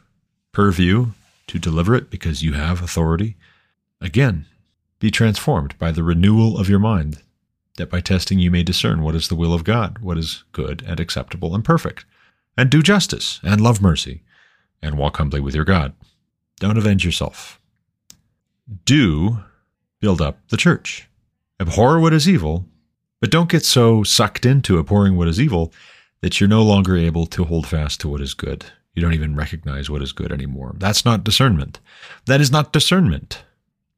purview 0.52 1.06
to 1.46 1.58
deliver 1.58 1.94
it 1.94 2.10
because 2.10 2.42
you 2.42 2.52
have 2.52 2.82
authority, 2.82 3.36
again, 4.00 4.46
be 4.98 5.10
transformed 5.10 5.76
by 5.78 5.90
the 5.90 6.02
renewal 6.02 6.58
of 6.58 6.68
your 6.68 6.78
mind, 6.78 7.22
that 7.76 7.90
by 7.90 8.00
testing 8.00 8.38
you 8.38 8.50
may 8.50 8.62
discern 8.62 9.02
what 9.02 9.14
is 9.14 9.28
the 9.28 9.34
will 9.34 9.54
of 9.54 9.64
God, 9.64 9.98
what 9.98 10.18
is 10.18 10.44
good 10.52 10.82
and 10.86 11.00
acceptable 11.00 11.54
and 11.54 11.64
perfect. 11.64 12.04
And 12.56 12.70
do 12.70 12.82
justice 12.82 13.40
and 13.42 13.60
love 13.60 13.80
mercy 13.80 14.22
and 14.82 14.98
walk 14.98 15.16
humbly 15.16 15.40
with 15.40 15.54
your 15.54 15.64
God. 15.64 15.94
Don't 16.58 16.76
avenge 16.76 17.04
yourself. 17.04 17.58
Do 18.84 19.38
build 20.00 20.20
up 20.20 20.38
the 20.48 20.56
church. 20.56 21.08
Abhor 21.58 22.00
what 22.00 22.12
is 22.12 22.28
evil, 22.28 22.66
but 23.20 23.30
don't 23.30 23.50
get 23.50 23.64
so 23.64 24.02
sucked 24.02 24.46
into 24.46 24.78
abhorring 24.78 25.16
what 25.16 25.28
is 25.28 25.40
evil 25.40 25.72
that 26.20 26.40
you're 26.40 26.48
no 26.48 26.62
longer 26.62 26.96
able 26.96 27.26
to 27.26 27.44
hold 27.44 27.66
fast 27.66 28.00
to 28.00 28.08
what 28.08 28.20
is 28.20 28.34
good. 28.34 28.66
You 28.94 29.02
don't 29.02 29.14
even 29.14 29.36
recognize 29.36 29.88
what 29.88 30.02
is 30.02 30.12
good 30.12 30.32
anymore. 30.32 30.74
That's 30.76 31.04
not 31.04 31.24
discernment. 31.24 31.80
That 32.26 32.40
is 32.40 32.50
not 32.50 32.72
discernment. 32.72 33.44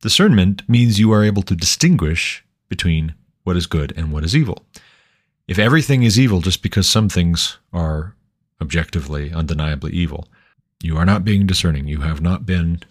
Discernment 0.03 0.69
means 0.69 0.99
you 0.99 1.13
are 1.13 1.25
able 1.25 1.43
to 1.43 1.55
distinguish 1.57 2.45
between 2.69 3.15
what 3.45 3.57
is 3.57 3.67
good 3.67 3.93
and 3.97 4.13
what 4.13 4.25
is 4.25 4.37
evil. 4.37 4.65
If 5.49 5.59
everything 5.59 6.03
is 6.03 6.19
evil 6.19 6.41
just 6.41 6.63
because 6.63 6.89
some 6.89 7.09
things 7.09 7.59
are 7.73 8.15
objectively, 8.61 9.33
undeniably 9.33 9.93
evil, 9.93 10.29
you 10.83 10.97
are 10.97 11.05
not 11.05 11.25
being 11.25 11.47
discerning. 11.47 11.87
You 11.87 12.01
have 12.01 12.21
not 12.21 12.47
been 12.47 12.83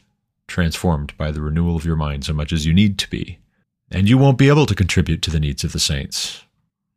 transformed 0.47 1.15
by 1.17 1.31
the 1.31 1.41
renewal 1.41 1.75
of 1.75 1.85
your 1.85 1.95
mind 1.95 2.25
so 2.25 2.33
much 2.33 2.51
as 2.51 2.65
you 2.65 2.73
need 2.73 2.97
to 2.99 3.09
be. 3.09 3.39
And 3.89 4.07
you 4.07 4.17
won't 4.17 4.37
be 4.37 4.47
able 4.47 4.65
to 4.65 4.75
contribute 4.75 5.21
to 5.23 5.31
the 5.31 5.39
needs 5.39 5.63
of 5.63 5.73
the 5.73 5.79
saints, 5.79 6.43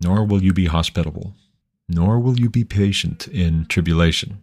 nor 0.01 0.25
will 0.25 0.43
you 0.43 0.53
be 0.53 0.67
hospitable, 0.67 1.35
nor 1.89 2.21
will 2.21 2.39
you 2.39 2.49
be 2.49 2.65
patient 2.65 3.27
in 3.29 3.67
tribulation. 3.67 4.41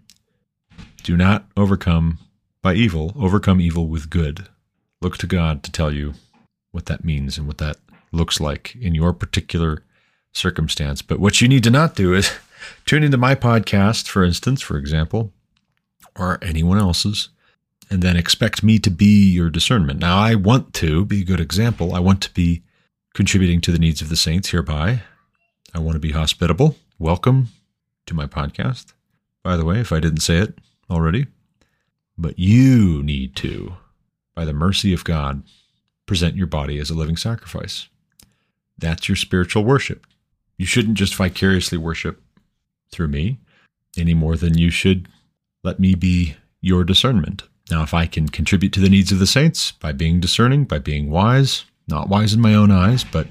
Do 1.04 1.18
not 1.18 1.46
overcome 1.58 2.20
by 2.62 2.76
evil, 2.76 3.12
overcome 3.16 3.60
evil 3.60 3.88
with 3.88 4.12
good. 4.12 4.48
Look 5.02 5.18
to 5.18 5.28
God 5.28 5.64
to 5.64 5.72
tell 5.72 5.92
you 5.92 6.14
what 6.72 6.86
that 6.86 7.04
means 7.04 7.40
and 7.40 7.48
what 7.48 7.58
that 7.58 7.78
looks 8.12 8.40
like 8.40 8.76
in 8.76 8.94
your 8.94 9.12
particular 9.12 9.84
circumstance. 10.32 11.02
But 11.02 11.20
what 11.20 11.42
you 11.42 11.48
need 11.48 11.64
to 11.64 11.72
not 11.72 11.96
do 11.96 12.14
is 12.14 12.32
tune 12.86 13.04
into 13.04 13.18
my 13.18 13.34
podcast, 13.34 14.08
for 14.08 14.24
instance, 14.24 14.62
for 14.62 14.78
example, 14.78 15.34
or 16.16 16.38
anyone 16.44 16.78
else's, 16.78 17.30
and 17.90 18.04
then 18.04 18.16
expect 18.16 18.62
me 18.62 18.78
to 18.78 18.92
be 18.92 19.32
your 19.32 19.50
discernment. 19.50 20.00
Now, 20.00 20.20
I 20.20 20.36
want 20.36 20.72
to 20.76 21.04
be 21.04 21.22
a 21.22 21.26
good 21.26 21.40
example. 21.40 21.96
I 21.96 22.00
want 22.00 22.22
to 22.22 22.34
be 22.36 22.62
contributing 23.16 23.60
to 23.62 23.72
the 23.72 23.80
needs 23.80 24.02
of 24.02 24.10
the 24.10 24.16
saints 24.16 24.50
hereby. 24.50 25.02
I 25.74 25.80
want 25.80 25.96
to 25.96 26.00
be 26.00 26.12
hospitable. 26.12 26.76
Welcome 27.00 27.48
to 28.06 28.14
my 28.14 28.28
podcast. 28.28 28.94
By 29.42 29.58
the 29.58 29.66
way, 29.66 29.80
if 29.80 29.92
I 29.92 30.00
didn't 30.00 30.22
say 30.22 30.38
it 30.38 30.60
already, 30.92 31.28
but 32.18 32.38
you 32.38 33.02
need 33.04 33.36
to, 33.38 33.76
by 34.36 34.46
the 34.46 34.54
mercy 34.54 34.94
of 34.94 35.04
God, 35.04 35.44
present 36.06 36.36
your 36.36 36.48
body 36.48 36.78
as 36.78 36.90
a 36.90 36.96
living 36.96 37.18
sacrifice. 37.18 37.88
That's 38.78 39.08
your 39.08 39.16
spiritual 39.16 39.64
worship. 39.64 40.06
You 40.58 40.66
shouldn't 40.66 40.98
just 40.98 41.16
vicariously 41.16 41.78
worship 41.78 42.22
through 42.92 43.08
me 43.08 43.40
any 43.98 44.14
more 44.14 44.36
than 44.36 44.58
you 44.58 44.70
should 44.70 45.08
let 45.64 45.80
me 45.80 45.96
be 45.96 46.36
your 46.60 46.84
discernment. 46.84 47.44
Now, 47.70 47.84
if 47.84 47.94
I 47.94 48.06
can 48.06 48.28
contribute 48.28 48.74
to 48.74 48.80
the 48.80 48.90
needs 48.90 49.12
of 49.12 49.20
the 49.20 49.28
saints 49.28 49.72
by 49.72 49.92
being 49.94 50.20
discerning, 50.20 50.66
by 50.66 50.80
being 50.80 51.10
wise, 51.10 51.66
not 51.88 52.10
wise 52.10 52.34
in 52.34 52.42
my 52.42 52.54
own 52.54 52.72
eyes, 52.72 53.04
but 53.04 53.28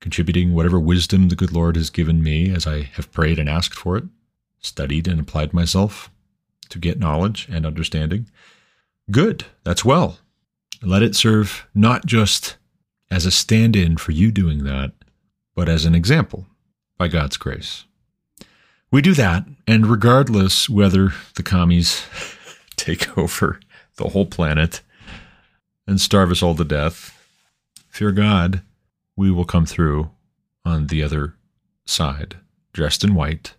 contributing 0.00 0.54
whatever 0.54 0.80
wisdom 0.80 1.28
the 1.28 1.36
good 1.36 1.52
Lord 1.52 1.76
has 1.76 1.90
given 1.90 2.22
me 2.22 2.50
as 2.50 2.66
I 2.66 2.82
have 2.94 3.12
prayed 3.12 3.38
and 3.38 3.48
asked 3.48 3.74
for 3.74 3.96
it, 3.96 4.04
studied 4.60 5.08
and 5.08 5.20
applied 5.20 5.52
myself 5.52 6.10
to 6.70 6.78
get 6.78 6.98
knowledge 6.98 7.48
and 7.50 7.66
understanding, 7.66 8.28
good, 9.10 9.44
that's 9.64 9.84
well. 9.84 10.18
Let 10.82 11.02
it 11.02 11.16
serve 11.16 11.66
not 11.74 12.06
just 12.06 12.56
as 13.10 13.24
a 13.24 13.30
stand 13.30 13.76
in 13.76 13.96
for 13.96 14.12
you 14.12 14.30
doing 14.30 14.64
that, 14.64 14.92
but 15.54 15.68
as 15.68 15.84
an 15.84 15.94
example 15.94 16.46
by 16.98 17.08
God's 17.08 17.36
grace. 17.36 17.84
We 18.90 19.02
do 19.02 19.14
that, 19.14 19.46
and 19.66 19.86
regardless 19.86 20.68
whether 20.68 21.12
the 21.34 21.42
commies 21.42 22.04
take 22.76 23.16
over 23.18 23.60
the 23.96 24.10
whole 24.10 24.26
planet 24.26 24.82
and 25.86 26.00
starve 26.00 26.30
us 26.30 26.42
all 26.42 26.54
to 26.54 26.64
death, 26.64 27.12
fear 27.88 28.12
God, 28.12 28.62
we 29.16 29.30
will 29.30 29.44
come 29.44 29.66
through 29.66 30.10
on 30.64 30.88
the 30.88 31.02
other 31.02 31.34
side, 31.84 32.36
dressed 32.72 33.02
in 33.02 33.14
white, 33.14 33.54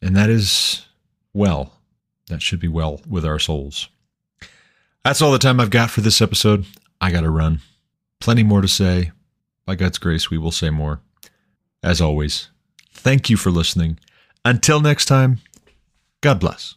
and 0.00 0.14
that 0.16 0.30
is 0.30 0.86
well. 1.32 1.79
That 2.30 2.42
should 2.42 2.60
be 2.60 2.68
well 2.68 3.00
with 3.08 3.24
our 3.24 3.38
souls. 3.38 3.88
That's 5.04 5.20
all 5.20 5.32
the 5.32 5.38
time 5.38 5.60
I've 5.60 5.70
got 5.70 5.90
for 5.90 6.00
this 6.00 6.22
episode. 6.22 6.64
I 7.00 7.10
got 7.10 7.22
to 7.22 7.30
run. 7.30 7.60
Plenty 8.20 8.42
more 8.42 8.60
to 8.60 8.68
say. 8.68 9.10
By 9.66 9.74
God's 9.74 9.98
grace, 9.98 10.30
we 10.30 10.38
will 10.38 10.52
say 10.52 10.70
more. 10.70 11.00
As 11.82 12.00
always, 12.00 12.50
thank 12.92 13.28
you 13.28 13.36
for 13.36 13.50
listening. 13.50 13.98
Until 14.44 14.80
next 14.80 15.06
time, 15.06 15.38
God 16.20 16.40
bless. 16.40 16.76